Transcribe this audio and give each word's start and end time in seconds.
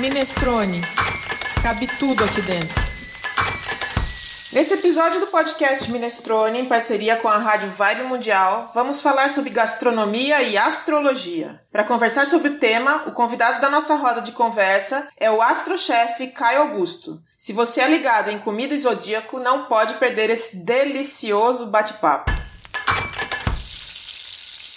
Minestrone. 0.00 0.80
Cabe 1.62 1.86
tudo 1.98 2.24
aqui 2.24 2.40
dentro. 2.40 2.80
Nesse 4.50 4.72
episódio 4.72 5.20
do 5.20 5.26
podcast 5.26 5.92
Minestrone, 5.92 6.58
em 6.58 6.64
parceria 6.64 7.16
com 7.16 7.28
a 7.28 7.36
Rádio 7.36 7.68
Vibe 7.68 8.04
Mundial, 8.04 8.70
vamos 8.72 9.02
falar 9.02 9.28
sobre 9.28 9.50
gastronomia 9.50 10.42
e 10.42 10.56
astrologia. 10.56 11.60
Para 11.70 11.84
conversar 11.84 12.26
sobre 12.26 12.48
o 12.48 12.58
tema, 12.58 13.04
o 13.08 13.12
convidado 13.12 13.60
da 13.60 13.68
nossa 13.68 13.94
roda 13.94 14.22
de 14.22 14.32
conversa 14.32 15.06
é 15.18 15.30
o 15.30 15.42
astrochefe 15.42 16.28
Caio 16.28 16.62
Augusto. 16.62 17.20
Se 17.36 17.52
você 17.52 17.82
é 17.82 17.86
ligado 17.86 18.30
em 18.30 18.38
comida 18.38 18.74
e 18.74 18.78
zodíaco, 18.78 19.38
não 19.38 19.66
pode 19.66 19.94
perder 19.96 20.30
esse 20.30 20.64
delicioso 20.64 21.66
bate-papo. 21.66 22.39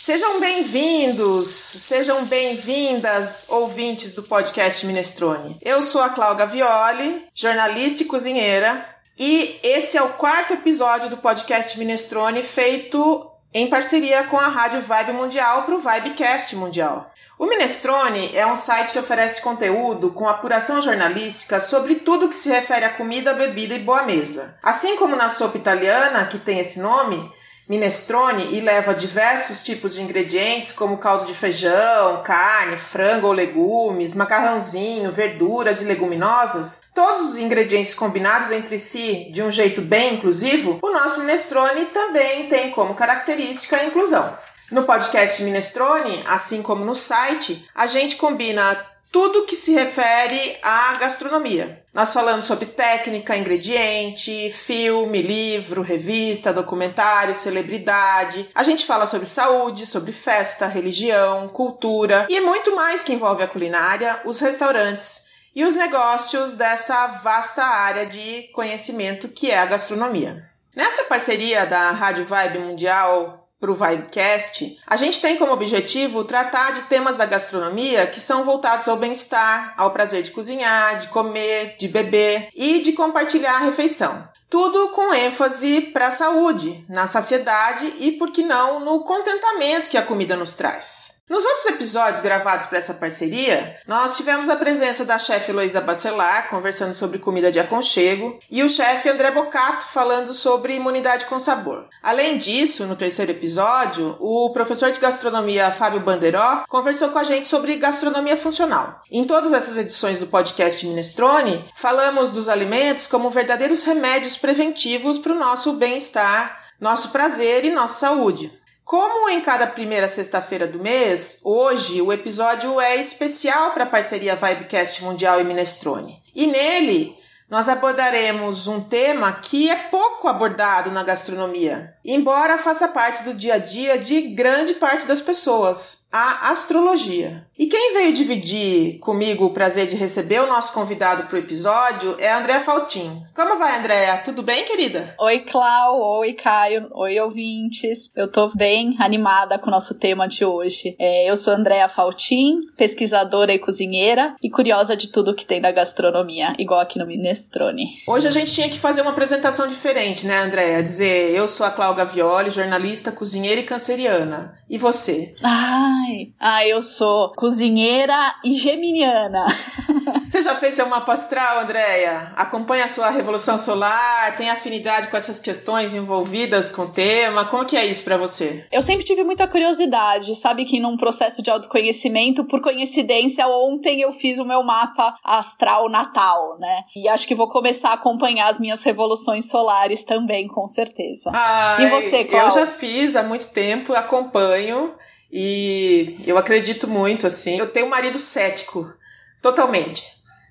Sejam 0.06 0.38
bem-vindos, 0.38 1.48
sejam 1.48 2.26
bem-vindas, 2.26 3.46
ouvintes 3.48 4.14
do 4.14 4.22
podcast 4.22 4.86
Minestrone. 4.86 5.58
Eu 5.62 5.82
sou 5.82 6.02
a 6.02 6.10
Cláudia 6.10 6.46
Violi, 6.46 7.26
jornalista 7.34 8.04
e 8.04 8.06
cozinheira, 8.06 8.86
e 9.18 9.62
esse 9.64 9.96
é 9.96 10.04
o 10.04 10.10
quarto 10.10 10.56
episódio 10.56 11.10
do 11.10 11.16
podcast 11.16 11.80
Minestrone 11.80 12.44
feito 12.44 13.32
em 13.54 13.70
parceria 13.70 14.26
com 14.26 14.38
a 14.38 14.50
Rádio 14.50 14.82
Vibe 14.82 15.14
Mundial 15.14 15.64
para 15.64 15.76
o 15.76 15.80
Vibecast 15.80 16.54
Mundial. 16.58 17.10
O 17.40 17.46
Minestrone 17.46 18.36
é 18.36 18.46
um 18.46 18.58
site 18.58 18.92
que 18.92 19.00
oferece 19.00 19.42
conteúdo 19.42 20.12
com 20.12 20.28
apuração 20.28 20.82
jornalística 20.82 21.62
sobre 21.62 21.96
tudo 21.96 22.28
que 22.28 22.36
se 22.36 22.50
refere 22.50 22.84
a 22.84 22.94
comida, 22.94 23.34
bebida 23.34 23.74
e 23.74 23.80
boa 23.80 24.04
mesa. 24.04 24.58
Assim 24.62 24.98
como 24.98 25.16
na 25.16 25.30
sopa 25.30 25.58
italiana, 25.58 26.26
que 26.26 26.40
tem 26.40 26.60
esse 26.60 26.82
nome, 26.82 27.32
minestrone 27.68 28.56
e 28.56 28.60
leva 28.60 28.94
diversos 28.94 29.64
tipos 29.64 29.94
de 29.94 30.02
ingredientes, 30.02 30.74
como 30.74 30.98
caldo 30.98 31.26
de 31.26 31.34
feijão, 31.34 32.22
carne, 32.24 32.78
frango 32.78 33.28
ou 33.28 33.34
legumes, 33.34 34.14
macarrãozinho, 34.16 35.12
verduras 35.12 35.82
e 35.82 35.86
leguminosas, 35.86 36.82
todos 36.94 37.30
os 37.30 37.38
ingredientes 37.38 37.94
combinados 37.94 38.52
entre 38.52 38.78
si 38.78 39.30
de 39.32 39.42
um 39.42 39.52
jeito 39.52 39.82
bem 39.82 40.16
inclusivo, 40.16 40.80
o 40.82 40.92
nosso 40.92 41.20
minestrone 41.20 41.86
também 41.86 42.48
tem 42.48 42.72
como 42.72 42.94
característica 42.94 43.78
a 43.78 43.86
inclusão. 43.86 44.38
No 44.72 44.84
podcast 44.84 45.44
Minestrone, 45.44 46.24
assim 46.26 46.64
como 46.64 46.84
no 46.84 46.96
site, 46.96 47.64
a 47.76 47.86
gente 47.86 48.16
combina 48.16 48.76
tudo 49.12 49.46
que 49.46 49.56
se 49.56 49.72
refere 49.72 50.58
à 50.64 50.96
gastronomia. 50.96 51.83
Nós 51.94 52.12
falamos 52.12 52.48
sobre 52.48 52.66
técnica, 52.66 53.38
ingrediente, 53.38 54.50
filme, 54.50 55.22
livro, 55.22 55.84
revista, 55.84 56.52
documentário, 56.52 57.36
celebridade. 57.36 58.50
A 58.56 58.64
gente 58.64 58.84
fala 58.84 59.06
sobre 59.06 59.28
saúde, 59.28 59.86
sobre 59.86 60.12
festa, 60.12 60.66
religião, 60.66 61.48
cultura 61.50 62.26
e 62.32 62.42
muito 62.42 62.76
mais 62.76 63.04
que 63.04 63.14
envolve 63.14 63.44
a 63.44 63.48
culinária, 63.48 64.20
os 64.26 64.40
restaurantes 64.40 65.26
e 65.56 65.64
os 65.64 65.76
negócios 65.76 66.56
dessa 66.56 67.06
vasta 67.06 67.64
área 67.64 68.08
de 68.08 68.50
conhecimento 68.54 69.28
que 69.28 69.52
é 69.52 69.60
a 69.60 69.68
gastronomia. 69.68 70.50
Nessa 70.76 71.04
parceria 71.04 71.64
da 71.68 71.92
Rádio 71.92 72.26
Vibe 72.26 72.58
Mundial 72.58 73.43
para 73.64 73.72
o 73.72 73.76
Vibecast, 73.76 74.78
a 74.86 74.98
gente 74.98 75.22
tem 75.22 75.38
como 75.38 75.54
objetivo 75.54 76.26
tratar 76.26 76.72
de 76.72 76.82
temas 76.82 77.16
da 77.16 77.26
gastronomia 77.26 78.06
que 78.06 78.20
são 78.20 78.44
voltados 78.44 78.90
ao 78.90 78.98
bem-estar, 78.98 79.74
ao 79.78 79.92
prazer 79.92 80.22
de 80.22 80.32
cozinhar, 80.32 81.00
de 81.00 81.08
comer, 81.08 81.78
de 81.80 81.88
beber 81.88 82.50
e 82.54 82.80
de 82.82 82.92
compartilhar 82.92 83.56
a 83.56 83.64
refeição. 83.64 84.28
Tudo 84.50 84.90
com 84.90 85.14
ênfase 85.14 85.80
para 85.80 86.08
a 86.08 86.12
saúde, 86.12 86.84
na 86.90 87.08
saciedade 87.08 87.94
e, 88.00 88.12
por 88.12 88.32
que 88.32 88.44
não, 88.44 88.82
no 88.82 89.00
contentamento 89.06 89.90
que 89.90 89.98
a 89.98 90.04
comida 90.04 90.36
nos 90.36 90.56
traz. 90.56 91.13
Nos 91.30 91.46
outros 91.46 91.66
episódios 91.68 92.22
gravados 92.22 92.66
para 92.66 92.78
essa 92.78 92.96
parceria, 92.96 93.78
nós 93.88 94.18
tivemos 94.18 94.50
a 94.50 94.58
presença 94.58 95.06
da 95.06 95.18
chefe 95.18 95.52
Heloísa 95.52 95.80
Bacelar, 95.80 96.50
conversando 96.50 96.94
sobre 96.94 97.18
comida 97.18 97.50
de 97.50 97.62
aconchego, 97.62 98.38
e 98.52 98.62
o 98.62 98.70
chefe 98.70 99.08
André 99.08 99.32
Bocato, 99.32 99.88
falando 99.88 100.34
sobre 100.34 100.76
imunidade 100.76 101.24
com 101.26 101.40
sabor. 101.40 101.88
Além 102.04 102.38
disso, 102.38 102.86
no 102.86 102.98
terceiro 102.98 103.32
episódio, 103.32 104.18
o 104.20 104.52
professor 104.52 104.92
de 104.92 105.00
gastronomia 105.00 105.72
Fábio 105.72 106.02
Banderó 106.02 106.66
conversou 106.68 107.08
com 107.10 107.20
a 107.20 107.24
gente 107.24 107.48
sobre 107.48 107.78
gastronomia 107.78 108.36
funcional. 108.36 109.02
Em 109.10 109.24
todas 109.24 109.54
essas 109.54 109.78
edições 109.78 110.20
do 110.20 110.28
podcast 110.28 110.86
Minestrone, 110.86 111.64
falamos 111.74 112.32
dos 112.32 112.50
alimentos 112.50 113.08
como 113.08 113.30
verdadeiros 113.30 113.86
remédios 113.86 114.36
preventivos 114.36 115.18
para 115.18 115.32
o 115.32 115.40
nosso 115.40 115.72
bem-estar, 115.74 116.64
nosso 116.82 117.12
prazer 117.12 117.64
e 117.64 117.72
nossa 117.72 118.08
saúde. 118.08 118.62
Como 118.84 119.30
em 119.30 119.40
cada 119.40 119.66
primeira 119.66 120.10
sexta-feira 120.10 120.68
do 120.68 120.78
mês, 120.78 121.40
hoje 121.44 122.02
o 122.02 122.12
episódio 122.12 122.82
é 122.82 122.98
especial 122.98 123.72
para 123.72 123.86
a 123.86 123.90
parceria 123.90 124.36
Vibecast 124.36 125.02
Mundial 125.04 125.40
e 125.40 125.44
Minestrone. 125.46 126.22
E 126.36 126.46
nele 126.46 127.18
nós 127.50 127.70
abordaremos 127.70 128.68
um 128.68 128.82
tema 128.82 129.32
que 129.32 129.70
é 129.70 129.76
pouco 129.76 130.28
abordado 130.28 130.92
na 130.92 131.02
gastronomia, 131.02 131.93
embora 132.06 132.58
faça 132.58 132.88
parte 132.88 133.24
do 133.24 133.34
dia 133.34 133.56
a 133.56 133.58
dia 133.58 133.98
de 133.98 134.22
grande 134.22 134.74
parte 134.76 135.08
das 135.08 135.22
pessoas, 135.22 136.08
a 136.12 136.52
astrologia. 136.52 137.48
E 137.58 137.68
quem 137.68 137.94
veio 137.94 138.14
dividir 138.14 139.00
comigo 139.00 139.46
o 139.46 139.54
prazer 139.54 139.88
de 139.88 139.96
receber 139.96 140.42
o 140.42 140.48
nosso 140.48 140.74
convidado 140.74 141.24
para 141.24 141.36
o 141.36 141.40
episódio 141.40 142.16
é 142.20 142.30
a 142.30 142.40
Andréa 142.40 142.60
Faltin. 142.60 143.24
Como 143.34 143.58
vai, 143.58 143.78
Andréa? 143.78 144.18
Tudo 144.18 144.42
bem, 144.42 144.66
querida? 144.66 145.16
Oi, 145.20 145.40
Clau. 145.40 146.02
Oi, 146.20 146.34
Caio. 146.34 146.88
Oi, 146.92 147.20
ouvintes. 147.20 148.12
Eu 148.16 148.32
tô 148.32 148.48
bem 148.56 148.96
animada 149.00 149.58
com 149.60 149.68
o 149.68 149.72
nosso 149.72 149.98
tema 150.00 150.28
de 150.28 150.44
hoje. 150.44 150.96
É, 151.00 151.30
eu 151.30 151.38
sou 151.38 151.54
Andréa 151.54 151.88
Faltin, 151.88 152.62
pesquisadora 152.76 153.54
e 153.54 153.60
cozinheira 153.60 154.36
e 154.42 154.50
curiosa 154.50 154.96
de 154.96 155.12
tudo 155.12 155.36
que 155.36 155.46
tem 155.46 155.62
da 155.62 155.72
gastronomia, 155.72 156.56
igual 156.58 156.80
aqui 156.80 156.98
no 156.98 157.06
Minestrone. 157.06 157.86
Hoje 158.08 158.28
a 158.28 158.32
gente 158.32 158.52
tinha 158.52 158.70
que 158.70 158.80
fazer 158.80 159.02
uma 159.02 159.12
apresentação 159.12 159.68
diferente, 159.68 160.26
né, 160.26 160.40
Andréa? 160.40 160.82
Dizer, 160.82 161.36
eu 161.36 161.48
sou 161.48 161.66
a 161.66 161.72
Cláudia 161.94 162.06
Gavioli, 162.06 162.50
jornalista, 162.50 163.12
cozinheira 163.12 163.62
e 163.62 163.64
canceriana. 163.64 164.58
E 164.70 164.78
você? 164.78 165.36
Ai, 165.44 166.34
ah, 166.40 166.66
eu 166.68 166.82
sou 166.82 167.32
cozinheira 167.34 168.36
e 168.44 168.58
geminiana. 168.58 169.46
Você 170.34 170.42
já 170.42 170.56
fez 170.56 170.74
seu 170.74 170.90
mapa 170.90 171.14
astral, 171.14 171.60
Andréia? 171.60 172.32
Acompanha 172.36 172.86
a 172.86 172.88
sua 172.88 173.12
revolução 173.12 173.56
solar? 173.56 174.36
Tem 174.36 174.50
afinidade 174.50 175.08
com 175.08 175.16
essas 175.16 175.40
questões 175.40 175.94
envolvidas 175.94 176.72
com 176.72 176.84
o 176.84 176.90
tema? 176.90 177.46
Como 177.46 177.66
que 177.66 177.78
é 177.78 177.86
isso 177.86 178.04
para 178.04 178.18
você? 178.18 178.66
Eu 178.72 178.82
sempre 178.82 179.04
tive 179.04 179.24
muita 179.24 179.48
curiosidade, 179.48 180.36
sabe 180.36 180.66
que 180.66 180.80
num 180.80 180.98
processo 180.98 181.44
de 181.44 181.52
autoconhecimento, 181.52 182.46
por 182.46 182.62
coincidência, 182.62 183.48
ontem 183.48 184.02
eu 184.02 184.12
fiz 184.12 184.40
o 184.40 184.46
meu 184.46 184.64
mapa 184.64 185.16
astral 185.24 185.88
natal, 185.88 186.58
né? 186.58 186.82
E 186.96 187.08
acho 187.08 187.28
que 187.28 187.36
vou 187.36 187.48
começar 187.48 187.90
a 187.90 187.94
acompanhar 187.94 188.48
as 188.48 188.60
minhas 188.60 188.82
revoluções 188.82 189.48
solares 189.48 190.04
também, 190.04 190.48
com 190.48 190.68
certeza. 190.68 191.30
Ai, 191.32 191.83
e 191.84 191.90
você, 191.90 192.24
Cláudia? 192.26 192.62
Eu 192.62 192.66
já 192.66 192.72
fiz 192.72 193.16
há 193.16 193.24
muito 193.24 193.48
tempo, 193.48 193.94
acompanho. 193.94 194.94
E 195.32 196.16
eu 196.28 196.38
acredito 196.38 196.88
muito, 196.88 197.26
assim. 197.26 197.58
Eu 197.58 197.68
tenho 197.68 197.88
um 197.88 197.90
marido 197.90 198.20
cético, 198.20 198.94
totalmente. 199.42 200.04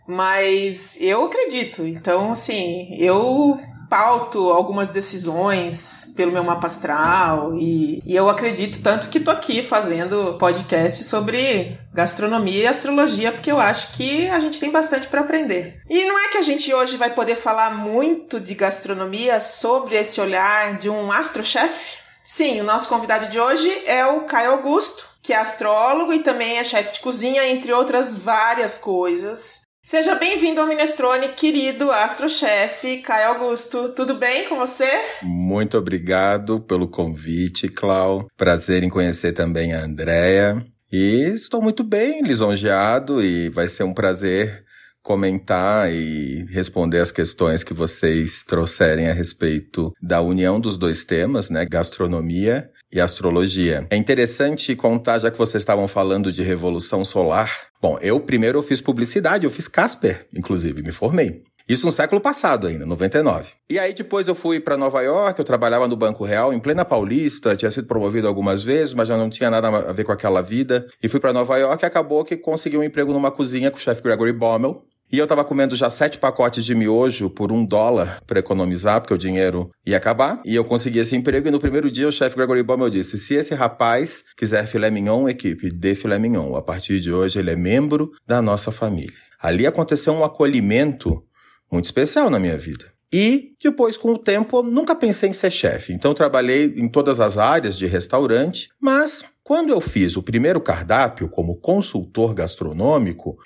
Mas 0.08 1.00
eu 1.00 1.24
acredito. 1.24 1.86
Então, 1.86 2.32
assim, 2.32 2.94
eu 2.98 3.60
pauto 3.92 4.50
algumas 4.50 4.88
decisões 4.88 6.10
pelo 6.16 6.32
meu 6.32 6.42
mapa 6.42 6.66
astral 6.66 7.54
e, 7.58 8.02
e, 8.06 8.16
eu 8.16 8.26
acredito 8.26 8.82
tanto 8.82 9.10
que 9.10 9.20
tô 9.20 9.30
aqui 9.30 9.62
fazendo 9.62 10.38
podcast 10.38 11.04
sobre 11.04 11.78
gastronomia 11.92 12.62
e 12.62 12.66
astrologia 12.66 13.30
porque 13.30 13.52
eu 13.52 13.60
acho 13.60 13.92
que 13.92 14.26
a 14.30 14.40
gente 14.40 14.58
tem 14.58 14.70
bastante 14.70 15.08
para 15.08 15.20
aprender. 15.20 15.78
E 15.90 16.06
não 16.06 16.18
é 16.18 16.28
que 16.28 16.38
a 16.38 16.42
gente 16.42 16.72
hoje 16.72 16.96
vai 16.96 17.10
poder 17.10 17.34
falar 17.34 17.74
muito 17.74 18.40
de 18.40 18.54
gastronomia 18.54 19.38
sobre 19.40 19.96
esse 19.96 20.18
olhar 20.22 20.78
de 20.78 20.88
um 20.88 21.12
astrochefe? 21.12 21.98
Sim, 22.24 22.62
o 22.62 22.64
nosso 22.64 22.88
convidado 22.88 23.28
de 23.28 23.38
hoje 23.38 23.68
é 23.84 24.06
o 24.06 24.22
Caio 24.22 24.52
Augusto, 24.52 25.06
que 25.20 25.34
é 25.34 25.36
astrólogo 25.36 26.14
e 26.14 26.20
também 26.20 26.56
é 26.56 26.64
chefe 26.64 26.94
de 26.94 27.00
cozinha, 27.00 27.46
entre 27.46 27.70
outras 27.74 28.16
várias 28.16 28.78
coisas. 28.78 29.61
Seja 29.84 30.14
bem-vindo 30.14 30.60
ao 30.60 30.66
Minestrone, 30.68 31.30
querido 31.30 31.90
astrochefe 31.90 32.98
Caio 32.98 33.30
Augusto. 33.30 33.88
Tudo 33.88 34.14
bem 34.14 34.48
com 34.48 34.54
você? 34.54 34.88
Muito 35.24 35.76
obrigado 35.76 36.60
pelo 36.60 36.86
convite, 36.86 37.66
Clau. 37.66 38.28
Prazer 38.36 38.84
em 38.84 38.88
conhecer 38.88 39.32
também 39.32 39.74
a 39.74 39.82
Andrea. 39.82 40.64
E 40.92 41.32
estou 41.34 41.60
muito 41.60 41.82
bem, 41.82 42.22
lisonjeado, 42.22 43.20
e 43.20 43.48
vai 43.48 43.66
ser 43.66 43.82
um 43.82 43.92
prazer 43.92 44.64
comentar 45.02 45.92
e 45.92 46.44
responder 46.48 47.00
as 47.00 47.10
questões 47.10 47.64
que 47.64 47.74
vocês 47.74 48.44
trouxerem 48.44 49.08
a 49.08 49.12
respeito 49.12 49.92
da 50.00 50.20
união 50.20 50.60
dos 50.60 50.78
dois 50.78 51.04
temas, 51.04 51.50
né, 51.50 51.66
gastronomia 51.68 52.70
e 52.92 53.00
astrologia. 53.00 53.86
É 53.90 53.96
interessante 53.96 54.76
contar, 54.76 55.18
já 55.18 55.30
que 55.30 55.38
vocês 55.38 55.62
estavam 55.62 55.88
falando 55.88 56.30
de 56.30 56.42
revolução 56.42 57.04
solar. 57.04 57.68
Bom, 57.80 57.98
eu 58.00 58.20
primeiro 58.20 58.58
eu 58.58 58.62
fiz 58.62 58.80
publicidade, 58.80 59.44
eu 59.44 59.50
fiz 59.50 59.66
Casper, 59.66 60.26
inclusive, 60.36 60.82
me 60.82 60.92
formei. 60.92 61.42
Isso 61.68 61.86
no 61.86 61.92
século 61.92 62.20
passado 62.20 62.66
ainda, 62.66 62.84
99. 62.84 63.52
E 63.70 63.78
aí 63.78 63.94
depois 63.94 64.28
eu 64.28 64.34
fui 64.34 64.60
para 64.60 64.76
Nova 64.76 65.00
York, 65.00 65.38
eu 65.38 65.44
trabalhava 65.44 65.86
no 65.86 65.96
Banco 65.96 66.24
Real, 66.24 66.52
em 66.52 66.58
plena 66.58 66.84
Paulista, 66.84 67.56
tinha 67.56 67.70
sido 67.70 67.86
promovido 67.86 68.26
algumas 68.26 68.62
vezes, 68.62 68.92
mas 68.92 69.08
já 69.08 69.16
não 69.16 69.30
tinha 69.30 69.48
nada 69.48 69.68
a 69.68 69.92
ver 69.92 70.04
com 70.04 70.12
aquela 70.12 70.42
vida. 70.42 70.86
E 71.02 71.08
fui 71.08 71.20
para 71.20 71.32
Nova 71.32 71.56
York 71.56 71.82
e 71.82 71.86
acabou 71.86 72.24
que 72.24 72.36
consegui 72.36 72.76
um 72.76 72.82
emprego 72.82 73.12
numa 73.12 73.30
cozinha 73.30 73.70
com 73.70 73.76
o 73.76 73.80
chefe 73.80 74.02
Gregory 74.02 74.32
Bommel, 74.32 74.84
e 75.12 75.18
eu 75.18 75.26
tava 75.26 75.44
comendo 75.44 75.76
já 75.76 75.90
sete 75.90 76.16
pacotes 76.16 76.64
de 76.64 76.74
miojo 76.74 77.28
por 77.28 77.52
um 77.52 77.66
dólar 77.66 78.22
para 78.26 78.40
economizar, 78.40 78.98
porque 78.98 79.12
o 79.12 79.18
dinheiro 79.18 79.70
ia 79.84 79.98
acabar. 79.98 80.40
E 80.42 80.54
eu 80.54 80.64
consegui 80.64 81.00
esse 81.00 81.14
emprego. 81.14 81.46
E 81.46 81.50
no 81.50 81.60
primeiro 81.60 81.90
dia, 81.90 82.08
o 82.08 82.12
chefe 82.12 82.34
Gregory 82.34 82.62
Baumel 82.62 82.88
disse: 82.88 83.18
se 83.18 83.34
esse 83.34 83.54
rapaz 83.54 84.24
quiser 84.34 84.66
filé 84.66 84.90
mignon, 84.90 85.28
equipe, 85.28 85.68
dê 85.70 85.94
filé 85.94 86.18
mignon. 86.18 86.56
A 86.56 86.62
partir 86.62 86.98
de 86.98 87.12
hoje, 87.12 87.38
ele 87.38 87.50
é 87.50 87.56
membro 87.56 88.10
da 88.26 88.40
nossa 88.40 88.72
família. 88.72 89.12
Ali 89.38 89.66
aconteceu 89.66 90.14
um 90.14 90.24
acolhimento 90.24 91.22
muito 91.70 91.84
especial 91.84 92.30
na 92.30 92.38
minha 92.38 92.56
vida. 92.56 92.90
E 93.12 93.54
depois, 93.62 93.98
com 93.98 94.12
o 94.14 94.18
tempo, 94.18 94.58
eu 94.58 94.62
nunca 94.62 94.94
pensei 94.94 95.28
em 95.28 95.34
ser 95.34 95.50
chefe. 95.50 95.92
Então, 95.92 96.14
trabalhei 96.14 96.72
em 96.76 96.88
todas 96.88 97.20
as 97.20 97.36
áreas 97.36 97.76
de 97.76 97.84
restaurante. 97.84 98.70
Mas, 98.80 99.22
quando 99.44 99.68
eu 99.68 99.80
fiz 99.82 100.16
o 100.16 100.22
primeiro 100.22 100.58
cardápio 100.58 101.28
como 101.28 101.58
consultor 101.58 102.32
gastronômico, 102.32 103.36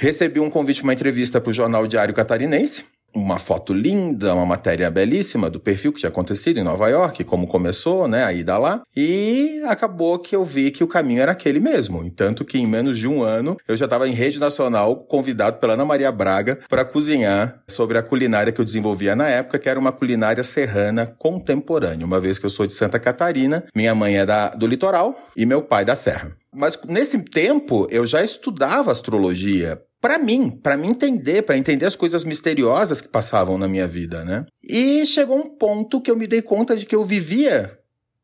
Recebi 0.00 0.40
um 0.40 0.48
convite 0.48 0.82
uma 0.82 0.94
entrevista 0.94 1.42
para 1.42 1.50
o 1.50 1.52
Jornal 1.52 1.86
Diário 1.86 2.14
Catarinense. 2.14 2.86
Uma 3.14 3.38
foto 3.38 3.74
linda, 3.74 4.34
uma 4.34 4.46
matéria 4.46 4.90
belíssima 4.90 5.50
do 5.50 5.60
perfil 5.60 5.92
que 5.92 5.98
tinha 5.98 6.08
acontecido 6.08 6.58
em 6.58 6.64
Nova 6.64 6.88
York, 6.88 7.22
como 7.24 7.46
começou, 7.46 8.08
né, 8.08 8.24
a 8.24 8.32
ida 8.32 8.56
lá. 8.56 8.80
E 8.96 9.60
acabou 9.68 10.18
que 10.18 10.34
eu 10.34 10.42
vi 10.42 10.70
que 10.70 10.82
o 10.82 10.88
caminho 10.88 11.20
era 11.20 11.32
aquele 11.32 11.60
mesmo. 11.60 12.10
Tanto 12.12 12.46
que 12.46 12.56
em 12.56 12.66
menos 12.66 12.98
de 12.98 13.06
um 13.06 13.22
ano 13.22 13.58
eu 13.68 13.76
já 13.76 13.84
estava 13.84 14.08
em 14.08 14.14
rede 14.14 14.40
nacional 14.40 14.96
convidado 15.04 15.58
pela 15.58 15.74
Ana 15.74 15.84
Maria 15.84 16.10
Braga 16.10 16.60
para 16.66 16.82
cozinhar 16.82 17.62
sobre 17.68 17.98
a 17.98 18.02
culinária 18.02 18.54
que 18.54 18.60
eu 18.60 18.64
desenvolvia 18.64 19.14
na 19.14 19.28
época, 19.28 19.58
que 19.58 19.68
era 19.68 19.78
uma 19.78 19.92
culinária 19.92 20.42
serrana 20.42 21.14
contemporânea. 21.18 22.06
Uma 22.06 22.20
vez 22.20 22.38
que 22.38 22.46
eu 22.46 22.50
sou 22.50 22.66
de 22.66 22.72
Santa 22.72 22.98
Catarina, 22.98 23.66
minha 23.76 23.94
mãe 23.94 24.16
é 24.16 24.24
da, 24.24 24.48
do 24.48 24.66
litoral 24.66 25.28
e 25.36 25.44
meu 25.44 25.60
pai 25.60 25.84
da 25.84 25.94
Serra. 25.94 26.34
Mas 26.50 26.78
nesse 26.88 27.18
tempo 27.18 27.86
eu 27.90 28.06
já 28.06 28.24
estudava 28.24 28.90
astrologia 28.90 29.78
para 30.00 30.18
mim, 30.18 30.50
para 30.50 30.76
me 30.76 30.88
entender, 30.88 31.42
para 31.42 31.58
entender 31.58 31.86
as 31.86 31.96
coisas 31.96 32.24
misteriosas 32.24 33.00
que 33.00 33.08
passavam 33.08 33.58
na 33.58 33.68
minha 33.68 33.86
vida, 33.86 34.24
né? 34.24 34.46
E 34.62 35.04
chegou 35.04 35.38
um 35.38 35.56
ponto 35.56 36.00
que 36.00 36.10
eu 36.10 36.16
me 36.16 36.26
dei 36.26 36.40
conta 36.40 36.76
de 36.76 36.86
que 36.86 36.94
eu 36.94 37.04
vivia 37.04 37.78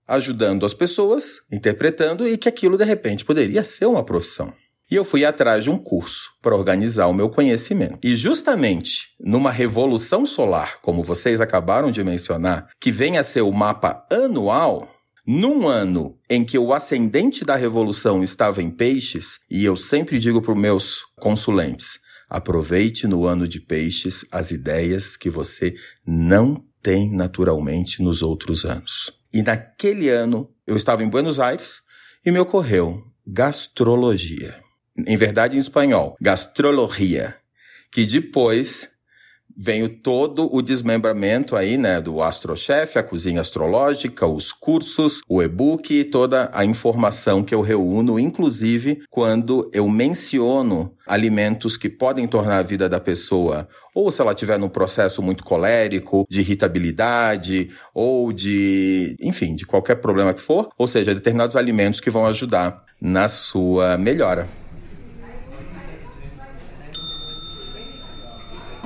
ajudando 0.09 0.65
as 0.65 0.73
pessoas, 0.73 1.41
interpretando 1.51 2.27
e 2.27 2.39
que 2.39 2.49
aquilo 2.49 2.79
de 2.79 2.85
repente 2.85 3.25
poderia 3.25 3.63
ser 3.65 3.87
uma 3.87 4.05
profissão. 4.05 4.53
E 4.89 4.95
eu 4.95 5.05
fui 5.05 5.25
atrás 5.25 5.65
de 5.65 5.71
um 5.71 5.77
curso 5.77 6.31
para 6.41 6.55
organizar 6.55 7.09
o 7.09 7.13
meu 7.13 7.29
conhecimento. 7.29 7.99
E 8.05 8.15
justamente 8.15 9.09
numa 9.19 9.51
revolução 9.51 10.25
solar, 10.25 10.81
como 10.81 11.03
vocês 11.03 11.41
acabaram 11.41 11.91
de 11.91 12.05
mencionar, 12.05 12.69
que 12.81 12.93
vem 12.93 13.19
a 13.19 13.25
ser 13.25 13.41
o 13.41 13.53
mapa 13.53 14.07
anual, 14.11 14.89
num 15.27 15.67
ano 15.67 16.17
em 16.31 16.45
que 16.45 16.59
o 16.59 16.73
ascendente 16.73 17.45
da 17.45 17.57
revolução 17.57 18.23
estava 18.23 18.63
em 18.63 18.71
peixes, 18.71 19.41
e 19.51 19.65
eu 19.65 19.77
sempre 19.77 20.19
digo 20.19 20.41
para 20.41 20.53
os 20.53 20.61
meus 20.61 21.01
consulentes, 21.19 21.99
aproveite 22.29 23.07
no 23.07 23.27
ano 23.27 23.49
de 23.49 23.61
peixes 23.61 24.25
as 24.31 24.51
ideias 24.51 25.17
que 25.17 25.29
você 25.29 25.75
não 26.07 26.65
tem 26.81 27.11
naturalmente 27.15 28.03
nos 28.03 28.23
outros 28.23 28.65
anos. 28.65 29.13
E 29.33 29.43
naquele 29.43 30.09
ano 30.09 30.49
eu 30.67 30.77
estava 30.77 31.03
em 31.03 31.09
Buenos 31.09 31.41
Aires 31.41 31.81
e 32.25 32.31
me 32.31 32.39
ocorreu 32.39 33.03
gastrologia. 33.27 34.55
Em 35.07 35.17
verdade, 35.17 35.57
em 35.57 35.59
espanhol, 35.59 36.17
gastrologia, 36.21 37.37
que 37.91 38.07
depois 38.07 38.89
veio 39.57 39.89
todo 39.89 40.55
o 40.55 40.61
desmembramento 40.61 41.57
aí, 41.57 41.79
né, 41.79 42.01
do 42.01 42.23
Astrochef, 42.23 42.99
a 42.99 43.03
cozinha 43.03 43.41
astrológica, 43.41 44.27
os 44.27 44.53
cursos, 44.53 45.21
o 45.29 45.43
e-book 45.43 46.05
toda 46.05 46.51
a 46.53 46.65
informação 46.65 47.43
que 47.43 47.55
eu 47.55 47.61
reúno, 47.61 48.19
inclusive 48.19 49.03
quando 49.09 49.71
eu 49.73 49.89
menciono 49.89 50.93
alimentos 51.07 51.77
que 51.77 51.89
podem 51.89 52.27
tornar 52.27 52.59
a 52.59 52.63
vida 52.63 52.89
da 52.89 53.01
pessoa, 53.01 53.69
ou 53.95 54.11
se 54.11 54.21
ela 54.21 54.35
tiver 54.35 54.59
num 54.59 54.69
processo 54.69 55.23
muito 55.23 55.45
colérico, 55.45 56.27
de 56.29 56.41
irritabilidade, 56.41 57.71
ou 57.95 58.33
de, 58.33 59.17
enfim, 59.21 59.55
de 59.55 59.65
qualquer 59.65 59.97
problema 59.97 60.35
que 60.35 60.41
for, 60.41 60.69
ou 60.77 60.87
seja, 60.87 61.15
determinados 61.15 61.57
alimentos 61.57 62.01
que 62.01 62.11
vão 62.11 62.27
ajudar 62.27 62.85
na 63.01 63.29
sua 63.29 63.97
melhora. 63.97 64.66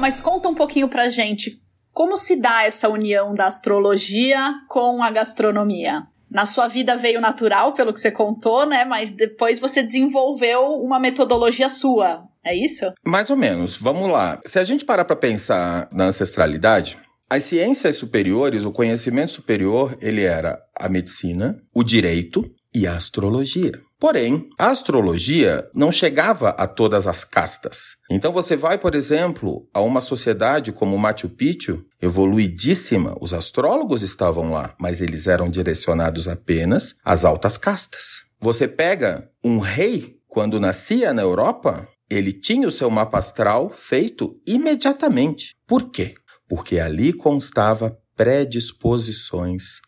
Mas 0.00 0.20
conta 0.20 0.48
um 0.48 0.54
pouquinho 0.54 0.88
pra 0.88 1.08
gente 1.08 1.60
como 1.92 2.16
se 2.16 2.36
dá 2.36 2.64
essa 2.64 2.88
união 2.88 3.34
da 3.34 3.46
astrologia 3.46 4.54
com 4.68 5.02
a 5.02 5.10
gastronomia. 5.10 6.06
Na 6.30 6.46
sua 6.46 6.68
vida 6.68 6.96
veio 6.96 7.20
natural, 7.20 7.74
pelo 7.74 7.92
que 7.92 7.98
você 7.98 8.10
contou, 8.10 8.64
né? 8.64 8.84
Mas 8.84 9.10
depois 9.10 9.58
você 9.58 9.82
desenvolveu 9.82 10.62
uma 10.80 11.00
metodologia 11.00 11.68
sua. 11.68 12.22
É 12.44 12.54
isso? 12.54 12.86
Mais 13.04 13.28
ou 13.30 13.36
menos. 13.36 13.76
Vamos 13.76 14.08
lá. 14.08 14.40
Se 14.46 14.58
a 14.58 14.64
gente 14.64 14.84
parar 14.84 15.04
para 15.04 15.16
pensar 15.16 15.88
na 15.92 16.04
ancestralidade, 16.04 16.96
as 17.28 17.44
ciências 17.44 17.96
superiores, 17.96 18.64
o 18.64 18.72
conhecimento 18.72 19.32
superior, 19.32 19.98
ele 20.00 20.22
era 20.22 20.58
a 20.78 20.88
medicina, 20.88 21.60
o 21.74 21.82
direito 21.82 22.48
e 22.74 22.86
a 22.86 22.96
astrologia. 22.96 23.72
Porém, 24.00 24.48
a 24.58 24.70
astrologia 24.70 25.68
não 25.74 25.92
chegava 25.92 26.48
a 26.50 26.66
todas 26.66 27.06
as 27.06 27.22
castas. 27.22 27.96
Então 28.10 28.32
você 28.32 28.56
vai, 28.56 28.78
por 28.78 28.94
exemplo, 28.94 29.68
a 29.74 29.82
uma 29.82 30.00
sociedade 30.00 30.72
como 30.72 30.96
Machu 30.96 31.28
Picchu, 31.28 31.84
evoluidíssima, 32.00 33.14
os 33.20 33.34
astrólogos 33.34 34.02
estavam 34.02 34.50
lá, 34.50 34.74
mas 34.80 35.02
eles 35.02 35.26
eram 35.26 35.50
direcionados 35.50 36.26
apenas 36.28 36.94
às 37.04 37.26
altas 37.26 37.58
castas. 37.58 38.24
Você 38.40 38.66
pega 38.66 39.30
um 39.44 39.58
rei 39.58 40.16
quando 40.26 40.58
nascia 40.58 41.12
na 41.12 41.20
Europa, 41.20 41.86
ele 42.08 42.32
tinha 42.32 42.66
o 42.66 42.72
seu 42.72 42.90
mapa 42.90 43.18
astral 43.18 43.70
feito 43.70 44.40
imediatamente. 44.46 45.54
Por 45.66 45.90
quê? 45.90 46.14
Porque 46.48 46.78
ali 46.78 47.12
constava 47.12 47.98
predisposições 48.16 49.82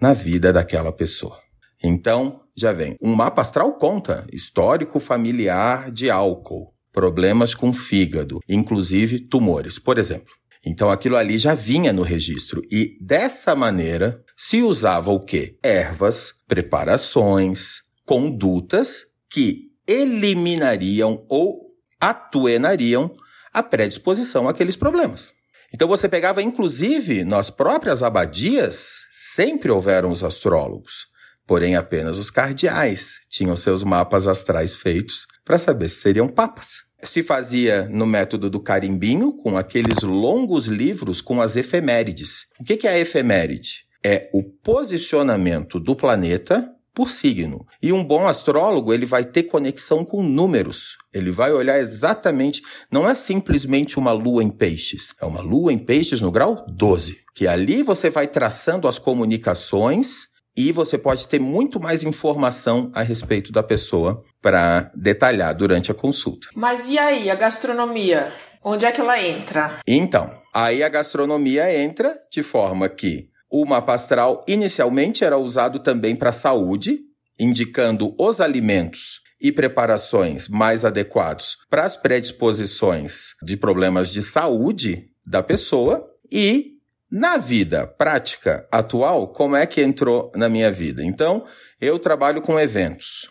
na 0.00 0.12
vida 0.12 0.52
daquela 0.52 0.92
pessoa. 0.92 1.47
Então, 1.82 2.40
já 2.56 2.72
vem. 2.72 2.96
Um 3.00 3.14
mapa 3.14 3.40
astral 3.40 3.72
conta 3.74 4.26
histórico 4.32 4.98
familiar 4.98 5.90
de 5.90 6.10
álcool, 6.10 6.72
problemas 6.92 7.54
com 7.54 7.72
fígado, 7.72 8.40
inclusive 8.48 9.20
tumores, 9.20 9.78
por 9.78 9.98
exemplo. 9.98 10.34
Então 10.64 10.90
aquilo 10.90 11.16
ali 11.16 11.38
já 11.38 11.54
vinha 11.54 11.92
no 11.92 12.02
registro 12.02 12.60
e 12.70 12.98
dessa 13.00 13.54
maneira 13.54 14.22
se 14.36 14.60
usava 14.60 15.10
o 15.10 15.20
quê? 15.20 15.56
Ervas, 15.62 16.34
preparações, 16.46 17.82
condutas 18.04 19.04
que 19.30 19.68
eliminariam 19.86 21.24
ou 21.28 21.68
atuenariam 22.00 23.10
a 23.52 23.62
predisposição 23.62 24.48
àqueles 24.48 24.76
problemas. 24.76 25.32
Então 25.72 25.86
você 25.86 26.08
pegava, 26.08 26.42
inclusive, 26.42 27.24
nas 27.24 27.50
próprias 27.50 28.02
abadias, 28.02 29.00
sempre 29.10 29.70
houveram 29.70 30.10
os 30.10 30.24
astrólogos. 30.24 31.06
Porém, 31.48 31.76
apenas 31.76 32.18
os 32.18 32.30
cardeais 32.30 33.20
tinham 33.26 33.56
seus 33.56 33.82
mapas 33.82 34.26
astrais 34.26 34.74
feitos 34.74 35.26
para 35.46 35.56
saber 35.56 35.88
se 35.88 36.02
seriam 36.02 36.28
papas. 36.28 36.82
Se 37.02 37.22
fazia 37.22 37.88
no 37.88 38.04
método 38.04 38.50
do 38.50 38.60
carimbinho, 38.60 39.32
com 39.32 39.56
aqueles 39.56 40.02
longos 40.02 40.66
livros 40.66 41.22
com 41.22 41.40
as 41.40 41.56
efemérides. 41.56 42.44
O 42.60 42.64
que 42.64 42.86
é 42.86 42.90
a 42.90 42.98
efeméride? 42.98 43.86
É 44.04 44.28
o 44.34 44.42
posicionamento 44.42 45.80
do 45.80 45.96
planeta 45.96 46.70
por 46.92 47.08
signo. 47.08 47.64
E 47.80 47.94
um 47.94 48.04
bom 48.04 48.26
astrólogo, 48.26 48.92
ele 48.92 49.06
vai 49.06 49.24
ter 49.24 49.44
conexão 49.44 50.04
com 50.04 50.22
números. 50.22 50.98
Ele 51.14 51.30
vai 51.30 51.50
olhar 51.50 51.78
exatamente, 51.78 52.60
não 52.90 53.08
é 53.08 53.14
simplesmente 53.14 53.98
uma 53.98 54.12
lua 54.12 54.42
em 54.42 54.50
peixes, 54.50 55.14
é 55.18 55.24
uma 55.24 55.40
lua 55.40 55.72
em 55.72 55.78
peixes 55.78 56.20
no 56.20 56.30
grau 56.30 56.66
12, 56.68 57.20
que 57.34 57.46
ali 57.46 57.82
você 57.82 58.10
vai 58.10 58.26
traçando 58.26 58.86
as 58.86 58.98
comunicações 58.98 60.28
e 60.58 60.72
você 60.72 60.98
pode 60.98 61.28
ter 61.28 61.38
muito 61.38 61.78
mais 61.78 62.02
informação 62.02 62.90
a 62.92 63.00
respeito 63.00 63.52
da 63.52 63.62
pessoa 63.62 64.24
para 64.42 64.90
detalhar 64.92 65.54
durante 65.54 65.92
a 65.92 65.94
consulta. 65.94 66.48
Mas 66.52 66.88
e 66.88 66.98
aí, 66.98 67.30
a 67.30 67.36
gastronomia? 67.36 68.32
Onde 68.64 68.84
é 68.84 68.90
que 68.90 69.00
ela 69.00 69.22
entra? 69.22 69.78
Então, 69.86 70.36
aí 70.52 70.82
a 70.82 70.88
gastronomia 70.88 71.72
entra 71.72 72.18
de 72.28 72.42
forma 72.42 72.88
que 72.88 73.28
o 73.48 73.64
mapa 73.64 73.94
astral 73.94 74.44
inicialmente 74.48 75.22
era 75.22 75.38
usado 75.38 75.78
também 75.78 76.16
para 76.16 76.32
saúde, 76.32 76.98
indicando 77.38 78.12
os 78.18 78.40
alimentos 78.40 79.20
e 79.40 79.52
preparações 79.52 80.48
mais 80.48 80.84
adequados 80.84 81.56
para 81.70 81.84
as 81.84 81.96
predisposições 81.96 83.28
de 83.44 83.56
problemas 83.56 84.10
de 84.10 84.22
saúde 84.22 85.04
da 85.24 85.40
pessoa 85.40 86.04
e 86.32 86.77
na 87.10 87.36
vida 87.36 87.86
prática 87.86 88.66
atual, 88.70 89.28
como 89.28 89.56
é 89.56 89.66
que 89.66 89.80
entrou 89.80 90.30
na 90.34 90.48
minha 90.48 90.70
vida? 90.70 91.02
Então, 91.02 91.44
eu 91.80 91.98
trabalho 91.98 92.40
com 92.40 92.58
eventos. 92.58 93.28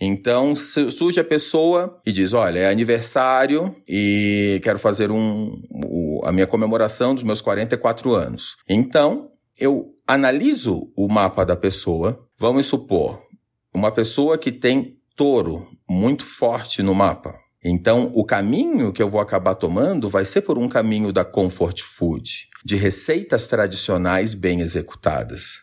Então 0.00 0.56
surge 0.56 1.20
a 1.20 1.24
pessoa 1.24 2.00
e 2.06 2.10
diz: 2.10 2.32
Olha, 2.32 2.60
é 2.60 2.70
aniversário 2.70 3.76
e 3.86 4.58
quero 4.64 4.78
fazer 4.78 5.10
um, 5.10 5.60
a 6.24 6.32
minha 6.32 6.46
comemoração 6.46 7.14
dos 7.14 7.22
meus 7.22 7.42
44 7.42 8.14
anos. 8.14 8.56
Então 8.66 9.30
eu 9.58 9.90
analiso 10.06 10.90
o 10.96 11.06
mapa 11.06 11.44
da 11.44 11.54
pessoa. 11.54 12.26
Vamos 12.38 12.64
supor, 12.64 13.22
uma 13.74 13.92
pessoa 13.92 14.38
que 14.38 14.50
tem 14.50 14.96
touro 15.14 15.68
muito 15.86 16.24
forte 16.24 16.82
no 16.82 16.94
mapa. 16.94 17.38
Então, 17.62 18.10
o 18.14 18.24
caminho 18.24 18.92
que 18.92 19.02
eu 19.02 19.10
vou 19.10 19.20
acabar 19.20 19.54
tomando 19.54 20.08
vai 20.08 20.24
ser 20.24 20.40
por 20.40 20.56
um 20.56 20.68
caminho 20.68 21.12
da 21.12 21.24
comfort 21.24 21.82
food, 21.82 22.48
de 22.64 22.74
receitas 22.74 23.46
tradicionais 23.46 24.32
bem 24.32 24.60
executadas, 24.60 25.62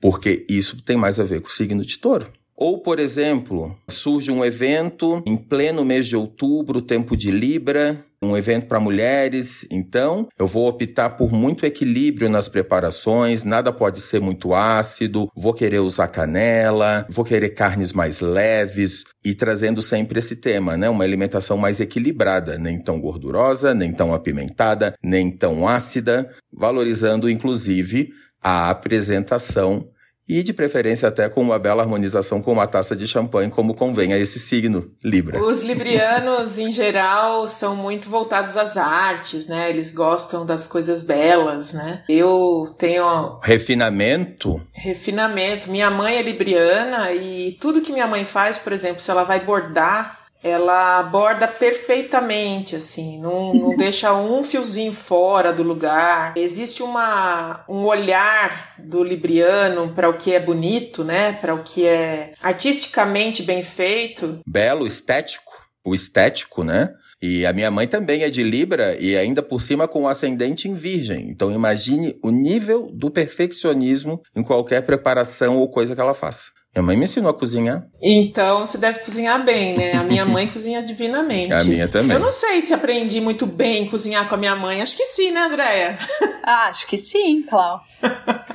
porque 0.00 0.44
isso 0.48 0.82
tem 0.82 0.96
mais 0.96 1.18
a 1.18 1.24
ver 1.24 1.40
com 1.40 1.48
o 1.48 1.52
signo 1.52 1.84
de 1.84 1.98
touro. 1.98 2.30
Ou, 2.54 2.82
por 2.82 2.98
exemplo, 2.98 3.78
surge 3.88 4.30
um 4.30 4.44
evento 4.44 5.22
em 5.24 5.36
pleno 5.36 5.84
mês 5.84 6.06
de 6.06 6.16
outubro, 6.16 6.82
tempo 6.82 7.16
de 7.16 7.30
Libra, 7.30 8.04
um 8.22 8.36
evento 8.36 8.66
para 8.66 8.80
mulheres, 8.80 9.66
então 9.70 10.28
eu 10.38 10.46
vou 10.46 10.68
optar 10.68 11.10
por 11.10 11.32
muito 11.32 11.64
equilíbrio 11.64 12.28
nas 12.28 12.48
preparações, 12.48 13.44
nada 13.44 13.72
pode 13.72 14.00
ser 14.00 14.20
muito 14.20 14.54
ácido, 14.54 15.30
vou 15.36 15.54
querer 15.54 15.78
usar 15.78 16.08
canela, 16.08 17.06
vou 17.08 17.24
querer 17.24 17.50
carnes 17.50 17.92
mais 17.92 18.20
leves. 18.20 19.04
E 19.24 19.34
trazendo 19.34 19.82
sempre 19.82 20.18
esse 20.20 20.36
tema, 20.36 20.76
né? 20.76 20.88
Uma 20.88 21.04
alimentação 21.04 21.56
mais 21.56 21.80
equilibrada, 21.80 22.56
nem 22.56 22.80
tão 22.80 23.00
gordurosa, 23.00 23.74
nem 23.74 23.92
tão 23.92 24.14
apimentada, 24.14 24.94
nem 25.02 25.30
tão 25.30 25.68
ácida, 25.68 26.30
valorizando 26.52 27.28
inclusive 27.28 28.10
a 28.42 28.70
apresentação 28.70 29.88
e 30.28 30.42
de 30.42 30.52
preferência 30.52 31.08
até 31.08 31.28
com 31.28 31.40
uma 31.40 31.58
bela 31.58 31.82
harmonização 31.82 32.42
com 32.42 32.52
uma 32.52 32.66
taça 32.66 32.94
de 32.94 33.06
champanhe, 33.06 33.50
como 33.50 33.74
convém 33.74 34.12
a 34.12 34.18
esse 34.18 34.38
signo 34.38 34.90
Libra. 35.02 35.42
Os 35.42 35.62
librianos, 35.62 36.58
em 36.58 36.70
geral, 36.70 37.48
são 37.48 37.74
muito 37.74 38.10
voltados 38.10 38.56
às 38.56 38.76
artes, 38.76 39.46
né? 39.46 39.70
Eles 39.70 39.92
gostam 39.92 40.44
das 40.44 40.66
coisas 40.66 41.02
belas, 41.02 41.72
né? 41.72 42.02
Eu 42.08 42.74
tenho. 42.78 43.38
Refinamento? 43.42 44.62
Refinamento. 44.72 45.70
Minha 45.70 45.90
mãe 45.90 46.16
é 46.16 46.22
libriana 46.22 47.12
e 47.12 47.56
tudo 47.60 47.80
que 47.80 47.92
minha 47.92 48.06
mãe 48.06 48.24
faz, 48.24 48.58
por 48.58 48.72
exemplo, 48.72 49.00
se 49.00 49.10
ela 49.10 49.24
vai 49.24 49.40
bordar, 49.40 50.17
ela 50.42 50.98
aborda 50.98 51.48
perfeitamente, 51.48 52.76
assim, 52.76 53.20
não, 53.20 53.52
não 53.54 53.68
deixa 53.76 54.14
um 54.14 54.42
fiozinho 54.42 54.92
fora 54.92 55.52
do 55.52 55.62
lugar. 55.62 56.34
Existe 56.36 56.82
uma, 56.82 57.64
um 57.68 57.84
olhar 57.84 58.74
do 58.78 59.02
Libriano 59.02 59.92
para 59.94 60.08
o 60.08 60.16
que 60.16 60.32
é 60.32 60.40
bonito, 60.40 61.04
né? 61.04 61.32
Para 61.32 61.54
o 61.54 61.62
que 61.62 61.86
é 61.86 62.34
artisticamente 62.40 63.42
bem 63.42 63.62
feito. 63.62 64.40
Belo, 64.46 64.86
estético. 64.86 65.66
O 65.84 65.94
estético, 65.94 66.62
né? 66.62 66.92
E 67.20 67.44
a 67.44 67.52
minha 67.52 67.70
mãe 67.70 67.88
também 67.88 68.22
é 68.22 68.30
de 68.30 68.42
Libra 68.44 68.96
e 69.00 69.16
ainda 69.16 69.42
por 69.42 69.60
cima 69.60 69.88
com 69.88 70.02
o 70.02 70.08
ascendente 70.08 70.68
em 70.68 70.74
Virgem. 70.74 71.28
Então 71.28 71.50
imagine 71.50 72.16
o 72.22 72.30
nível 72.30 72.88
do 72.92 73.10
perfeccionismo 73.10 74.22
em 74.36 74.42
qualquer 74.42 74.82
preparação 74.82 75.56
ou 75.56 75.68
coisa 75.68 75.94
que 75.94 76.00
ela 76.00 76.14
faça. 76.14 76.57
Minha 76.74 76.82
mãe 76.82 76.96
me 76.96 77.04
ensinou 77.04 77.30
a 77.30 77.34
cozinhar. 77.34 77.86
Então 78.00 78.64
você 78.64 78.78
deve 78.78 79.00
cozinhar 79.00 79.44
bem, 79.44 79.76
né? 79.76 79.92
A 79.94 80.04
minha 80.04 80.24
mãe 80.24 80.46
cozinha 80.52 80.82
divinamente. 80.82 81.52
A 81.52 81.64
minha 81.64 81.88
também. 81.88 82.12
Eu 82.16 82.20
não 82.20 82.30
sei 82.30 82.62
se 82.62 82.72
aprendi 82.72 83.20
muito 83.20 83.46
bem 83.46 83.88
cozinhar 83.88 84.28
com 84.28 84.34
a 84.34 84.38
minha 84.38 84.54
mãe. 84.54 84.80
Acho 84.80 84.96
que 84.96 85.04
sim, 85.06 85.30
né, 85.30 85.40
Andréia? 85.40 85.98
Ah, 86.44 86.68
acho 86.68 86.86
que 86.86 86.96
sim, 86.96 87.42
Clau. 87.42 87.80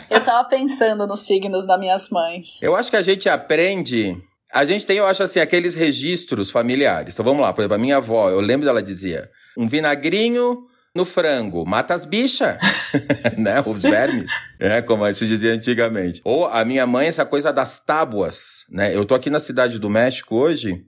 Eu 0.10 0.22
tava 0.22 0.48
pensando 0.48 1.05
nos 1.05 1.22
signos 1.22 1.65
das 1.65 1.79
minhas 1.79 2.10
mães. 2.10 2.62
Eu 2.62 2.75
acho 2.75 2.89
que 2.89 2.96
a 2.96 3.01
gente 3.01 3.27
aprende. 3.27 4.15
A 4.53 4.63
gente 4.63 4.86
tem, 4.86 4.98
eu 4.98 5.08
acho 5.08 5.24
assim, 5.24 5.39
aqueles 5.39 5.75
registros 5.75 6.51
familiares. 6.51 7.13
Então 7.13 7.25
vamos 7.25 7.41
lá, 7.41 7.51
por 7.51 7.62
exemplo, 7.62 7.75
a 7.75 7.79
minha 7.79 7.98
avó, 7.98 8.29
eu 8.29 8.39
lembro 8.39 8.65
dela 8.65 8.84
dizia: 8.84 9.29
um 9.58 9.67
vinagrinho 9.67 10.67
no 10.95 11.05
frango, 11.05 11.65
mata 11.65 11.93
as 11.93 12.05
bichas, 12.05 12.57
né? 13.38 13.63
Os 13.65 13.81
vermes, 13.81 14.31
é 14.59 14.81
como 14.81 15.12
se 15.13 15.25
dizia 15.25 15.53
antigamente. 15.53 16.21
Ou 16.23 16.45
a 16.45 16.63
minha 16.63 16.85
mãe, 16.85 17.07
essa 17.07 17.25
coisa 17.25 17.51
das 17.51 17.79
tábuas, 17.79 18.63
né? 18.69 18.95
Eu 18.95 19.05
tô 19.05 19.15
aqui 19.15 19.29
na 19.29 19.39
cidade 19.39 19.79
do 19.79 19.89
México 19.89 20.35
hoje 20.35 20.85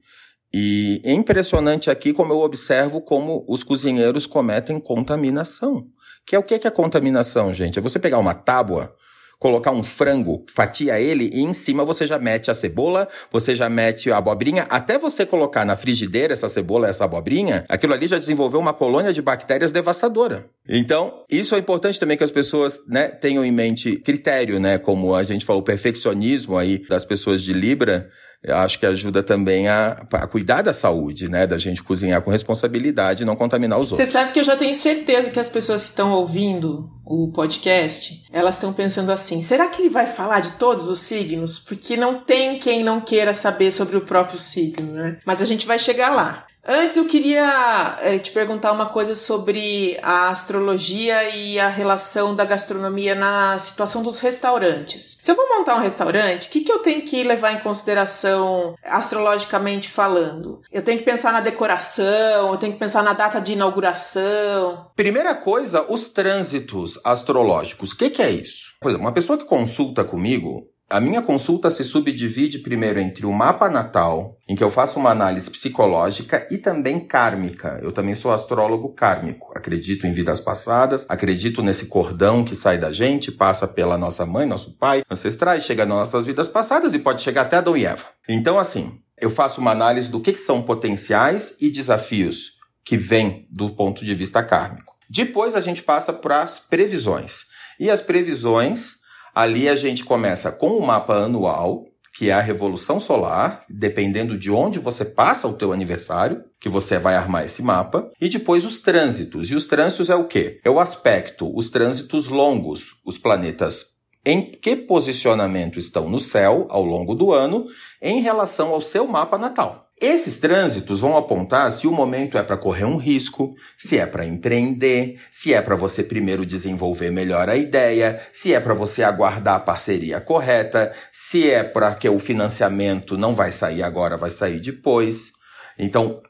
e 0.54 1.02
é 1.04 1.12
impressionante 1.12 1.90
aqui 1.90 2.14
como 2.14 2.32
eu 2.32 2.40
observo 2.40 3.02
como 3.02 3.46
os 3.50 3.64
cozinheiros 3.64 4.26
cometem 4.26 4.80
contaminação. 4.80 5.88
Que 6.26 6.36
é 6.36 6.40
o 6.40 6.44
que 6.44 6.56
é 6.56 6.72
contaminação, 6.72 7.54
gente? 7.54 7.78
É 7.78 7.82
você 7.82 8.00
pegar 8.00 8.20
uma 8.20 8.34
tábua 8.34 8.96
colocar 9.40 9.72
um 9.72 9.84
frango, 9.84 10.44
fatia 10.48 11.00
ele 11.00 11.30
e 11.34 11.42
em 11.42 11.54
cima 11.54 11.86
você 11.86 12.08
já 12.08 12.18
mete 12.18 12.50
a 12.50 12.54
cebola, 12.54 13.08
você 13.32 13.56
já 13.56 13.70
mete 13.70 14.12
a 14.12 14.18
abobrinha, 14.18 14.66
até 14.70 14.98
você 14.98 15.26
colocar 15.26 15.66
na 15.66 15.76
frigideira 15.76 16.34
essa 16.34 16.48
cebola, 16.48 16.88
essa 16.88 17.06
abobrinha, 17.06 17.66
aquilo 17.70 17.94
ali 17.94 18.08
já 18.08 18.18
desenvolveu 18.18 18.60
uma 18.60 18.74
colônia 18.74 19.14
de 19.14 19.22
bactérias 19.22 19.72
devastadora. 19.72 20.48
Então, 20.68 21.24
isso 21.30 21.56
é 21.56 21.60
importante 21.60 22.00
também 22.00 22.18
que 22.18 22.24
as 22.24 22.32
pessoas, 22.32 22.80
né, 22.88 23.08
tenham 23.08 23.46
em 23.46 23.52
mente 23.52 23.98
critério, 23.98 24.60
né, 24.60 24.78
como 24.78 25.16
a 25.16 25.24
gente 25.24 25.46
falou, 25.46 25.62
o 25.62 25.66
perfeccionismo 25.66 26.58
aí 26.58 26.80
das 26.88 27.06
pessoas 27.06 27.44
de 27.44 27.54
Libra, 27.54 28.10
eu 28.46 28.58
acho 28.58 28.78
que 28.78 28.86
ajuda 28.86 29.24
também 29.24 29.68
a, 29.68 30.06
a, 30.14 30.28
cuidar 30.28 30.62
da 30.62 30.72
saúde, 30.72 31.28
né? 31.28 31.48
Da 31.48 31.58
gente 31.58 31.82
cozinhar 31.82 32.22
com 32.22 32.30
responsabilidade 32.30 33.24
e 33.24 33.26
não 33.26 33.36
contaminar 33.36 33.80
os 33.80 33.92
outros. 33.92 34.08
Você 34.08 34.14
sabe 34.14 34.32
que 34.32 34.40
eu 34.40 34.44
já 34.44 34.56
tenho 34.56 34.76
certeza 34.76 35.32
que 35.32 35.40
as 35.40 35.50
pessoas 35.50 35.84
que 35.84 35.90
estão 35.90 36.12
ouvindo 36.12 36.88
o 37.04 37.32
podcast, 37.32 38.24
elas 38.32 38.56
estão 38.56 38.72
pensando 38.72 39.12
assim: 39.12 39.42
será 39.42 39.68
que 39.68 39.82
ele 39.82 39.90
vai 39.90 40.06
falar 40.06 40.42
de 40.42 40.52
todos 40.54 40.88
os 40.90 41.00
signos? 41.00 41.58
Porque 41.58 41.98
não 41.98 42.20
tem 42.24 42.60
quem 42.60 42.84
não 42.84 43.02
queira 43.02 43.34
saber 43.34 43.72
sobre 43.72 43.98
o 43.98 44.02
próprio 44.02 44.38
signo, 44.38 44.94
né? 44.94 45.18
Mas 45.26 45.42
a 45.42 45.46
gente 45.46 45.66
vai 45.66 45.80
chegar 45.80 46.10
lá. 46.10 46.46
Antes 46.68 46.98
eu 46.98 47.06
queria 47.06 48.00
é, 48.02 48.18
te 48.18 48.32
perguntar 48.32 48.72
uma 48.72 48.88
coisa 48.88 49.14
sobre 49.14 50.00
a 50.02 50.30
astrologia 50.30 51.30
e 51.36 51.60
a 51.60 51.68
relação 51.68 52.36
da 52.36 52.44
gastronomia 52.44 53.14
na 53.14 53.58
situação 53.60 54.02
dos 54.02 54.20
restaurantes. 54.20 55.20
Se 55.22 55.30
eu 55.30 55.36
vou 55.36 55.48
montar 55.58 55.76
um 55.76 55.82
restaurante, 55.82 56.48
o 56.48 56.50
que, 56.50 56.62
que 56.62 56.72
eu 56.72 56.80
tenho 56.80 57.04
que 57.04 57.24
levar 57.24 57.52
em 57.52 57.60
consideração 57.60 58.76
astrologicamente 58.84 59.90
falando? 59.90 60.60
Eu 60.72 60.82
tenho 60.82 60.98
que 60.98 61.06
pensar 61.06 61.32
na 61.32 61.40
decoração, 61.40 62.52
eu 62.52 62.58
tenho 62.58 62.74
que 62.74 62.80
pensar 62.80 63.04
na 63.04 63.14
data 63.14 63.40
de 63.40 63.54
inauguração. 63.54 64.88
Primeira 64.96 65.36
coisa, 65.36 65.86
os 65.88 66.08
trânsitos 66.08 67.00
astrológicos. 67.04 67.92
O 67.92 67.98
que, 67.98 68.10
que 68.10 68.24
é 68.24 68.32
isso? 68.32 68.72
Por 68.82 68.90
exemplo, 68.90 69.06
uma 69.06 69.14
pessoa 69.14 69.38
que 69.38 69.46
consulta 69.46 70.04
comigo, 70.04 70.68
a 70.96 71.02
minha 71.02 71.22
consulta 71.22 71.70
se 71.70 71.84
subdivide 71.84 72.60
primeiro 72.60 73.02
entre 73.02 73.26
o 73.26 73.34
mapa 73.34 73.70
natal, 73.70 74.38
em 74.48 74.56
que 74.56 74.64
eu 74.64 74.70
faço 74.70 74.98
uma 74.98 75.10
análise 75.10 75.52
psicológica 75.52 76.48
e 76.50 76.58
também 76.58 77.02
kármica. 77.02 77.78
Eu 77.84 77.92
também 77.92 78.16
sou 78.16 78.32
astrólogo 78.32 78.88
kármico. 78.94 79.52
Acredito 79.54 80.08
em 80.08 80.14
vidas 80.14 80.40
passadas, 80.40 81.06
acredito 81.10 81.62
nesse 81.62 81.88
cordão 81.88 82.46
que 82.46 82.56
sai 82.56 82.78
da 82.78 82.94
gente, 82.94 83.30
passa 83.30 83.68
pela 83.68 83.98
nossa 83.98 84.26
mãe, 84.26 84.46
nosso 84.46 84.78
pai, 84.78 85.04
ancestrais, 85.12 85.66
chega 85.66 85.86
nas 85.86 85.98
nossas 85.98 86.26
vidas 86.26 86.48
passadas 86.48 86.94
e 86.94 87.00
pode 87.00 87.22
chegar 87.22 87.42
até 87.42 87.58
Adão 87.58 87.76
e 87.76 87.86
Eva. 87.86 88.06
Então, 88.30 88.58
assim, 88.58 88.98
eu 89.20 89.30
faço 89.30 89.60
uma 89.60 89.72
análise 89.72 90.10
do 90.10 90.22
que 90.22 90.34
são 90.38 90.62
potenciais 90.62 91.58
e 91.60 91.70
desafios 91.70 92.54
que 92.86 92.96
vêm 92.96 93.46
do 93.52 93.70
ponto 93.70 94.06
de 94.06 94.14
vista 94.14 94.42
kármico. 94.42 94.96
Depois 95.10 95.58
a 95.58 95.62
gente 95.62 95.84
passa 95.84 96.14
para 96.14 96.42
as 96.42 96.62
previsões. 96.62 97.48
E 97.78 97.90
as 97.90 98.02
previsões 98.02 99.04
Ali 99.36 99.68
a 99.68 99.76
gente 99.76 100.06
começa 100.06 100.50
com 100.50 100.78
o 100.78 100.88
mapa 100.88 101.14
anual, 101.16 101.86
que 102.18 102.30
é 102.30 102.34
a 102.34 102.40
revolução 102.40 103.02
solar, 103.02 103.66
dependendo 103.70 104.38
de 104.38 104.50
onde 104.50 104.80
você 104.80 105.04
passa 105.04 105.46
o 105.46 105.54
teu 105.54 105.74
aniversário, 105.74 106.42
que 106.58 106.70
você 106.70 106.98
vai 106.98 107.16
armar 107.16 107.44
esse 107.44 107.62
mapa, 107.62 108.10
e 108.22 108.30
depois 108.30 108.66
os 108.66 108.80
trânsitos. 108.80 109.52
E 109.52 109.56
os 109.56 109.66
trânsitos 109.66 110.10
é 110.10 110.16
o 110.16 110.24
quê? 110.24 110.62
É 110.64 110.70
o 110.70 110.80
aspecto, 110.80 111.54
os 111.54 111.70
trânsitos 111.70 112.30
longos, 112.30 113.02
os 113.06 113.18
planetas 113.18 113.96
em 114.26 114.50
que 114.50 114.76
posicionamento 114.76 115.78
estão 115.78 116.10
no 116.10 116.18
céu 116.18 116.66
ao 116.70 116.84
longo 116.84 117.14
do 117.14 117.32
ano 117.32 117.66
em 118.02 118.22
relação 118.22 118.70
ao 118.70 118.82
seu 118.82 119.06
mapa 119.06 119.38
natal. 119.38 119.85
Esses 120.00 120.40
trânsitos 120.40 121.00
vão 121.00 121.16
apontar 121.16 121.72
se 121.72 121.88
o 121.88 121.92
momento 121.92 122.38
é 122.38 122.44
para 122.44 122.58
correr 122.58 122.84
um 122.84 122.98
risco, 122.98 123.56
se 123.78 123.98
é 123.98 124.06
para 124.06 124.26
empreender, 124.26 125.22
se 125.32 125.54
é 125.54 125.62
para 125.62 125.76
você 125.78 126.04
primeiro 126.04 126.46
desenvolver 126.46 127.12
melhor 127.12 127.50
a 127.50 127.56
ideia, 127.56 128.22
se 128.34 128.54
é 128.54 128.60
para 128.60 128.74
você 128.74 129.04
aguardar 129.04 129.56
a 129.56 129.60
parceria 129.60 130.20
correta, 130.20 130.94
se 131.14 131.50
é 131.50 131.64
para 131.64 131.96
que 131.96 132.10
o 132.10 132.20
financiamento 132.20 133.18
não 133.18 133.34
vai 133.34 133.54
sair 133.54 133.84
agora, 133.84 134.18
vai 134.18 134.32
sair 134.32 134.60
depois. 134.60 135.32
Então, 135.80 136.22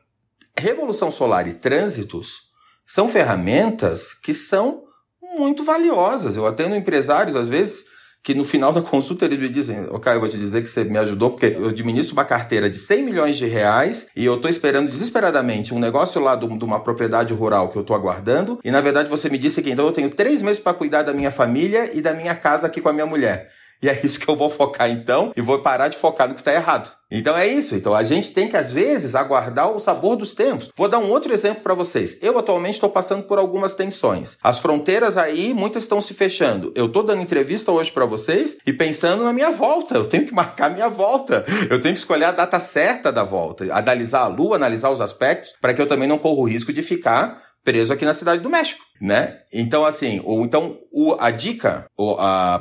revolução 0.56 1.10
solar 1.10 1.48
e 1.48 1.54
trânsitos 1.54 2.46
são 2.86 3.10
ferramentas 3.10 4.14
que 4.14 4.34
são 4.34 4.84
muito 5.36 5.64
valiosas. 5.64 6.36
Eu 6.36 6.46
atendo 6.46 6.76
empresários, 6.76 7.36
às 7.36 7.50
vezes, 7.50 7.86
que 8.26 8.34
no 8.34 8.44
final 8.44 8.74
da 8.74 8.82
consulta 8.82 9.24
eles 9.24 9.38
me 9.38 9.48
dizem, 9.48 9.86
ok, 9.92 10.12
eu 10.12 10.20
vou 10.20 10.28
te 10.28 10.36
dizer 10.36 10.64
que 10.64 10.68
você 10.68 10.84
me 10.84 10.98
ajudou 10.98 11.30
porque 11.30 11.46
eu 11.46 11.68
administro 11.68 12.14
uma 12.14 12.26
carteira 12.26 12.68
de 12.68 12.76
100 12.76 13.04
milhões 13.04 13.38
de 13.38 13.46
reais 13.46 14.08
e 14.16 14.26
eu 14.26 14.36
tô 14.38 14.48
esperando 14.48 14.90
desesperadamente 14.90 15.76
um 15.76 15.80
negócio 15.80 16.20
lá 16.20 16.36
de 16.36 16.44
uma 16.44 16.80
propriedade 16.80 17.32
rural 17.36 17.70
que 17.70 17.78
eu 17.78 17.84
tô 17.84 17.94
aguardando 17.94 18.60
e 18.64 18.72
na 18.72 18.82
verdade 18.82 19.12
você 19.12 19.30
me 19.30 19.38
disse 19.38 19.62
que 19.62 19.70
então 19.70 19.86
eu 19.86 19.92
tenho 19.92 20.10
três 20.10 20.42
meses 20.42 20.60
para 20.60 20.74
cuidar 20.74 21.04
da 21.04 21.14
minha 21.14 21.30
família 21.30 21.96
e 21.96 22.02
da 22.02 22.16
minha 22.16 22.34
casa 22.34 22.66
aqui 22.66 22.82
com 22.82 22.90
a 22.90 22.94
minha 22.94 23.06
mulher. 23.06 23.52
E 23.82 23.90
é 23.90 24.00
isso 24.04 24.20
que 24.20 24.28
eu 24.28 24.36
vou 24.36 24.50
focar 24.50 24.90
então, 24.90 25.32
e 25.36 25.42
vou 25.42 25.60
parar 25.60 25.88
de 25.88 25.98
focar 25.98 26.28
no 26.28 26.34
que 26.34 26.42
está 26.42 26.54
errado. 26.54 26.92
Então 27.12 27.38
é 27.38 27.48
isso. 27.48 27.76
Então 27.76 27.94
a 27.94 28.04
gente 28.04 28.34
tem 28.34 28.48
que 28.48 28.58
às 28.58 28.74
vezes 28.74 29.16
aguardar 29.16 29.72
o 29.72 29.80
sabor 29.80 30.16
dos 30.16 30.34
tempos. 30.34 30.70
Vou 30.76 30.90
dar 30.90 30.98
um 30.98 31.10
outro 31.10 31.32
exemplo 31.32 31.62
para 31.62 31.74
vocês. 31.74 32.18
Eu 32.22 32.38
atualmente 32.38 32.76
estou 32.76 32.90
passando 32.90 33.24
por 33.24 33.38
algumas 33.38 33.74
tensões. 33.74 34.38
As 34.44 34.60
fronteiras 34.60 35.18
aí, 35.18 35.54
muitas 35.54 35.84
estão 35.84 36.02
se 36.02 36.14
fechando. 36.14 36.74
Eu 36.76 36.88
estou 36.88 37.04
dando 37.04 37.22
entrevista 37.22 37.72
hoje 37.72 37.92
para 37.92 38.06
vocês 38.06 38.58
e 38.66 38.74
pensando 38.74 39.24
na 39.24 39.32
minha 39.32 39.52
volta. 39.52 39.96
Eu 39.96 40.06
tenho 40.06 40.26
que 40.26 40.34
marcar 40.34 40.70
minha 40.72 40.90
volta. 40.90 41.46
Eu 41.70 41.80
tenho 41.82 41.94
que 41.94 42.00
escolher 42.00 42.26
a 42.26 42.32
data 42.32 42.60
certa 42.60 43.12
da 43.12 43.24
volta, 43.24 43.66
analisar 43.74 44.22
a 44.22 44.28
lua, 44.28 44.56
analisar 44.56 44.90
os 44.90 45.02
aspectos, 45.02 45.54
para 45.62 45.74
que 45.74 45.82
eu 45.82 45.88
também 45.88 46.08
não 46.08 46.18
corra 46.18 46.42
o 46.42 46.48
risco 46.48 46.74
de 46.74 46.82
ficar 46.82 47.42
preso 47.66 47.92
aqui 47.92 48.06
na 48.06 48.14
cidade 48.14 48.42
do 48.42 48.50
México, 48.50 48.86
né? 49.02 49.40
Então, 49.52 49.84
assim, 49.84 50.22
ou 50.24 50.46
então 50.46 50.78
o, 50.92 51.16
a 51.20 51.32
dica 51.32 51.88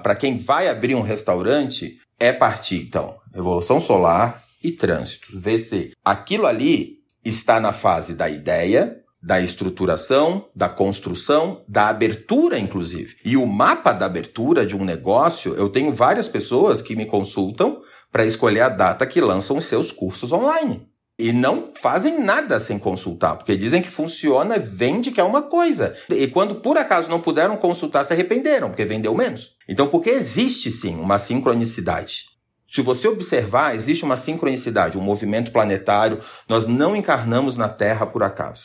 para 0.02 0.16
quem 0.16 0.36
vai 0.36 0.66
abrir 0.66 0.94
um 0.94 1.02
restaurante 1.02 2.00
é 2.18 2.32
partir, 2.32 2.82
então, 2.82 3.16
evolução 3.34 3.78
solar 3.78 4.42
e 4.62 4.72
trânsito. 4.72 5.38
Ver 5.38 5.58
se 5.58 5.92
aquilo 6.02 6.46
ali 6.46 7.00
está 7.22 7.60
na 7.60 7.72
fase 7.72 8.14
da 8.14 8.28
ideia, 8.30 8.98
da 9.22 9.40
estruturação, 9.40 10.46
da 10.54 10.68
construção, 10.68 11.62
da 11.68 11.88
abertura, 11.88 12.58
inclusive. 12.58 13.16
E 13.24 13.36
o 13.36 13.46
mapa 13.46 13.92
da 13.92 14.06
abertura 14.06 14.66
de 14.66 14.76
um 14.76 14.84
negócio, 14.84 15.54
eu 15.54 15.68
tenho 15.68 15.94
várias 15.94 16.28
pessoas 16.28 16.82
que 16.82 16.96
me 16.96 17.06
consultam 17.06 17.80
para 18.10 18.26
escolher 18.26 18.60
a 18.60 18.68
data 18.68 19.06
que 19.06 19.20
lançam 19.20 19.56
os 19.58 19.64
seus 19.64 19.90
cursos 19.90 20.32
online. 20.32 20.86
E 21.16 21.32
não 21.32 21.70
fazem 21.76 22.20
nada 22.20 22.58
sem 22.58 22.76
consultar, 22.76 23.36
porque 23.36 23.56
dizem 23.56 23.80
que 23.80 23.88
funciona, 23.88 24.58
vende 24.58 25.12
que 25.12 25.20
é 25.20 25.24
uma 25.24 25.42
coisa. 25.42 25.96
E 26.10 26.26
quando 26.26 26.56
por 26.56 26.76
acaso 26.76 27.08
não 27.08 27.20
puderam 27.20 27.56
consultar, 27.56 28.04
se 28.04 28.12
arrependeram, 28.12 28.68
porque 28.68 28.84
vendeu 28.84 29.14
menos. 29.14 29.50
Então, 29.68 29.86
porque 29.86 30.10
existe 30.10 30.72
sim 30.72 30.96
uma 30.96 31.16
sincronicidade. 31.16 32.24
Se 32.66 32.82
você 32.82 33.06
observar, 33.06 33.76
existe 33.76 34.04
uma 34.04 34.16
sincronicidade, 34.16 34.98
um 34.98 35.00
movimento 35.00 35.52
planetário. 35.52 36.18
Nós 36.48 36.66
não 36.66 36.96
encarnamos 36.96 37.56
na 37.56 37.68
Terra 37.68 38.04
por 38.04 38.24
acaso. 38.24 38.64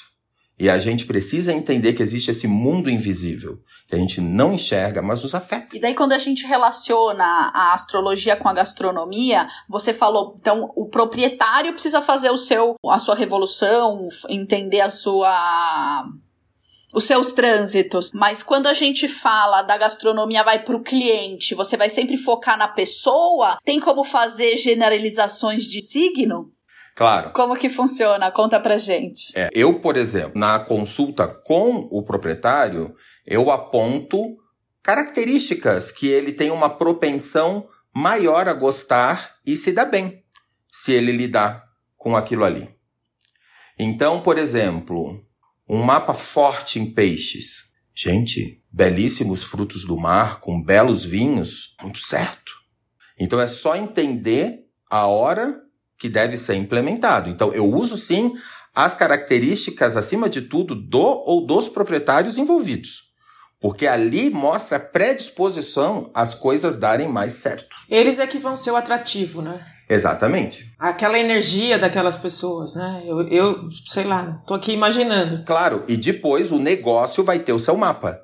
E 0.59 0.69
a 0.69 0.77
gente 0.77 1.05
precisa 1.05 1.53
entender 1.53 1.93
que 1.93 2.03
existe 2.03 2.31
esse 2.31 2.45
mundo 2.45 2.89
invisível, 2.89 3.59
que 3.87 3.95
a 3.95 3.97
gente 3.97 4.19
não 4.19 4.53
enxerga, 4.53 5.01
mas 5.01 5.23
nos 5.23 5.33
afeta. 5.33 5.77
E 5.77 5.79
daí, 5.79 5.95
quando 5.95 6.11
a 6.11 6.17
gente 6.17 6.45
relaciona 6.45 7.23
a 7.23 7.73
astrologia 7.73 8.35
com 8.35 8.49
a 8.49 8.53
gastronomia, 8.53 9.47
você 9.69 9.93
falou, 9.93 10.35
então, 10.37 10.69
o 10.75 10.89
proprietário 10.89 11.71
precisa 11.71 12.01
fazer 12.01 12.29
o 12.29 12.37
seu, 12.37 12.75
a 12.85 12.99
sua 12.99 13.15
revolução, 13.15 14.09
entender 14.27 14.81
a 14.81 14.89
sua 14.89 16.05
os 16.93 17.03
seus 17.03 17.31
trânsitos. 17.31 18.11
Mas 18.13 18.41
quando 18.41 18.67
a 18.67 18.73
gente 18.73 19.07
fala 19.07 19.61
da 19.61 19.77
gastronomia 19.77 20.43
vai 20.43 20.63
para 20.63 20.75
o 20.75 20.83
cliente, 20.83 21.55
você 21.55 21.77
vai 21.77 21.87
sempre 21.87 22.17
focar 22.17 22.57
na 22.57 22.67
pessoa? 22.67 23.59
Tem 23.63 23.79
como 23.79 24.03
fazer 24.03 24.57
generalizações 24.57 25.65
de 25.65 25.81
signo? 25.81 26.51
Claro. 26.99 27.31
Como 27.31 27.55
que 27.55 27.69
funciona? 27.69 28.29
Conta 28.29 28.59
pra 28.59 28.77
gente. 28.77 29.31
É, 29.33 29.49
eu, 29.53 29.79
por 29.79 29.95
exemplo, 29.95 30.37
na 30.37 30.59
consulta 30.59 31.29
com 31.29 31.87
o 31.89 32.03
proprietário, 32.03 32.93
eu 33.25 33.49
aponto 33.49 34.35
características 34.83 35.93
que 35.93 36.09
ele 36.09 36.33
tem 36.33 36.51
uma 36.51 36.69
propensão 36.69 37.69
maior 37.95 38.49
a 38.49 38.53
gostar 38.53 39.37
e 39.45 39.55
se 39.55 39.71
dá 39.71 39.85
bem 39.85 40.25
se 40.69 40.91
ele 40.91 41.13
lidar 41.13 41.63
com 41.95 42.17
aquilo 42.17 42.43
ali. 42.43 42.69
Então, 43.79 44.19
por 44.19 44.37
exemplo, 44.37 45.25
um 45.69 45.81
mapa 45.81 46.13
forte 46.13 46.81
em 46.81 46.85
peixes. 46.85 47.71
Gente, 47.95 48.61
belíssimos 48.69 49.41
frutos 49.41 49.85
do 49.85 49.95
mar 49.95 50.41
com 50.41 50.61
belos 50.61 51.05
vinhos, 51.05 51.77
muito 51.81 51.99
certo. 51.99 52.51
Então 53.17 53.39
é 53.39 53.47
só 53.47 53.77
entender 53.77 54.65
a 54.91 55.07
hora 55.07 55.68
que 55.99 56.07
deve 56.07 56.37
ser 56.37 56.55
implementado. 56.55 57.29
Então, 57.29 57.53
eu 57.53 57.65
uso 57.65 57.97
sim 57.97 58.33
as 58.73 58.95
características, 58.95 59.97
acima 59.97 60.29
de 60.29 60.43
tudo, 60.43 60.73
do 60.73 60.99
ou 60.99 61.45
dos 61.45 61.67
proprietários 61.67 62.37
envolvidos. 62.37 63.09
Porque 63.59 63.85
ali 63.85 64.29
mostra 64.29 64.77
a 64.77 64.79
predisposição 64.79 66.09
às 66.15 66.33
coisas 66.33 66.77
darem 66.77 67.09
mais 67.09 67.33
certo. 67.33 67.75
Eles 67.89 68.17
é 68.17 68.25
que 68.25 68.37
vão 68.37 68.55
ser 68.55 68.71
o 68.71 68.77
atrativo, 68.77 69.41
né? 69.41 69.59
Exatamente. 69.89 70.71
Aquela 70.79 71.19
energia 71.19 71.77
daquelas 71.77 72.15
pessoas, 72.15 72.75
né? 72.75 73.03
Eu, 73.05 73.27
eu 73.27 73.69
sei 73.87 74.05
lá, 74.05 74.41
tô 74.47 74.53
aqui 74.53 74.71
imaginando. 74.71 75.43
Claro, 75.43 75.83
e 75.87 75.97
depois 75.97 76.51
o 76.51 76.59
negócio 76.59 77.23
vai 77.23 77.39
ter 77.39 77.51
o 77.51 77.59
seu 77.59 77.75
mapa. 77.75 78.21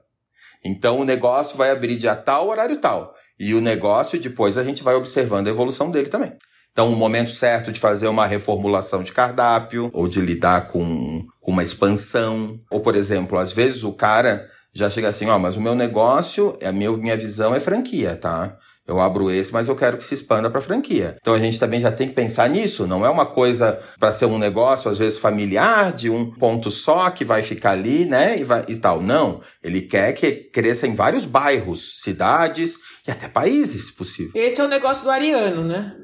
Então 0.63 0.99
o 0.99 1.03
negócio 1.03 1.57
vai 1.57 1.71
abrir 1.71 1.97
dia 1.97 2.15
tal, 2.15 2.47
horário 2.47 2.77
tal. 2.77 3.13
E 3.37 3.53
o 3.53 3.59
negócio, 3.59 4.19
depois 4.19 4.57
a 4.57 4.63
gente 4.63 4.83
vai 4.83 4.95
observando 4.95 5.47
a 5.47 5.49
evolução 5.49 5.91
dele 5.91 6.07
também. 6.07 6.31
Então, 6.75 6.91
o 6.91 6.95
momento 6.97 7.31
certo 7.31 7.71
de 7.71 7.79
fazer 7.79 8.09
uma 8.09 8.25
reformulação 8.25 9.01
de 9.01 9.13
cardápio, 9.13 9.89
ou 9.93 10.09
de 10.09 10.19
lidar 10.19 10.67
com, 10.67 11.25
com 11.39 11.51
uma 11.51 11.63
expansão. 11.63 12.59
Ou, 12.69 12.81
por 12.81 12.95
exemplo, 12.95 13.39
às 13.39 13.53
vezes 13.53 13.85
o 13.85 13.93
cara 13.93 14.45
já 14.73 14.89
chega 14.89 15.07
assim, 15.07 15.27
ó, 15.27 15.39
mas 15.39 15.55
o 15.55 15.61
meu 15.61 15.73
negócio, 15.73 16.59
a 16.61 16.73
minha, 16.73 16.91
minha 16.91 17.15
visão 17.15 17.55
é 17.55 17.61
franquia, 17.61 18.17
tá? 18.17 18.57
Eu 18.87 18.99
abro 18.99 19.31
esse, 19.31 19.51
mas 19.51 19.67
eu 19.67 19.75
quero 19.75 19.97
que 19.97 20.03
se 20.03 20.13
expanda 20.13 20.47
para 20.47 20.61
franquia. 20.61 21.17
Então 21.19 21.33
a 21.33 21.39
gente 21.39 21.59
também 21.59 21.81
já 21.81 21.91
tem 21.91 22.07
que 22.07 22.13
pensar 22.13 22.47
nisso. 22.47 22.85
Não 22.85 23.03
é 23.03 23.09
uma 23.09 23.25
coisa 23.25 23.79
para 23.99 24.11
ser 24.11 24.25
um 24.25 24.37
negócio 24.37 24.91
às 24.91 24.97
vezes 24.99 25.17
familiar 25.17 25.91
de 25.91 26.07
um 26.07 26.29
ponto 26.31 26.69
só 26.69 27.09
que 27.09 27.25
vai 27.25 27.41
ficar 27.41 27.71
ali, 27.71 28.05
né? 28.05 28.37
E, 28.39 28.43
vai, 28.43 28.63
e 28.67 28.77
tal. 28.77 29.01
Não. 29.01 29.41
Ele 29.63 29.81
quer 29.81 30.13
que 30.13 30.31
cresça 30.31 30.85
em 30.85 30.93
vários 30.93 31.25
bairros, 31.25 32.01
cidades 32.01 32.77
e 33.07 33.11
até 33.11 33.27
países, 33.27 33.87
se 33.87 33.93
possível. 33.93 34.31
Esse 34.35 34.61
é 34.61 34.63
o 34.63 34.67
negócio 34.67 35.03
do 35.03 35.09
Ariano, 35.09 35.63
né? 35.63 35.95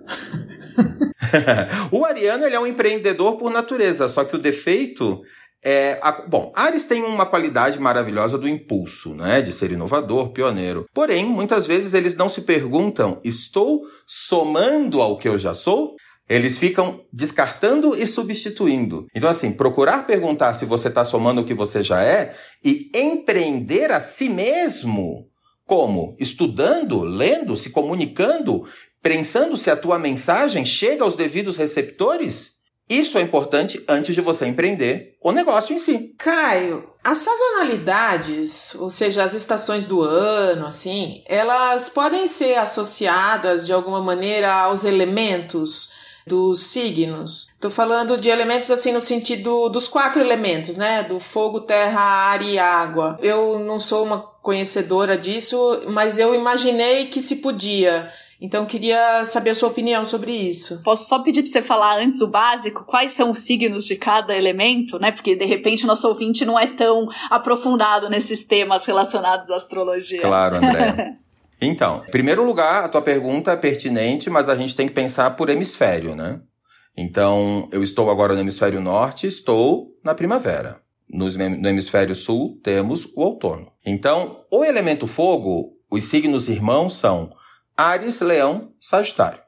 o 1.92 2.04
Ariano 2.04 2.46
ele 2.46 2.56
é 2.56 2.60
um 2.60 2.66
empreendedor 2.66 3.38
por 3.38 3.52
natureza, 3.52 4.08
só 4.08 4.24
que 4.24 4.36
o 4.36 4.40
defeito 4.40 5.22
é, 5.64 6.00
a, 6.02 6.12
bom, 6.12 6.52
Ares 6.56 6.86
tem 6.86 7.04
uma 7.04 7.26
qualidade 7.26 7.80
maravilhosa 7.80 8.38
do 8.38 8.50
impulso, 8.50 9.14
né, 9.14 9.42
de 9.42 9.52
ser 9.52 9.72
inovador, 9.72 10.32
pioneiro. 10.32 10.86
Porém, 10.94 11.26
muitas 11.26 11.68
vezes 11.68 11.94
eles 11.94 12.16
não 12.16 12.28
se 12.28 12.42
perguntam: 12.42 13.20
estou 13.24 13.82
somando 14.08 15.02
ao 15.02 15.18
que 15.18 15.28
eu 15.28 15.38
já 15.38 15.54
sou? 15.54 15.96
Eles 16.28 16.58
ficam 16.58 17.02
descartando 17.12 17.96
e 17.96 18.06
substituindo. 18.08 19.06
Então, 19.14 19.30
assim, 19.30 19.52
procurar 19.52 20.08
perguntar 20.08 20.54
se 20.54 20.66
você 20.66 20.88
está 20.88 21.04
somando 21.04 21.42
o 21.42 21.46
que 21.46 21.54
você 21.54 21.84
já 21.84 22.02
é 22.02 22.34
e 22.64 22.90
empreender 22.96 23.92
a 23.92 24.00
si 24.00 24.30
mesmo. 24.30 25.28
Como? 25.66 26.16
Estudando, 26.20 27.02
lendo, 27.02 27.56
se 27.56 27.70
comunicando, 27.70 28.66
pensando 29.02 29.58
se 29.58 29.70
a 29.70 29.76
tua 29.76 30.00
mensagem 30.00 30.64
chega 30.64 31.04
aos 31.04 31.16
devidos 31.16 31.58
receptores? 31.58 32.61
Isso 32.92 33.18
é 33.18 33.22
importante 33.22 33.82
antes 33.88 34.14
de 34.14 34.20
você 34.20 34.46
empreender 34.46 35.16
o 35.22 35.32
negócio 35.32 35.74
em 35.74 35.78
si. 35.78 36.14
Caio, 36.18 36.90
as 37.02 37.20
sazonalidades, 37.20 38.76
ou 38.76 38.90
seja, 38.90 39.24
as 39.24 39.34
estações 39.34 39.88
do 39.88 40.02
ano, 40.02 40.68
assim, 40.68 41.24
elas 41.26 41.88
podem 41.88 42.28
ser 42.28 42.56
associadas 42.56 43.66
de 43.66 43.72
alguma 43.72 44.02
maneira 44.02 44.52
aos 44.52 44.84
elementos 44.84 45.94
dos 46.28 46.64
signos. 46.64 47.48
Tô 47.60 47.70
falando 47.70 48.20
de 48.20 48.30
elementos 48.30 48.70
assim 48.70 48.92
no 48.92 49.02
sentido 49.02 49.70
dos 49.70 49.88
quatro 49.88 50.22
elementos, 50.22 50.76
né? 50.76 51.04
Do 51.04 51.20
fogo, 51.20 51.62
terra, 51.62 52.02
ar 52.02 52.42
e 52.42 52.60
água. 52.60 53.18
Eu 53.22 53.60
não 53.60 53.80
sou 53.80 54.04
uma 54.04 54.20
conhecedora 54.20 55.18
disso, 55.18 55.82
mas 55.88 56.20
eu 56.20 56.36
imaginei 56.36 57.08
que 57.08 57.22
se 57.22 57.38
podia. 57.38 58.12
Então, 58.44 58.66
queria 58.66 59.24
saber 59.24 59.52
a 59.52 59.56
sua 59.56 59.70
opinião 59.70 60.04
sobre 60.04 60.32
isso. 60.32 60.82
Posso 60.82 61.08
só 61.08 61.20
pedir 61.20 61.44
para 61.44 61.52
você 61.52 61.62
falar 61.62 62.00
antes 62.00 62.22
o 62.22 62.28
básico, 62.28 62.84
quais 62.84 63.12
são 63.12 63.30
os 63.30 63.42
signos 63.42 63.86
de 63.86 63.96
cada 63.96 64.36
elemento, 64.36 64.98
né? 64.98 65.12
Porque 65.12 65.36
de 65.36 65.46
repente 65.46 65.84
o 65.84 65.88
nosso 65.88 66.08
ouvinte 66.08 66.44
não 66.44 66.60
é 66.60 66.66
tão 66.66 67.08
aprofundado 67.30 68.10
nesses 68.10 68.44
temas 68.44 68.84
relacionados 68.86 69.52
à 69.52 69.56
astrologia. 69.56 70.22
Claro, 70.22 70.56
André. 70.56 71.18
então, 71.62 72.04
em 72.08 72.10
primeiro 72.10 72.44
lugar, 72.44 72.84
a 72.84 72.90
tua 72.90 73.04
pergunta 73.04 73.52
é 73.52 73.56
pertinente, 73.56 74.28
mas 74.28 74.50
a 74.50 74.56
gente 74.56 74.76
tem 74.76 74.88
que 74.88 74.94
pensar 74.94 75.30
por 75.36 75.48
hemisfério, 75.48 76.16
né? 76.16 76.42
Então, 76.98 77.70
eu 77.72 77.84
estou 77.84 78.10
agora 78.10 78.34
no 78.34 78.42
hemisfério 78.42 78.82
norte, 78.82 79.28
estou 79.28 79.96
na 80.04 80.16
primavera. 80.16 80.82
No 81.08 81.28
hemisfério 81.70 82.16
sul, 82.16 82.60
temos 82.64 83.06
o 83.16 83.22
outono. 83.22 83.72
Então, 83.86 84.46
o 84.50 84.64
elemento 84.64 85.06
fogo, 85.06 85.74
os 85.92 86.06
signos 86.06 86.50
irmãos 86.50 86.96
são 86.96 87.30
Ares, 87.76 88.22
Leão, 88.22 88.74
Sagitário. 88.80 89.40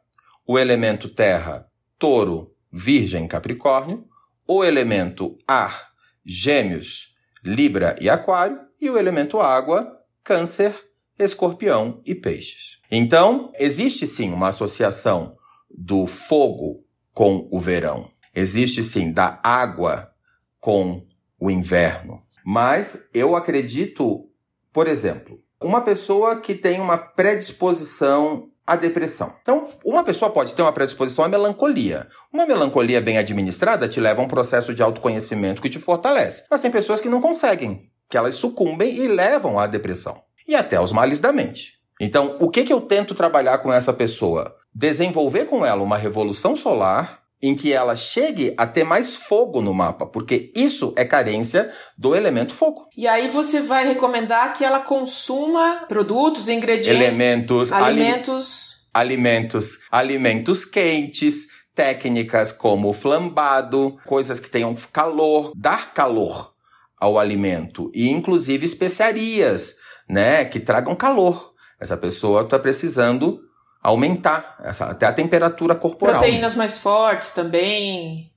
O 0.45 0.57
elemento 0.57 1.09
terra, 1.09 1.67
Touro, 1.97 2.53
Virgem, 2.71 3.27
Capricórnio. 3.27 4.07
O 4.47 4.63
elemento 4.63 5.37
ar, 5.47 5.91
Gêmeos, 6.25 7.15
Libra 7.43 7.95
e 7.99 8.09
Aquário. 8.09 8.59
E 8.79 8.89
o 8.89 8.97
elemento 8.97 9.39
água, 9.39 9.99
Câncer, 10.23 10.75
Escorpião 11.17 12.01
e 12.05 12.15
Peixes. 12.15 12.79
Então, 12.91 13.51
existe 13.57 14.07
sim 14.07 14.31
uma 14.31 14.49
associação 14.49 15.37
do 15.69 16.07
fogo 16.07 16.85
com 17.13 17.47
o 17.51 17.59
verão. 17.59 18.09
Existe 18.35 18.83
sim 18.83 19.11
da 19.11 19.39
água 19.43 20.11
com 20.59 21.05
o 21.39 21.51
inverno. 21.51 22.23
Mas 22.43 22.99
eu 23.13 23.35
acredito, 23.35 24.29
por 24.71 24.87
exemplo, 24.87 25.42
uma 25.63 25.81
pessoa 25.81 26.35
que 26.35 26.53
tem 26.53 26.79
uma 26.79 26.97
predisposição 26.97 28.49
a 28.65 28.75
depressão. 28.75 29.33
Então, 29.41 29.67
uma 29.83 30.03
pessoa 30.03 30.31
pode 30.31 30.53
ter 30.55 30.61
uma 30.61 30.71
predisposição 30.71 31.25
à 31.25 31.27
melancolia. 31.27 32.07
Uma 32.31 32.45
melancolia 32.45 33.01
bem 33.01 33.17
administrada 33.17 33.89
te 33.89 33.99
leva 33.99 34.21
a 34.21 34.25
um 34.25 34.27
processo 34.27 34.73
de 34.73 34.81
autoconhecimento 34.81 35.61
que 35.61 35.69
te 35.69 35.79
fortalece. 35.79 36.45
Mas 36.49 36.61
tem 36.61 36.71
pessoas 36.71 37.01
que 37.01 37.09
não 37.09 37.19
conseguem, 37.19 37.89
que 38.09 38.17
elas 38.17 38.35
sucumbem 38.35 38.95
e 38.95 39.07
levam 39.07 39.59
à 39.59 39.67
depressão. 39.67 40.21
E 40.47 40.55
até 40.55 40.77
aos 40.77 40.93
males 40.93 41.19
da 41.19 41.31
mente. 41.31 41.73
Então, 41.99 42.37
o 42.39 42.49
que, 42.49 42.63
que 42.63 42.73
eu 42.73 42.81
tento 42.81 43.13
trabalhar 43.13 43.57
com 43.57 43.71
essa 43.71 43.93
pessoa? 43.93 44.55
Desenvolver 44.73 45.45
com 45.45 45.65
ela 45.65 45.83
uma 45.83 45.97
revolução 45.97 46.55
solar 46.55 47.22
em 47.43 47.53
que 47.53 47.73
ela 47.73 47.93
chegue 47.93 48.53
a 48.57 48.65
ter 48.65 48.85
mais 48.85 49.17
fogo 49.17 49.61
no 49.61 49.73
mapa, 49.73 50.05
porque 50.05 50.49
isso 50.55 50.93
é 50.95 51.03
carência 51.03 51.69
do 51.97 52.15
elemento 52.15 52.53
fogo. 52.53 52.87
E 52.95 53.05
aí 53.05 53.27
você 53.27 53.59
vai 53.59 53.85
recomendar 53.85 54.53
que 54.53 54.63
ela 54.63 54.79
consuma 54.79 55.83
produtos, 55.89 56.47
ingredientes, 56.47 57.01
elementos, 57.01 57.71
alimentos, 57.73 58.87
ali, 58.93 59.07
alimentos, 59.07 59.79
alimentos 59.91 60.63
quentes, 60.63 61.47
técnicas 61.75 62.53
como 62.53 62.93
flambado, 62.93 63.97
coisas 64.05 64.39
que 64.39 64.49
tenham 64.49 64.73
calor, 64.93 65.51
dar 65.53 65.93
calor 65.93 66.53
ao 66.97 67.19
alimento 67.19 67.91
e 67.93 68.09
inclusive 68.09 68.65
especiarias, 68.65 69.75
né, 70.07 70.45
que 70.45 70.61
tragam 70.61 70.95
calor. 70.95 71.51
Essa 71.77 71.97
pessoa 71.97 72.43
está 72.43 72.57
precisando 72.57 73.41
aumentar 73.83 74.55
essa, 74.63 74.85
até 74.85 75.05
a 75.05 75.11
temperatura 75.11 75.75
corporal. 75.75 76.21
Proteínas 76.21 76.55
mais 76.55 76.77
fortes 76.77 77.31
também. 77.31 78.31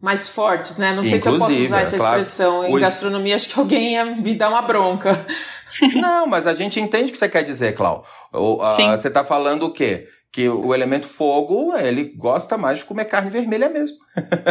Mais 0.00 0.28
fortes, 0.28 0.76
né? 0.76 0.92
Não 0.92 1.04
sei 1.04 1.18
Inclusive, 1.18 1.22
se 1.22 1.28
eu 1.28 1.38
posso 1.48 1.66
usar 1.66 1.80
essa 1.80 1.96
claro, 1.96 2.20
expressão. 2.20 2.64
Em 2.64 2.74
os... 2.74 2.80
gastronomia, 2.80 3.36
acho 3.36 3.48
que 3.48 3.58
alguém 3.58 3.92
ia 3.92 4.04
me 4.04 4.34
dar 4.34 4.48
uma 4.48 4.62
bronca. 4.62 5.24
Não, 5.94 6.26
mas 6.26 6.46
a 6.46 6.54
gente 6.54 6.80
entende 6.80 7.10
o 7.10 7.12
que 7.12 7.18
você 7.18 7.28
quer 7.28 7.44
dizer, 7.44 7.74
Clau. 7.74 8.04
O, 8.32 8.60
a, 8.60 8.96
você 8.96 9.08
está 9.08 9.22
falando 9.22 9.64
o 9.64 9.72
quê? 9.72 10.08
Que 10.32 10.48
o 10.48 10.74
elemento 10.74 11.06
fogo, 11.06 11.76
ele 11.76 12.12
gosta 12.16 12.58
mais 12.58 12.80
de 12.80 12.84
comer 12.84 13.04
carne 13.04 13.30
vermelha 13.30 13.68
mesmo. 13.68 13.96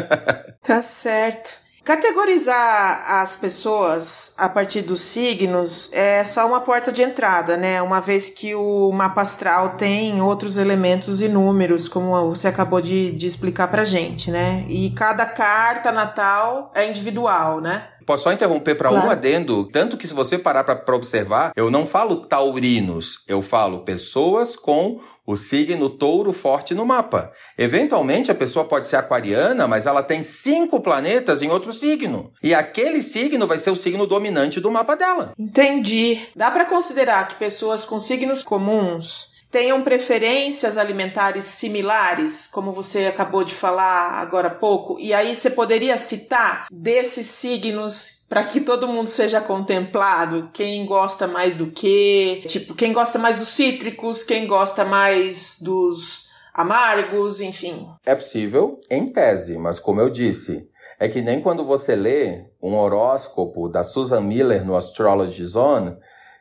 tá 0.64 0.82
certo. 0.82 1.67
Categorizar 1.88 3.02
as 3.10 3.38
pessoas 3.38 4.34
a 4.38 4.50
partir 4.50 4.82
dos 4.82 5.00
signos 5.00 5.90
é 5.94 6.22
só 6.22 6.46
uma 6.46 6.60
porta 6.60 6.92
de 6.92 7.02
entrada, 7.02 7.56
né? 7.56 7.82
Uma 7.82 8.02
vez 8.02 8.28
que 8.28 8.54
o 8.54 8.92
mapa 8.92 9.22
astral 9.22 9.78
tem 9.78 10.22
outros 10.22 10.58
elementos 10.58 11.22
e 11.22 11.30
números, 11.30 11.88
como 11.88 12.12
você 12.30 12.50
acabou 12.50 12.82
de, 12.82 13.14
de 13.14 13.26
explicar 13.26 13.70
pra 13.70 13.86
gente, 13.86 14.30
né? 14.30 14.66
E 14.68 14.90
cada 14.90 15.26
carta 15.26 15.90
natal 15.90 16.74
é 16.76 16.86
individual, 16.90 17.62
né? 17.62 17.88
Posso 18.08 18.24
só 18.24 18.32
interromper 18.32 18.76
para 18.76 18.88
claro. 18.88 19.06
um 19.06 19.10
adendo? 19.10 19.66
Tanto 19.66 19.98
que 19.98 20.08
se 20.08 20.14
você 20.14 20.38
parar 20.38 20.64
para 20.64 20.96
observar, 20.96 21.52
eu 21.58 21.70
não 21.70 21.86
falo 21.86 22.16
taurinos, 22.16 23.20
eu 23.28 23.42
falo 23.42 23.80
pessoas 23.80 24.56
com 24.56 25.02
o 25.26 25.36
signo 25.36 25.90
touro 25.90 26.32
forte 26.32 26.74
no 26.74 26.86
mapa. 26.86 27.34
Eventualmente 27.58 28.32
a 28.32 28.36
pessoa 28.36 28.64
pode 28.64 28.88
ser 28.88 28.96
aquariana, 28.96 29.68
mas 29.68 29.86
ela 29.86 30.02
tem 30.02 30.22
cinco 30.22 30.80
planetas 30.80 31.42
em 31.42 31.52
outro 31.52 31.74
signo. 31.74 32.32
E 32.42 32.54
aquele 32.54 33.02
signo 33.02 33.46
vai 33.46 33.58
ser 33.58 33.72
o 33.72 33.76
signo 33.76 34.08
dominante 34.08 34.62
do 34.62 34.72
mapa 34.72 34.96
dela. 34.96 35.34
Entendi. 35.38 36.22
Dá 36.34 36.50
para 36.50 36.64
considerar 36.64 37.28
que 37.28 37.36
pessoas 37.36 37.84
com 37.84 38.00
signos 38.00 38.42
comuns 38.42 39.37
tenham 39.50 39.82
preferências 39.82 40.78
alimentares 40.78 41.44
similares, 41.46 42.48
como 42.48 42.72
você 42.72 43.06
acabou 43.06 43.44
de 43.44 43.54
falar 43.54 44.20
agora 44.20 44.50
há 44.50 44.54
pouco, 44.54 45.00
e 45.00 45.14
aí 45.14 45.36
você 45.36 45.50
poderia 45.50 45.98
citar 45.98 46.68
desses 46.72 47.26
signos 47.28 48.26
para 48.30 48.44
que 48.44 48.60
todo 48.60 48.88
mundo 48.88 49.08
seja 49.08 49.40
contemplado, 49.40 50.50
quem 50.54 50.86
gosta 50.86 51.28
mais 51.28 51.58
do 51.58 51.68
que, 51.68 52.44
tipo, 52.48 52.76
quem 52.76 52.92
gosta 52.92 53.18
mais 53.18 53.38
dos 53.38 53.50
cítricos, 53.50 54.22
quem 54.22 54.46
gosta 54.46 54.84
mais 54.84 55.58
dos 55.62 56.28
amargos, 56.54 57.40
enfim. 57.40 57.88
É 58.06 58.16
possível 58.16 58.80
em 58.90 59.08
tese, 59.08 59.58
mas 59.58 59.80
como 59.80 60.02
eu 60.02 60.10
disse, 60.10 60.68
é 61.00 61.08
que 61.08 61.22
nem 61.22 61.40
quando 61.40 61.64
você 61.64 61.96
lê 61.96 62.46
um 62.62 62.76
horóscopo 62.76 63.70
da 63.70 63.84
Susan 63.84 64.22
Miller 64.22 64.66
no 64.66 64.76
Astrology 64.76 65.46
Zone, 65.46 65.96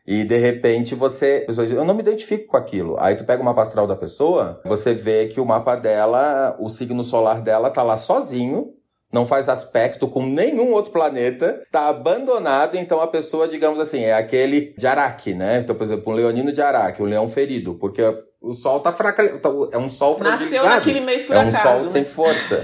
e 0.06 0.24
de 0.24 0.36
repente 0.36 0.94
você. 0.94 1.44
Eu 1.74 1.84
não 1.84 1.94
me 1.94 2.00
identifico 2.00 2.46
com 2.46 2.56
aquilo. 2.56 2.96
Aí 3.00 3.16
tu 3.16 3.24
pega 3.24 3.42
o 3.42 3.44
mapa 3.44 3.62
astral 3.62 3.86
da 3.86 3.96
pessoa, 3.96 4.60
você 4.64 4.94
vê 4.94 5.26
que 5.26 5.40
o 5.40 5.44
mapa 5.44 5.74
dela, 5.74 6.56
o 6.60 6.68
signo 6.68 7.02
solar 7.02 7.42
dela 7.42 7.70
tá 7.70 7.82
lá 7.82 7.96
sozinho, 7.96 8.72
não 9.12 9.26
faz 9.26 9.48
aspecto 9.48 10.06
com 10.06 10.24
nenhum 10.24 10.72
outro 10.72 10.92
planeta, 10.92 11.62
tá 11.72 11.88
abandonado, 11.88 12.76
então 12.76 13.00
a 13.00 13.06
pessoa, 13.06 13.48
digamos 13.48 13.80
assim, 13.80 14.02
é 14.02 14.14
aquele 14.14 14.74
de 14.78 14.86
Araque, 14.86 15.34
né? 15.34 15.60
Então, 15.60 15.74
por 15.74 15.84
exemplo, 15.84 16.12
um 16.12 16.16
leonino 16.16 16.52
de 16.52 16.60
Araque, 16.60 17.02
um 17.02 17.06
leão 17.06 17.28
ferido, 17.28 17.74
porque 17.74 18.02
o 18.40 18.52
sol 18.52 18.80
tá 18.80 18.92
fraco, 18.92 19.38
tá, 19.38 19.48
é 19.72 19.78
um 19.78 19.88
sol 19.88 20.16
fragilizado. 20.16 20.54
Nasceu 20.54 20.70
naquele 20.70 21.00
mês 21.00 21.24
por 21.24 21.34
é 21.34 21.40
acaso. 21.40 21.58
Um 21.58 21.76
sol 21.76 21.84
né? 21.86 21.92
sem 21.92 22.04
força. 22.04 22.62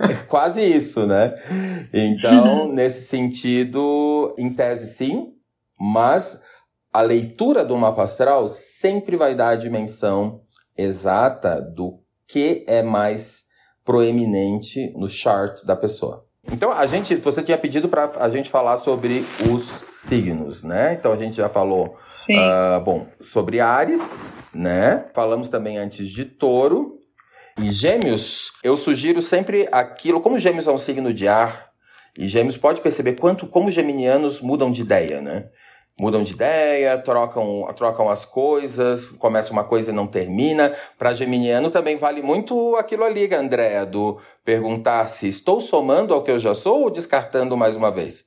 é 0.00 0.14
quase 0.26 0.62
isso, 0.62 1.06
né? 1.06 1.34
Então, 1.92 2.68
nesse 2.72 3.06
sentido, 3.06 4.34
em 4.36 4.52
tese 4.52 4.92
sim, 4.94 5.32
mas 5.84 6.40
a 6.92 7.00
leitura 7.00 7.64
do 7.64 7.76
mapa 7.76 8.04
astral 8.04 8.46
sempre 8.46 9.16
vai 9.16 9.34
dar 9.34 9.48
a 9.48 9.56
dimensão 9.56 10.42
exata 10.78 11.60
do 11.60 11.98
que 12.28 12.64
é 12.68 12.84
mais 12.84 13.46
proeminente 13.84 14.92
no 14.96 15.08
chart 15.08 15.64
da 15.64 15.74
pessoa. 15.74 16.24
Então, 16.52 16.70
a 16.70 16.86
gente, 16.86 17.16
você 17.16 17.42
tinha 17.42 17.58
pedido 17.58 17.88
para 17.88 18.12
a 18.20 18.28
gente 18.28 18.48
falar 18.48 18.78
sobre 18.78 19.24
os 19.50 19.82
signos, 19.90 20.62
né? 20.62 20.94
Então, 20.94 21.12
a 21.12 21.16
gente 21.16 21.36
já 21.36 21.48
falou, 21.48 21.96
uh, 22.30 22.80
bom, 22.84 23.08
sobre 23.20 23.58
Ares, 23.58 24.32
né? 24.54 25.06
Falamos 25.12 25.48
também 25.48 25.78
antes 25.78 26.08
de 26.08 26.24
Touro 26.24 27.00
e 27.60 27.72
Gêmeos. 27.72 28.52
Eu 28.62 28.76
sugiro 28.76 29.20
sempre 29.20 29.68
aquilo, 29.72 30.20
como 30.20 30.38
Gêmeos 30.38 30.68
é 30.68 30.70
um 30.70 30.78
signo 30.78 31.12
de 31.12 31.26
ar, 31.26 31.72
e 32.16 32.28
Gêmeos 32.28 32.56
pode 32.56 32.80
perceber 32.80 33.14
quanto 33.14 33.46
como 33.48 33.70
geminianos 33.70 34.40
mudam 34.40 34.70
de 34.70 34.82
ideia, 34.82 35.20
né? 35.20 35.48
Mudam 35.98 36.22
de 36.22 36.32
ideia, 36.32 36.98
trocam, 36.98 37.66
trocam 37.76 38.08
as 38.08 38.24
coisas, 38.24 39.04
começa 39.04 39.52
uma 39.52 39.64
coisa 39.64 39.90
e 39.90 39.94
não 39.94 40.06
termina. 40.06 40.74
Para 40.98 41.14
geminiano 41.14 41.70
também 41.70 41.96
vale 41.96 42.22
muito 42.22 42.76
aquilo 42.76 43.04
ali, 43.04 43.32
Andréa, 43.34 43.84
do 43.86 44.18
perguntar 44.44 45.06
se 45.08 45.28
estou 45.28 45.60
somando 45.60 46.14
ao 46.14 46.22
que 46.22 46.30
eu 46.30 46.38
já 46.38 46.54
sou 46.54 46.82
ou 46.82 46.90
descartando 46.90 47.56
mais 47.56 47.76
uma 47.76 47.90
vez. 47.90 48.24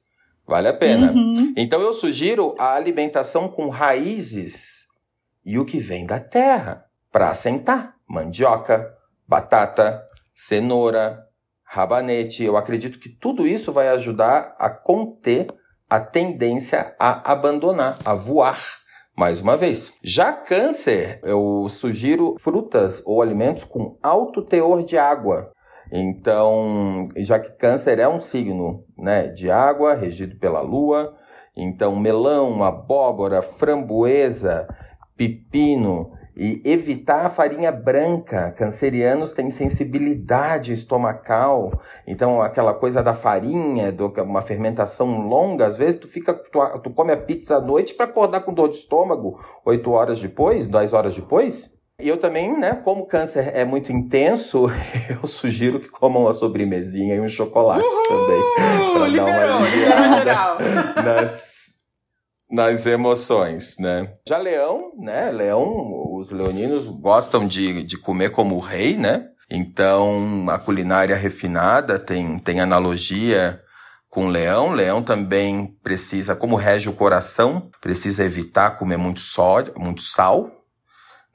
Vale 0.48 0.68
a 0.68 0.74
pena. 0.74 1.12
Uhum. 1.12 1.54
Então 1.58 1.82
eu 1.82 1.92
sugiro 1.92 2.54
a 2.60 2.76
alimentação 2.76 3.48
com 3.48 3.70
raízes 3.70 4.86
e 5.44 5.58
o 5.58 5.66
que 5.66 5.80
vem 5.80 6.06
da 6.06 6.20
terra 6.20 6.86
para 7.12 7.32
assentar. 7.32 7.96
Mandioca, 8.08 8.94
batata, 9.28 10.04
cenoura, 10.34 11.26
rabanete. 11.64 12.44
Eu 12.44 12.56
acredito 12.56 13.00
que 13.00 13.10
tudo 13.10 13.48
isso 13.48 13.72
vai 13.72 13.88
ajudar 13.90 14.56
a 14.60 14.70
conter 14.70 15.48
a 15.90 16.00
tendência 16.00 16.96
a 17.00 17.32
abandonar, 17.32 17.98
a 18.06 18.14
voar. 18.14 18.60
Mais 19.18 19.40
uma 19.40 19.56
vez. 19.56 19.94
Já 20.04 20.34
câncer, 20.34 21.22
eu 21.24 21.68
sugiro 21.70 22.36
frutas 22.40 23.02
ou 23.06 23.22
alimentos 23.22 23.64
com 23.64 23.98
alto 24.04 24.42
teor 24.42 24.84
de 24.84 24.98
água. 24.98 25.52
Então, 25.92 27.08
já 27.18 27.40
que 27.40 27.52
câncer 27.52 28.00
é 28.00 28.08
um 28.10 28.20
signo 28.20 28.84
né, 28.98 29.28
de 29.28 29.50
água, 29.50 29.94
regido 29.94 30.38
pela 30.38 30.60
lua, 30.60 31.16
então 31.56 31.96
melão, 31.96 32.62
abóbora, 32.62 33.42
framboesa, 33.42 34.68
pepino, 35.16 36.12
e 36.36 36.62
evitar 36.66 37.26
a 37.26 37.30
farinha 37.30 37.72
branca. 37.72 38.54
Cancerianos 38.58 39.34
têm 39.34 39.50
sensibilidade 39.50 40.74
estomacal, 40.74 41.72
então 42.06 42.42
aquela 42.42 42.74
coisa 42.74 43.02
da 43.02 43.14
farinha, 43.14 43.92
do, 43.92 44.08
uma 44.22 44.42
fermentação 44.42 45.28
longa, 45.28 45.66
às 45.66 45.78
vezes 45.78 46.00
tu 46.00 46.08
fica, 46.08 46.34
tu, 46.34 46.60
tu 46.80 46.90
come 46.90 47.14
a 47.14 47.18
pizza 47.18 47.58
à 47.58 47.62
noite 47.62 47.94
para 47.94 48.06
acordar 48.06 48.42
com 48.42 48.54
dor 48.54 48.70
de 48.70 48.76
estômago 48.76 49.40
oito 49.66 49.92
horas 49.92 50.20
depois, 50.20 50.68
dez 50.68 50.94
horas 50.94 51.16
depois. 51.16 51.74
E 51.98 52.10
eu 52.10 52.18
também, 52.18 52.58
né, 52.60 52.74
como 52.84 53.04
o 53.04 53.06
câncer 53.06 53.52
é 53.56 53.64
muito 53.64 53.90
intenso, 53.90 54.68
eu 55.10 55.26
sugiro 55.26 55.80
que 55.80 55.90
comam 55.90 56.24
uma 56.24 56.34
sobremesinha 56.34 57.16
e 57.16 57.22
um 57.22 57.28
chocolate 57.28 57.80
Uhul! 57.82 58.08
também. 58.10 59.12
Liberou, 59.12 59.40
dar 59.40 59.58
uma 59.58 59.68
liberou 59.70 60.18
geral. 60.18 60.58
Nas, 61.02 61.55
nas 62.50 62.86
emoções, 62.86 63.76
né? 63.80 64.14
Já 64.28 64.38
Leão, 64.38 64.92
né? 64.98 65.32
Leão, 65.32 66.16
os 66.16 66.32
leoninos 66.32 66.88
gostam 66.88 67.48
de, 67.48 67.84
de 67.84 67.98
comer 67.98 68.30
como 68.32 68.56
o 68.56 68.60
rei, 68.60 68.96
né? 68.98 69.28
Então, 69.50 70.48
a 70.50 70.58
culinária 70.58 71.16
refinada 71.16 72.00
tem, 72.00 72.40
tem 72.40 72.60
analogia 72.60 73.62
com 74.10 74.28
leão. 74.28 74.72
Leão 74.72 75.04
também 75.04 75.78
precisa, 75.84 76.36
como 76.36 76.56
rege 76.56 76.90
o 76.90 76.94
coração, 76.94 77.70
precisa 77.82 78.24
evitar 78.24 78.72
comer 78.72 78.98
muito 78.98 79.20
sódio, 79.20 79.74
muito 79.78 80.02
sal, 80.02 80.50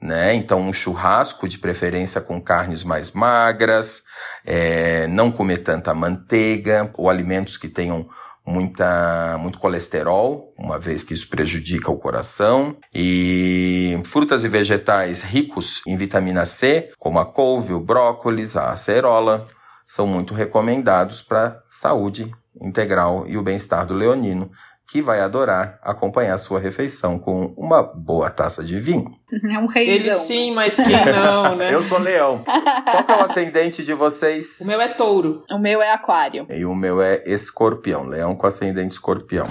né? 0.01 0.33
Então, 0.33 0.59
um 0.59 0.73
churrasco 0.73 1.47
de 1.47 1.59
preferência 1.59 2.19
com 2.19 2.41
carnes 2.41 2.83
mais 2.83 3.11
magras, 3.11 4.01
é, 4.43 5.07
não 5.07 5.31
comer 5.31 5.59
tanta 5.59 5.93
manteiga 5.93 6.91
ou 6.97 7.09
alimentos 7.09 7.55
que 7.55 7.69
tenham 7.69 8.09
muita, 8.45 9.37
muito 9.39 9.59
colesterol, 9.59 10.53
uma 10.57 10.79
vez 10.79 11.03
que 11.03 11.13
isso 11.13 11.29
prejudica 11.29 11.91
o 11.91 11.97
coração, 11.97 12.75
e 12.93 13.99
frutas 14.03 14.43
e 14.43 14.47
vegetais 14.47 15.21
ricos 15.21 15.81
em 15.87 15.95
vitamina 15.95 16.45
C, 16.45 16.91
como 16.97 17.19
a 17.19 17.25
couve, 17.25 17.73
o 17.73 17.79
brócolis, 17.79 18.55
a 18.55 18.71
acerola, 18.71 19.45
são 19.87 20.07
muito 20.07 20.33
recomendados 20.33 21.21
para 21.21 21.61
saúde 21.69 22.31
integral 22.61 23.25
e 23.27 23.37
o 23.37 23.43
bem-estar 23.43 23.85
do 23.85 23.93
leonino, 23.93 24.51
que 24.91 25.01
vai 25.01 25.21
adorar 25.21 25.79
acompanhar 25.81 26.37
sua 26.37 26.59
refeição 26.59 27.17
com 27.17 27.53
uma 27.55 27.81
boa 27.81 28.29
taça 28.29 28.61
de 28.61 28.77
vinho. 28.77 29.09
É 29.31 29.57
um 29.57 29.65
reizão. 29.65 29.95
Ele 29.95 30.11
sim, 30.11 30.51
mas 30.51 30.75
quem 30.75 31.05
não, 31.05 31.55
né? 31.55 31.71
Eu 31.73 31.81
sou 31.81 31.97
leão. 31.97 32.43
Qual 32.43 33.03
que 33.05 33.11
é 33.13 33.15
o 33.15 33.23
ascendente 33.23 33.85
de 33.85 33.93
vocês? 33.93 34.59
O 34.59 34.67
meu 34.67 34.81
é 34.81 34.89
touro. 34.89 35.45
O 35.49 35.57
meu 35.57 35.81
é 35.81 35.93
aquário. 35.93 36.45
E 36.49 36.65
o 36.65 36.75
meu 36.75 37.01
é 37.01 37.23
escorpião, 37.25 38.03
leão 38.03 38.35
com 38.35 38.45
ascendente 38.45 38.91
escorpião. 38.91 39.47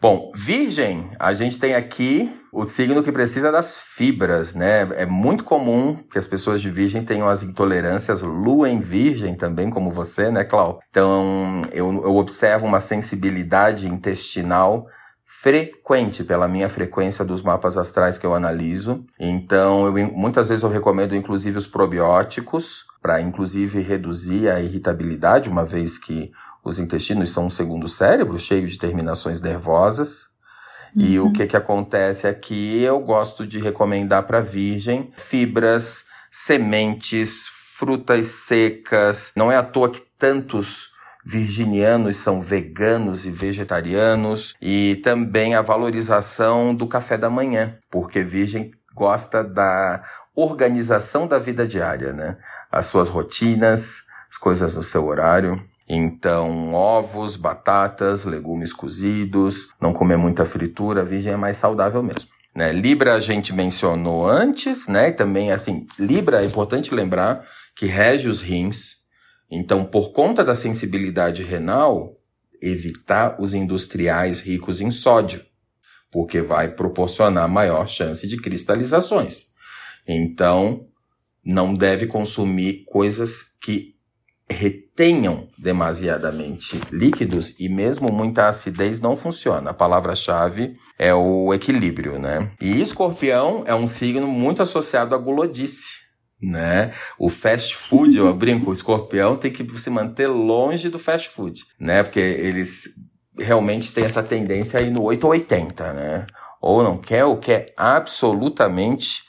Bom, 0.00 0.32
virgem, 0.34 1.10
a 1.18 1.34
gente 1.34 1.58
tem 1.58 1.74
aqui 1.74 2.34
o 2.50 2.64
signo 2.64 3.02
que 3.02 3.12
precisa 3.12 3.52
das 3.52 3.82
fibras, 3.82 4.54
né? 4.54 4.88
É 4.96 5.04
muito 5.04 5.44
comum 5.44 5.94
que 6.10 6.16
as 6.16 6.26
pessoas 6.26 6.62
de 6.62 6.70
virgem 6.70 7.04
tenham 7.04 7.28
as 7.28 7.42
intolerâncias, 7.42 8.22
lua 8.22 8.70
em 8.70 8.80
virgem 8.80 9.34
também, 9.34 9.68
como 9.68 9.90
você, 9.90 10.30
né, 10.30 10.42
Clau? 10.42 10.80
Então, 10.88 11.60
eu, 11.70 11.92
eu 12.02 12.16
observo 12.16 12.66
uma 12.66 12.80
sensibilidade 12.80 13.86
intestinal 13.86 14.86
frequente 15.26 16.24
pela 16.24 16.48
minha 16.48 16.70
frequência 16.70 17.22
dos 17.22 17.42
mapas 17.42 17.76
astrais 17.76 18.16
que 18.16 18.24
eu 18.24 18.34
analiso. 18.34 19.04
Então, 19.18 19.86
eu, 19.86 20.10
muitas 20.12 20.48
vezes 20.48 20.64
eu 20.64 20.70
recomendo 20.70 21.14
inclusive 21.14 21.58
os 21.58 21.66
probióticos 21.66 22.86
para 23.02 23.20
inclusive 23.20 23.80
reduzir 23.80 24.48
a 24.48 24.60
irritabilidade, 24.60 25.48
uma 25.48 25.64
vez 25.64 25.98
que 25.98 26.30
os 26.64 26.78
intestinos 26.78 27.30
são 27.30 27.46
um 27.46 27.50
segundo 27.50 27.88
cérebro, 27.88 28.38
cheio 28.38 28.66
de 28.66 28.78
terminações 28.78 29.40
nervosas. 29.40 30.28
Uhum. 30.96 31.02
E 31.02 31.18
o 31.18 31.24
uhum. 31.24 31.32
que, 31.32 31.46
que 31.46 31.56
acontece 31.56 32.26
aqui? 32.26 32.82
Eu 32.82 33.00
gosto 33.00 33.46
de 33.46 33.58
recomendar 33.58 34.24
para 34.24 34.40
virgem 34.40 35.12
fibras, 35.16 36.04
sementes, 36.30 37.46
frutas 37.74 38.26
secas. 38.26 39.32
Não 39.34 39.50
é 39.50 39.56
à 39.56 39.62
toa 39.62 39.90
que 39.90 40.02
tantos 40.18 40.90
virginianos 41.24 42.16
são 42.16 42.40
veganos 42.40 43.24
e 43.24 43.30
vegetarianos. 43.30 44.54
E 44.60 44.96
também 44.96 45.54
a 45.54 45.62
valorização 45.62 46.74
do 46.74 46.86
café 46.86 47.16
da 47.16 47.30
manhã, 47.30 47.78
porque 47.90 48.22
virgem 48.22 48.70
gosta 48.94 49.42
da 49.42 50.02
organização 50.34 51.26
da 51.26 51.38
vida 51.38 51.66
diária, 51.66 52.12
né? 52.12 52.36
As 52.70 52.86
suas 52.86 53.08
rotinas, 53.08 54.02
as 54.30 54.36
coisas 54.36 54.74
no 54.74 54.82
seu 54.82 55.06
horário. 55.06 55.62
Então, 55.92 56.72
ovos, 56.72 57.34
batatas, 57.34 58.24
legumes 58.24 58.72
cozidos, 58.72 59.70
não 59.80 59.92
comer 59.92 60.16
muita 60.16 60.44
fritura, 60.44 61.04
virgem 61.04 61.32
é 61.32 61.36
mais 61.36 61.56
saudável 61.56 62.00
mesmo. 62.00 62.30
Né? 62.54 62.70
Libra 62.70 63.14
a 63.14 63.20
gente 63.20 63.52
mencionou 63.52 64.24
antes, 64.24 64.86
né? 64.86 65.10
Também, 65.10 65.50
assim, 65.50 65.88
Libra 65.98 66.42
é 66.42 66.46
importante 66.46 66.94
lembrar 66.94 67.44
que 67.74 67.86
rege 67.86 68.28
os 68.28 68.40
rins. 68.40 68.98
Então, 69.50 69.84
por 69.84 70.12
conta 70.12 70.44
da 70.44 70.54
sensibilidade 70.54 71.42
renal, 71.42 72.16
evitar 72.62 73.40
os 73.40 73.52
industriais 73.52 74.40
ricos 74.40 74.80
em 74.80 74.92
sódio, 74.92 75.44
porque 76.08 76.40
vai 76.40 76.68
proporcionar 76.68 77.48
maior 77.48 77.88
chance 77.88 78.28
de 78.28 78.36
cristalizações. 78.36 79.46
Então, 80.06 80.86
não 81.44 81.74
deve 81.74 82.06
consumir 82.06 82.84
coisas 82.86 83.56
que 83.60 83.98
retenham 84.50 85.48
demasiadamente 85.56 86.80
líquidos 86.90 87.54
e 87.58 87.68
mesmo 87.68 88.12
muita 88.12 88.48
acidez 88.48 89.00
não 89.00 89.16
funciona. 89.16 89.70
A 89.70 89.74
palavra-chave 89.74 90.74
é 90.98 91.14
o 91.14 91.54
equilíbrio, 91.54 92.18
né? 92.18 92.50
E 92.60 92.80
escorpião 92.80 93.62
é 93.66 93.74
um 93.74 93.86
signo 93.86 94.26
muito 94.26 94.60
associado 94.60 95.14
à 95.14 95.18
gulodice. 95.18 96.00
Né? 96.42 96.92
O 97.18 97.28
fast 97.28 97.76
food, 97.76 98.16
eu 98.16 98.32
brinco, 98.32 98.70
o 98.70 98.72
escorpião 98.72 99.36
tem 99.36 99.50
que 99.50 99.78
se 99.78 99.90
manter 99.90 100.26
longe 100.26 100.88
do 100.88 100.98
fast 100.98 101.28
food, 101.28 101.66
né? 101.78 102.02
Porque 102.02 102.18
eles 102.18 102.88
realmente 103.38 103.92
têm 103.92 104.04
essa 104.04 104.22
tendência 104.22 104.80
aí 104.80 104.90
no 104.90 105.02
8 105.02 105.22
ou 105.24 105.30
80, 105.32 105.92
né? 105.92 106.26
Ou 106.60 106.82
não 106.82 106.96
quer 106.96 107.26
ou 107.26 107.36
quer 107.36 107.66
absolutamente 107.76 109.22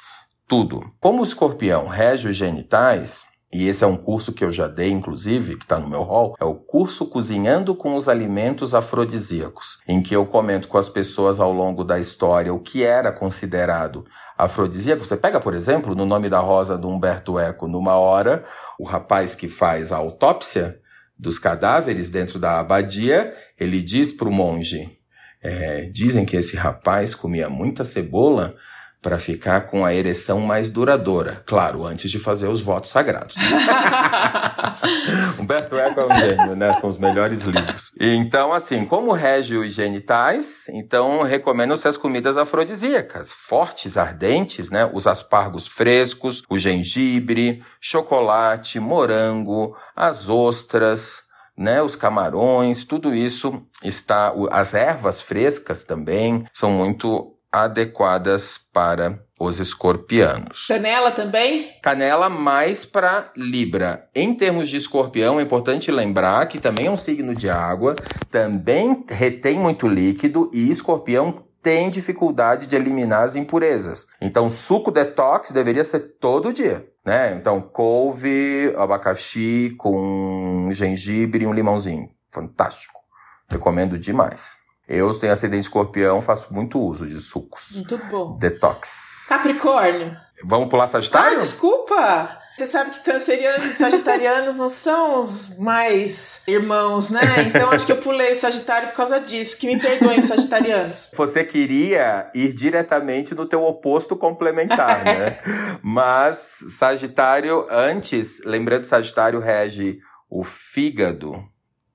tudo. 0.47 0.89
Como 0.99 1.19
o 1.19 1.23
escorpião 1.23 1.85
rege 1.87 2.29
os 2.29 2.35
genitais, 2.35 3.25
e 3.53 3.67
esse 3.67 3.83
é 3.83 3.87
um 3.87 3.97
curso 3.97 4.31
que 4.31 4.45
eu 4.45 4.51
já 4.51 4.65
dei, 4.67 4.89
inclusive, 4.89 5.57
que 5.57 5.65
está 5.65 5.77
no 5.77 5.89
meu 5.89 6.03
hall, 6.03 6.35
é 6.39 6.45
o 6.45 6.55
curso 6.55 7.05
Cozinhando 7.05 7.75
com 7.75 7.95
os 7.95 8.07
Alimentos 8.07 8.73
Afrodisíacos, 8.73 9.79
em 9.85 10.01
que 10.01 10.15
eu 10.15 10.25
comento 10.25 10.69
com 10.69 10.77
as 10.77 10.87
pessoas 10.87 11.39
ao 11.39 11.51
longo 11.51 11.83
da 11.83 11.99
história 11.99 12.53
o 12.53 12.59
que 12.59 12.83
era 12.83 13.11
considerado 13.11 14.05
afrodisíaco. 14.37 15.05
Você 15.05 15.17
pega, 15.17 15.39
por 15.39 15.53
exemplo, 15.53 15.93
no 15.93 16.05
nome 16.05 16.29
da 16.29 16.39
rosa 16.39 16.77
do 16.77 16.87
Humberto 16.87 17.37
Eco, 17.37 17.67
numa 17.67 17.95
hora, 17.95 18.45
o 18.79 18.85
rapaz 18.85 19.35
que 19.35 19.49
faz 19.49 19.91
a 19.91 19.97
autópsia 19.97 20.79
dos 21.19 21.37
cadáveres 21.37 22.09
dentro 22.09 22.39
da 22.39 22.59
abadia, 22.59 23.33
ele 23.59 23.81
diz 23.81 24.13
para 24.13 24.29
o 24.29 24.31
monge: 24.31 24.97
é, 25.43 25.89
dizem 25.91 26.25
que 26.25 26.37
esse 26.37 26.55
rapaz 26.55 27.13
comia 27.13 27.49
muita 27.49 27.83
cebola 27.83 28.55
para 29.01 29.17
ficar 29.17 29.61
com 29.61 29.83
a 29.83 29.93
ereção 29.93 30.39
mais 30.39 30.69
duradoura. 30.69 31.41
Claro, 31.45 31.85
antes 31.85 32.11
de 32.11 32.19
fazer 32.19 32.47
os 32.47 32.61
votos 32.61 32.91
sagrados. 32.91 33.35
Humberto 35.39 35.77
Eco 35.77 36.01
é 36.01 36.05
um 36.05 36.19
gênio, 36.19 36.55
né? 36.55 36.73
São 36.75 36.89
os 36.89 36.99
melhores 36.99 37.41
livros. 37.41 37.91
Então, 37.99 38.53
assim, 38.53 38.85
como 38.85 39.11
rege 39.11 39.57
os 39.57 39.73
genitais, 39.73 40.67
então 40.69 41.23
recomendo-se 41.23 41.87
as 41.87 41.97
comidas 41.97 42.37
afrodisíacas, 42.37 43.31
fortes, 43.31 43.97
ardentes, 43.97 44.69
né? 44.69 44.87
Os 44.93 45.07
aspargos 45.07 45.67
frescos, 45.67 46.43
o 46.47 46.59
gengibre, 46.59 47.63
chocolate, 47.79 48.79
morango, 48.79 49.75
as 49.95 50.29
ostras, 50.29 51.23
né, 51.57 51.81
os 51.81 51.95
camarões, 51.95 52.83
tudo 52.83 53.13
isso 53.13 53.61
está, 53.83 54.33
as 54.51 54.73
ervas 54.73 55.21
frescas 55.21 55.83
também 55.83 56.45
são 56.51 56.71
muito 56.71 57.35
adequadas 57.51 58.57
para 58.57 59.19
os 59.39 59.59
escorpianos. 59.59 60.67
Canela 60.67 61.11
também? 61.11 61.71
Canela 61.81 62.29
mais 62.29 62.85
para 62.85 63.31
Libra. 63.35 64.07
Em 64.15 64.33
termos 64.33 64.69
de 64.69 64.77
escorpião, 64.77 65.39
é 65.39 65.43
importante 65.43 65.91
lembrar 65.91 66.45
que 66.45 66.59
também 66.59 66.85
é 66.85 66.91
um 66.91 66.97
signo 66.97 67.33
de 67.33 67.49
água, 67.49 67.95
também 68.29 69.03
retém 69.09 69.57
muito 69.57 69.87
líquido 69.87 70.49
e 70.53 70.69
escorpião 70.69 71.43
tem 71.61 71.89
dificuldade 71.89 72.65
de 72.65 72.75
eliminar 72.75 73.23
as 73.23 73.35
impurezas. 73.35 74.07
Então, 74.19 74.49
suco 74.49 74.91
detox 74.91 75.51
deveria 75.51 75.83
ser 75.83 75.99
todo 76.19 76.53
dia, 76.53 76.87
né? 77.05 77.35
Então, 77.35 77.61
couve, 77.61 78.73
abacaxi 78.75 79.75
com 79.77 80.69
gengibre 80.71 81.43
e 81.43 81.47
um 81.47 81.53
limãozinho. 81.53 82.09
Fantástico. 82.31 82.99
Recomendo 83.47 83.97
demais. 83.99 84.60
Eu 84.93 85.09
tenho 85.17 85.31
ascendente 85.31 85.61
escorpião, 85.61 86.21
faço 86.21 86.53
muito 86.53 86.77
uso 86.77 87.07
de 87.07 87.17
sucos. 87.17 87.77
Muito 87.77 87.97
bom. 88.09 88.37
Detox. 88.37 89.25
Capricórnio. 89.29 90.17
Vamos 90.43 90.67
pular 90.67 90.87
Sagitário? 90.87 91.37
Ah, 91.37 91.41
desculpa! 91.41 92.37
Você 92.57 92.65
sabe 92.65 92.91
que 92.91 92.99
cancerianos 92.99 93.67
e 93.67 93.73
sagitarianos 93.73 94.57
não 94.57 94.67
são 94.67 95.17
os 95.17 95.57
mais 95.57 96.43
irmãos, 96.45 97.09
né? 97.09 97.21
Então 97.47 97.71
acho 97.71 97.85
que 97.85 97.93
eu 97.93 97.97
pulei 97.97 98.33
o 98.33 98.35
Sagitário 98.35 98.89
por 98.89 98.97
causa 98.97 99.17
disso. 99.21 99.57
Que 99.57 99.65
me 99.65 99.79
perdoem, 99.79 100.21
sagitarianos. 100.21 101.11
Você 101.15 101.45
queria 101.45 102.29
ir 102.35 102.51
diretamente 102.51 103.33
no 103.33 103.45
teu 103.45 103.63
oposto 103.63 104.17
complementar, 104.17 105.05
né? 105.05 105.39
Mas 105.81 106.65
Sagitário, 106.77 107.65
antes, 107.69 108.41
lembrando, 108.43 108.83
Sagitário 108.83 109.39
rege 109.39 109.99
o 110.29 110.43
fígado, 110.43 111.41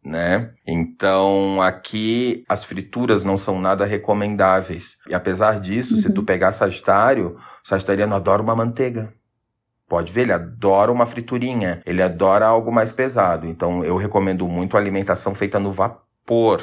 né? 0.07 0.51
Então, 0.64 1.61
aqui 1.61 2.45
as 2.49 2.64
frituras 2.64 3.25
não 3.25 3.37
são 3.37 3.61
nada 3.61 3.85
recomendáveis. 3.85 4.97
E 5.09 5.14
apesar 5.14 5.59
disso, 5.59 5.97
uhum. 5.97 6.01
se 6.01 6.12
tu 6.12 6.21
uhum. 6.21 6.25
pegar 6.25 6.53
Sagitário, 6.53 7.37
o 7.64 7.69
Sagitariano 7.69 8.14
adora 8.14 8.40
uma 8.40 8.55
manteiga. 8.55 9.12
Pode 9.88 10.12
ver, 10.12 10.23
ele 10.23 10.33
adora 10.33 10.92
uma 10.92 11.07
friturinha, 11.07 11.83
ele 11.85 12.03
adora 12.03 12.47
algo 12.47 12.73
mais 12.73 12.92
pesado. 12.92 13.47
Então, 13.47 13.85
eu 13.85 13.97
recomendo 13.97 14.47
muito 14.49 14.77
a 14.77 14.81
alimentação 14.81 15.35
feita 15.35 15.59
no 15.59 15.73
vapor. 15.73 16.62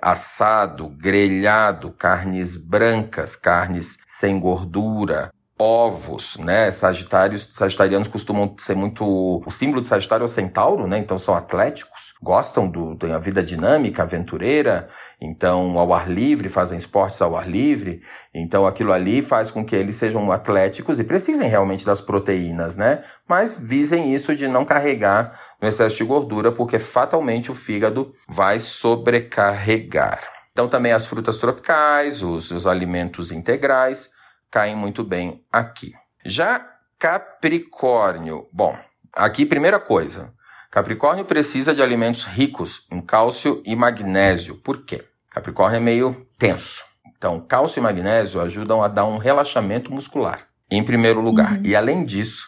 Assado, 0.00 0.88
grelhado, 0.88 1.90
carnes 1.90 2.56
brancas, 2.56 3.34
carnes 3.34 3.98
sem 4.06 4.38
gordura, 4.38 5.32
ovos, 5.58 6.36
né? 6.36 6.70
Sagitários, 6.70 7.48
sagitarianos 7.52 8.06
costumam 8.06 8.54
ser 8.58 8.76
muito. 8.76 9.42
O 9.44 9.50
símbolo 9.50 9.80
de 9.80 9.88
Sagitário 9.88 10.22
é 10.22 10.26
o 10.26 10.28
centauro, 10.28 10.86
né? 10.86 10.98
Então 10.98 11.18
são 11.18 11.34
atléticos, 11.34 12.07
gostam 12.22 12.68
do, 12.68 12.94
da 12.94 13.18
vida 13.18 13.42
dinâmica, 13.42 14.02
aventureira, 14.02 14.88
então 15.20 15.78
ao 15.78 15.92
ar 15.92 16.10
livre, 16.10 16.48
fazem 16.48 16.78
esportes 16.78 17.20
ao 17.22 17.36
ar 17.36 17.48
livre. 17.48 18.02
Então 18.34 18.66
aquilo 18.66 18.92
ali 18.92 19.22
faz 19.22 19.50
com 19.50 19.64
que 19.64 19.76
eles 19.76 19.96
sejam 19.96 20.30
atléticos 20.30 20.98
e 20.98 21.04
precisem 21.04 21.48
realmente 21.48 21.86
das 21.86 22.00
proteínas, 22.00 22.76
né? 22.76 23.02
Mas 23.28 23.58
visem 23.58 24.12
isso 24.12 24.34
de 24.34 24.48
não 24.48 24.64
carregar 24.64 25.38
no 25.60 25.68
excesso 25.68 25.96
de 25.98 26.04
gordura, 26.04 26.52
porque 26.52 26.78
fatalmente 26.78 27.50
o 27.50 27.54
fígado 27.54 28.12
vai 28.28 28.58
sobrecarregar. 28.58 30.20
Então 30.52 30.68
também 30.68 30.92
as 30.92 31.06
frutas 31.06 31.38
tropicais, 31.38 32.22
os, 32.22 32.50
os 32.50 32.66
alimentos 32.66 33.30
integrais 33.30 34.10
caem 34.50 34.74
muito 34.74 35.04
bem 35.04 35.44
aqui. 35.52 35.92
Já 36.24 36.78
Capricórnio, 36.98 38.48
bom, 38.52 38.76
aqui 39.14 39.46
primeira 39.46 39.78
coisa, 39.78 40.34
Capricórnio 40.70 41.24
precisa 41.24 41.74
de 41.74 41.82
alimentos 41.82 42.24
ricos 42.24 42.86
em 42.90 43.00
cálcio 43.00 43.62
e 43.64 43.74
magnésio. 43.74 44.56
Por 44.56 44.84
quê? 44.84 45.04
Capricórnio 45.30 45.78
é 45.78 45.80
meio 45.80 46.26
tenso. 46.38 46.84
Então, 47.16 47.40
cálcio 47.40 47.80
e 47.80 47.82
magnésio 47.82 48.40
ajudam 48.40 48.82
a 48.82 48.88
dar 48.88 49.06
um 49.06 49.18
relaxamento 49.18 49.92
muscular, 49.92 50.46
em 50.70 50.84
primeiro 50.84 51.20
lugar. 51.20 51.54
Uhum. 51.54 51.62
E 51.64 51.74
além 51.74 52.04
disso, 52.04 52.46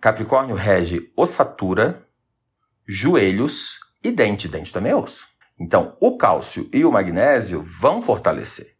Capricórnio 0.00 0.56
rege 0.56 1.12
ossatura, 1.16 2.06
joelhos 2.86 3.78
e 4.02 4.10
dente. 4.10 4.48
Dente 4.48 4.72
também 4.72 4.92
é 4.92 4.96
osso. 4.96 5.26
Então, 5.60 5.96
o 6.00 6.16
cálcio 6.16 6.68
e 6.72 6.84
o 6.84 6.92
magnésio 6.92 7.60
vão 7.62 8.00
fortalecer 8.00 8.76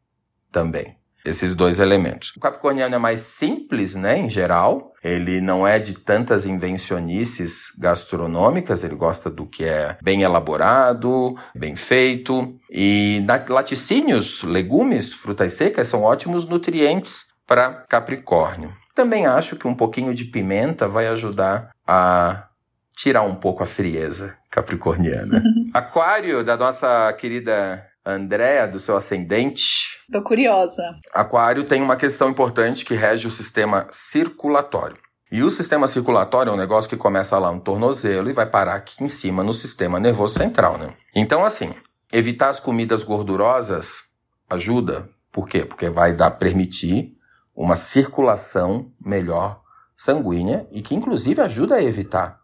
também 0.51 0.97
esses 1.24 1.54
dois 1.54 1.78
elementos. 1.78 2.33
O 2.37 2.40
capricorniano 2.40 2.94
é 2.94 2.98
mais 2.98 3.20
simples, 3.20 3.94
né, 3.94 4.18
em 4.18 4.31
geral. 4.31 4.92
Ele 5.02 5.40
não 5.40 5.66
é 5.66 5.78
de 5.78 5.94
tantas 5.94 6.46
invencionices 6.46 7.72
gastronômicas, 7.78 8.83
ele 8.85 8.94
gosta 8.94 9.31
do 9.31 9.46
que 9.46 9.64
é 9.64 9.96
bem 10.02 10.22
elaborado, 10.22 11.37
bem 11.54 11.76
feito. 11.76 12.57
E 12.70 13.24
laticínios, 13.48 14.42
legumes, 14.42 15.14
frutas 15.14 15.52
secas 15.52 15.88
são 15.88 16.02
ótimos 16.02 16.46
nutrientes 16.46 17.26
para 17.46 17.85
Capricórnio. 17.88 18.72
Também 18.94 19.26
acho 19.26 19.57
que 19.57 19.66
um 19.66 19.74
pouquinho 19.74 20.12
de 20.12 20.24
pimenta 20.24 20.88
vai 20.88 21.07
ajudar 21.07 21.70
a 21.87 22.48
tirar 22.96 23.22
um 23.22 23.37
pouco 23.37 23.62
a 23.62 23.66
frieza 23.66 24.37
capricorniana. 24.50 25.40
Aquário, 25.72 26.42
da 26.42 26.57
nossa 26.57 27.12
querida 27.12 27.88
Andréa, 28.09 28.66
do 28.66 28.79
seu 28.79 28.97
ascendente. 28.97 30.01
Tô 30.11 30.23
curiosa. 30.23 30.83
Aquário 31.12 31.62
tem 31.62 31.83
uma 31.83 31.94
questão 31.94 32.31
importante 32.31 32.83
que 32.85 32.94
rege 32.94 33.27
o 33.27 33.31
sistema 33.31 33.87
circulatório. 33.90 34.97
E 35.31 35.42
o 35.42 35.51
sistema 35.51 35.87
circulatório 35.87 36.49
é 36.49 36.53
um 36.55 36.57
negócio 36.59 36.88
que 36.88 36.97
começa 36.97 37.38
lá 37.38 37.53
no 37.53 37.61
tornozelo 37.61 38.31
e 38.31 38.33
vai 38.33 38.47
parar 38.47 38.77
aqui 38.77 39.05
em 39.05 39.09
cima 39.09 39.44
no 39.44 39.53
sistema 39.53 40.01
nervoso 40.01 40.38
central, 40.38 40.79
né? 40.79 40.94
Então, 41.14 41.44
assim, 41.44 41.75
evitar 42.11 42.49
as 42.49 42.59
comidas 42.59 43.05
gordurosas 43.05 44.05
ajuda. 44.49 45.07
Por 45.31 45.47
quê? 45.47 45.66
Porque 45.66 45.90
vai 45.90 46.14
dar 46.14 46.31
permitir 46.31 47.12
uma 47.55 47.77
circulação 47.77 48.90
melhor 48.99 49.61
sanguínea 49.94 50.66
e 50.73 50.81
que 50.81 50.94
inclusive 50.94 51.42
ajuda 51.42 51.75
a 51.75 51.85
evitar. 51.85 52.38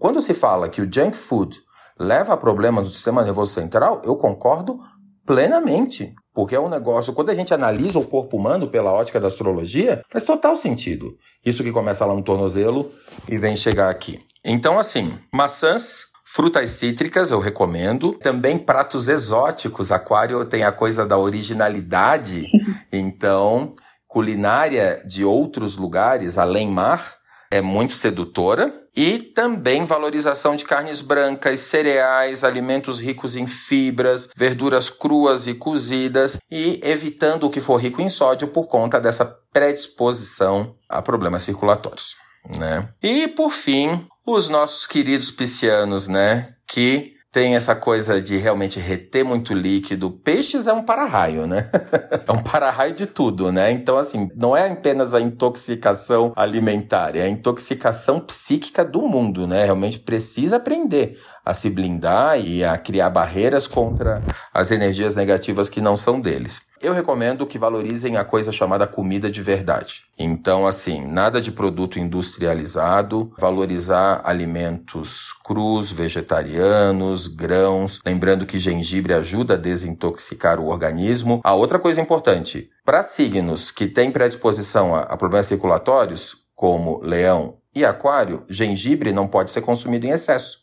Quando 0.00 0.20
se 0.20 0.34
fala 0.34 0.68
que 0.68 0.82
o 0.82 0.92
junk 0.92 1.16
food 1.16 1.62
leva 1.98 2.32
a 2.32 2.36
problemas 2.36 2.88
do 2.88 2.92
sistema 2.92 3.22
nervoso 3.22 3.52
central, 3.52 4.02
eu 4.04 4.16
concordo 4.16 4.80
plenamente. 5.26 6.14
Porque 6.34 6.56
é 6.56 6.60
um 6.60 6.68
negócio, 6.68 7.12
quando 7.12 7.30
a 7.30 7.34
gente 7.34 7.54
analisa 7.54 7.98
o 7.98 8.06
corpo 8.06 8.36
humano 8.36 8.68
pela 8.68 8.92
ótica 8.92 9.20
da 9.20 9.28
astrologia, 9.28 10.02
faz 10.10 10.24
total 10.24 10.56
sentido. 10.56 11.16
Isso 11.44 11.62
que 11.62 11.70
começa 11.70 12.04
lá 12.04 12.14
no 12.14 12.22
tornozelo 12.22 12.92
e 13.28 13.38
vem 13.38 13.54
chegar 13.54 13.88
aqui. 13.88 14.18
Então, 14.44 14.78
assim, 14.78 15.16
maçãs, 15.32 16.06
frutas 16.24 16.70
cítricas 16.70 17.30
eu 17.30 17.38
recomendo. 17.38 18.12
Também 18.14 18.58
pratos 18.58 19.08
exóticos. 19.08 19.92
Aquário 19.92 20.44
tem 20.44 20.64
a 20.64 20.72
coisa 20.72 21.06
da 21.06 21.16
originalidade. 21.16 22.46
Então, 22.96 23.72
culinária 24.06 25.02
de 25.04 25.24
outros 25.24 25.76
lugares, 25.76 26.38
além 26.38 26.68
mar, 26.68 27.16
é 27.50 27.60
muito 27.60 27.92
sedutora 27.92 28.72
e 28.96 29.18
também 29.18 29.84
valorização 29.84 30.54
de 30.54 30.64
carnes 30.64 31.00
brancas, 31.00 31.60
cereais, 31.60 32.44
alimentos 32.44 33.00
ricos 33.00 33.36
em 33.36 33.46
fibras, 33.46 34.28
verduras 34.36 34.88
cruas 34.88 35.46
e 35.46 35.54
cozidas 35.54 36.38
e 36.50 36.80
evitando 36.82 37.44
o 37.44 37.50
que 37.50 37.60
for 37.60 37.76
rico 37.76 38.00
em 38.00 38.08
sódio 38.08 38.48
por 38.48 38.68
conta 38.68 39.00
dessa 39.00 39.24
predisposição 39.52 40.76
a 40.88 41.02
problemas 41.02 41.42
circulatórios, 41.42 42.16
né? 42.56 42.88
E 43.02 43.26
por 43.28 43.50
fim, 43.50 44.06
os 44.26 44.48
nossos 44.48 44.86
queridos 44.86 45.30
piscianos, 45.30 46.08
né, 46.08 46.54
que 46.66 47.13
tem 47.34 47.56
essa 47.56 47.74
coisa 47.74 48.22
de 48.22 48.36
realmente 48.36 48.78
reter 48.78 49.24
muito 49.24 49.52
líquido. 49.52 50.08
Peixes 50.08 50.68
é 50.68 50.72
um 50.72 50.84
para-raio, 50.84 51.48
né? 51.48 51.68
é 52.24 52.30
um 52.30 52.40
para-raio 52.40 52.94
de 52.94 53.08
tudo, 53.08 53.50
né? 53.50 53.72
Então, 53.72 53.98
assim, 53.98 54.30
não 54.36 54.56
é 54.56 54.70
apenas 54.70 55.14
a 55.14 55.20
intoxicação 55.20 56.32
alimentar, 56.36 57.16
é 57.16 57.22
a 57.22 57.28
intoxicação 57.28 58.20
psíquica 58.20 58.84
do 58.84 59.02
mundo, 59.02 59.48
né? 59.48 59.64
Realmente 59.64 59.98
precisa 59.98 60.58
aprender 60.58 61.18
a 61.44 61.52
se 61.52 61.68
blindar 61.68 62.38
e 62.38 62.64
a 62.64 62.78
criar 62.78 63.10
barreiras 63.10 63.66
contra 63.66 64.22
as 64.52 64.70
energias 64.70 65.16
negativas 65.16 65.68
que 65.68 65.80
não 65.80 65.96
são 65.96 66.20
deles. 66.20 66.62
Eu 66.84 66.92
recomendo 66.92 67.46
que 67.46 67.56
valorizem 67.56 68.18
a 68.18 68.24
coisa 68.24 68.52
chamada 68.52 68.86
comida 68.86 69.30
de 69.30 69.40
verdade. 69.40 70.04
Então, 70.18 70.66
assim, 70.66 71.02
nada 71.06 71.40
de 71.40 71.50
produto 71.50 71.98
industrializado, 71.98 73.32
valorizar 73.38 74.20
alimentos 74.22 75.32
crus, 75.42 75.90
vegetarianos, 75.90 77.26
grãos. 77.26 78.00
Lembrando 78.04 78.44
que 78.44 78.58
gengibre 78.58 79.14
ajuda 79.14 79.54
a 79.54 79.56
desintoxicar 79.56 80.60
o 80.60 80.66
organismo. 80.66 81.40
A 81.42 81.54
outra 81.54 81.78
coisa 81.78 82.02
importante, 82.02 82.68
para 82.84 83.02
signos 83.02 83.70
que 83.70 83.86
têm 83.86 84.12
predisposição 84.12 84.94
a, 84.94 85.04
a 85.04 85.16
problemas 85.16 85.46
circulatórios, 85.46 86.36
como 86.54 87.00
leão 87.02 87.56
e 87.74 87.82
aquário, 87.82 88.44
gengibre 88.46 89.10
não 89.10 89.26
pode 89.26 89.50
ser 89.50 89.62
consumido 89.62 90.04
em 90.04 90.10
excesso, 90.10 90.58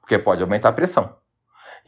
porque 0.00 0.18
pode 0.18 0.40
aumentar 0.40 0.70
a 0.70 0.72
pressão. 0.72 1.16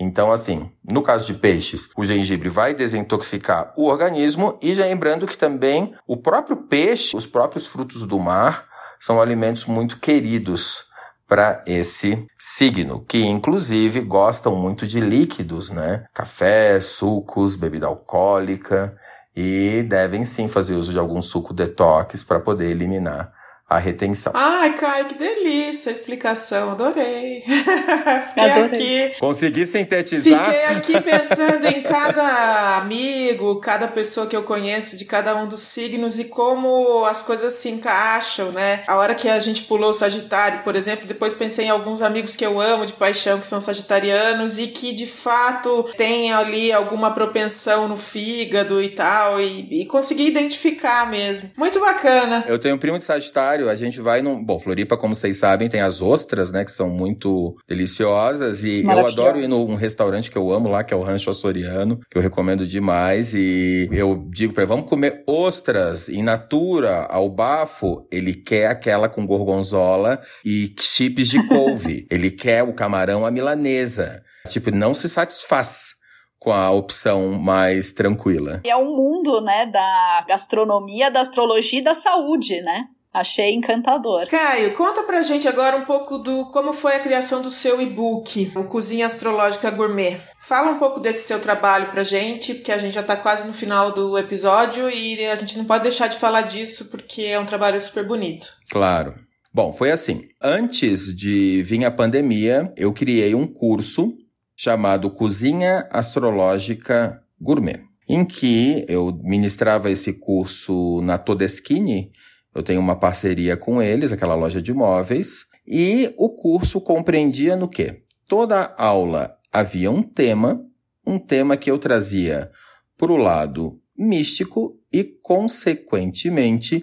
Então, 0.01 0.31
assim, 0.31 0.71
no 0.89 1.03
caso 1.03 1.27
de 1.27 1.35
peixes, 1.35 1.91
o 1.97 2.05
gengibre 2.05 2.49
vai 2.49 2.73
desintoxicar 2.73 3.73
o 3.77 3.87
organismo 3.87 4.57
e 4.63 4.75
já 4.75 4.85
lembrando 4.85 5.27
que 5.27 5.37
também 5.37 5.95
o 6.07 6.17
próprio 6.17 6.57
peixe, 6.57 7.17
os 7.17 7.27
próprios 7.27 7.67
frutos 7.67 8.05
do 8.05 8.19
mar, 8.19 8.67
são 9.01 9.21
alimentos 9.21 9.65
muito 9.65 9.99
queridos 9.99 10.85
para 11.27 11.63
esse 11.67 12.27
signo, 12.39 13.05
que 13.07 13.25
inclusive 13.27 14.01
gostam 14.01 14.57
muito 14.57 14.87
de 14.87 14.99
líquidos, 14.99 15.69
né? 15.69 16.07
Café, 16.15 16.81
sucos, 16.81 17.55
bebida 17.55 17.87
alcoólica 17.87 18.97
e 19.37 19.83
devem 19.83 20.25
sim 20.25 20.49
fazer 20.49 20.75
uso 20.75 20.91
de 20.91 20.99
algum 20.99 21.21
suco 21.21 21.53
detox 21.53 22.23
para 22.23 22.41
poder 22.41 22.71
eliminar 22.71 23.38
a 23.69 23.77
retenção. 23.77 24.33
Ai, 24.35 24.75
Kai, 24.75 25.05
que 25.05 25.15
delícia 25.15 25.91
a 25.91 25.93
explicação, 25.93 26.71
adorei. 26.71 27.45
Fiquei 28.29 28.51
adorei. 28.51 29.09
aqui. 29.09 29.21
Consegui 29.21 29.67
sintetizar. 29.67 30.47
Fiquei 30.47 30.65
aqui 30.65 31.01
pensando 31.03 31.67
em 31.67 31.83
cada 31.83 32.79
amigo, 32.79 33.57
cada 33.57 33.87
pessoa 33.87 34.27
que 34.27 34.35
eu 34.35 34.43
conheço, 34.43 34.97
de 34.97 35.05
cada 35.05 35.37
um 35.37 35.47
dos 35.47 35.61
signos 35.61 36.19
e 36.19 36.25
como 36.25 37.05
as 37.05 37.23
coisas 37.23 37.53
se 37.53 37.69
encaixam, 37.69 38.53
né? 38.53 38.85
A 38.87 38.97
hora 38.97 39.15
que 39.15 39.29
a 39.29 39.39
gente 39.39 39.65
pulou 39.65 39.91
o 39.91 39.93
Sagitário, 39.93 40.61
por 40.61 40.75
exemplo, 40.75 41.07
depois 41.07 41.35
pensei 41.35 41.67
em 41.67 41.71
alguns 41.71 42.01
amigos 42.01 42.35
que 42.35 42.47
eu 42.47 42.59
amo 42.59 42.87
de 42.87 42.95
paixão, 42.95 43.39
que 43.39 43.45
são 43.45 43.61
sagitarianos 43.61 44.59
e 44.59 44.69
que 44.69 44.93
de 44.93 45.07
fato 45.07 45.83
têm 45.95 46.33
ali 46.33 46.73
alguma 46.73 47.11
propensão 47.11 47.87
no 47.87 47.99
fígado 47.99 48.81
e 48.81 48.89
tal, 48.89 49.39
e, 49.43 49.83
e 49.83 49.85
consegui 49.85 50.27
identificar 50.27 51.11
mesmo. 51.11 51.51
Muito 51.55 51.79
bacana. 51.79 52.47
Eu 52.49 52.59
tenho 52.59 52.75
um 52.75 52.79
primo 52.79 52.97
de 52.97 53.05
Sagitário 53.05 53.58
a 53.67 53.75
gente 53.75 54.01
vai 54.01 54.21
num. 54.21 54.45
Bom, 54.45 54.59
Floripa, 54.59 54.97
como 54.97 55.15
vocês 55.15 55.39
sabem, 55.39 55.69
tem 55.69 55.81
as 55.81 56.03
ostras, 56.03 56.53
né? 56.53 56.65
Que 56.65 56.71
são 56.71 56.91
muito 56.91 57.57
deliciosas. 57.67 58.65
E 58.65 58.83
eu 58.83 59.07
adoro 59.07 59.41
ir 59.41 59.49
num 59.49 59.75
restaurante 59.75 60.31
que 60.31 60.37
eu 60.37 60.53
amo 60.53 60.69
lá, 60.69 60.85
que 60.85 60.93
é 60.93 60.97
o 60.97 61.03
Rancho 61.03 61.31
Açoriano, 61.31 61.99
que 62.11 62.19
eu 62.19 62.23
recomendo 62.23 62.67
demais. 62.67 63.35
E 63.35 63.89
eu 63.91 64.29
digo 64.31 64.53
pra 64.53 64.65
ele, 64.65 64.69
vamos 64.69 64.89
comer 64.89 65.25
ostras 65.27 66.09
in 66.09 66.23
natura, 66.23 67.07
ao 67.07 67.29
bafo. 67.29 68.07
Ele 68.13 68.35
quer 68.35 68.67
aquela 68.67 69.09
com 69.09 69.27
gorgonzola 69.27 70.21
e 70.45 70.75
chips 70.79 71.29
de 71.29 71.47
couve. 71.47 72.07
ele 72.11 72.31
quer 72.31 72.63
o 72.63 72.75
camarão 72.75 73.25
à 73.25 73.31
milanesa. 73.31 74.23
Tipo, 74.47 74.71
não 74.71 74.93
se 74.93 75.09
satisfaz 75.09 75.99
com 76.39 76.53
a 76.53 76.71
opção 76.71 77.33
mais 77.33 77.93
tranquila. 77.93 78.61
E 78.65 78.71
é 78.71 78.77
um 78.77 78.97
mundo, 78.97 79.41
né, 79.41 79.67
da 79.67 80.25
gastronomia, 80.29 81.11
da 81.11 81.21
astrologia 81.21 81.81
e 81.81 81.85
da 81.85 81.95
saúde, 81.95 82.61
né? 82.63 82.85
Achei 83.19 83.53
encantador. 83.53 84.29
Caio, 84.29 84.75
conta 84.75 85.03
pra 85.03 85.25
gente 85.25 85.49
agora 85.49 85.77
um 85.77 85.85
pouco 85.85 86.19
do 86.19 86.47
como 86.47 86.73
foi 86.73 86.95
a 86.95 87.01
criação 87.01 87.43
do 87.43 87.51
seu 87.51 87.81
e-book, 87.83 88.53
o 88.55 88.63
Cozinha 88.63 89.07
Astrológica 89.07 89.73
Gourmet. 89.73 90.21
Fala 90.39 90.71
um 90.71 90.79
pouco 90.79 91.01
desse 91.01 91.27
seu 91.27 91.41
trabalho 91.41 91.91
pra 91.91 92.05
gente, 92.05 92.55
porque 92.55 92.71
a 92.71 92.79
gente 92.79 92.95
já 92.95 93.03
tá 93.03 93.17
quase 93.17 93.45
no 93.45 93.53
final 93.53 93.91
do 93.91 94.17
episódio 94.17 94.89
e 94.89 95.27
a 95.27 95.35
gente 95.35 95.59
não 95.59 95.65
pode 95.65 95.83
deixar 95.83 96.07
de 96.07 96.17
falar 96.17 96.43
disso 96.43 96.85
porque 96.93 97.23
é 97.23 97.41
um 97.41 97.45
trabalho 97.45 97.81
super 97.81 98.07
bonito. 98.07 98.47
Claro. 98.71 99.17
Bom, 99.53 99.73
foi 99.73 99.91
assim. 99.91 100.21
Antes 100.41 101.13
de 101.13 101.65
vir 101.65 101.85
a 101.85 101.91
pandemia, 101.91 102.73
eu 102.77 102.93
criei 102.93 103.35
um 103.35 103.49
curso 103.49 104.15
chamado 104.55 105.11
Cozinha 105.11 105.89
Astrológica 105.91 107.21
Gourmet, 107.41 107.81
em 108.09 108.25
que 108.25 108.87
eu 108.89 109.13
ministrava 109.25 109.91
esse 109.91 110.13
curso 110.13 111.01
na 111.03 111.19
Todeschini. 111.19 112.13
Eu 112.59 112.63
tenho 112.63 112.81
uma 112.81 112.97
parceria 112.97 113.57
com 113.57 113.81
eles, 113.81 114.13
aquela 114.13 114.35
loja 114.35 114.61
de 114.61 114.75
móveis, 114.75 115.47
e 115.67 116.13
o 116.17 116.31
curso 116.31 116.81
compreendia 116.81 117.55
no 117.55 117.69
quê? 117.69 118.03
Toda 118.27 118.75
aula 118.77 119.37
havia 119.53 119.91
um 119.91 120.03
tema, 120.03 120.61
um 121.07 121.19
tema 121.19 121.57
que 121.57 121.71
eu 121.71 121.79
trazia 121.79 122.51
para 122.97 123.13
o 123.13 123.17
lado 123.17 123.81
místico 123.97 124.77
e, 124.93 125.05
consequentemente, 125.05 126.83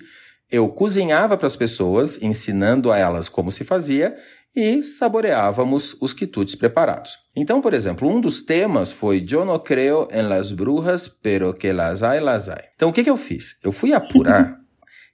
eu 0.50 0.70
cozinhava 0.70 1.36
para 1.36 1.48
as 1.48 1.56
pessoas, 1.56 2.22
ensinando 2.22 2.92
a 2.92 2.98
elas 2.98 3.28
como 3.28 3.52
se 3.52 3.64
fazia 3.64 4.16
e 4.56 4.82
saboreávamos 4.84 5.98
os 6.00 6.14
quitutes 6.14 6.56
preparados. 6.56 7.18
Então, 7.36 7.60
por 7.60 7.74
exemplo, 7.74 8.10
um 8.10 8.22
dos 8.22 8.42
temas 8.42 8.92
foi 8.92 9.26
Eu 9.30 9.44
no 9.44 9.60
creo 9.60 10.08
en 10.12 10.30
las 10.30 10.52
brujas, 10.52 11.10
pero 11.10 11.54
que 11.54 11.74
las 11.74 12.02
hay, 12.02 12.22
las 12.22 12.48
hay. 12.48 12.64
Então, 12.76 12.90
o 12.90 12.94
que, 12.94 13.04
que 13.04 13.10
eu 13.10 13.18
fiz? 13.18 13.58
Eu 13.62 13.74
fui 13.74 13.94
apurar 13.94 14.58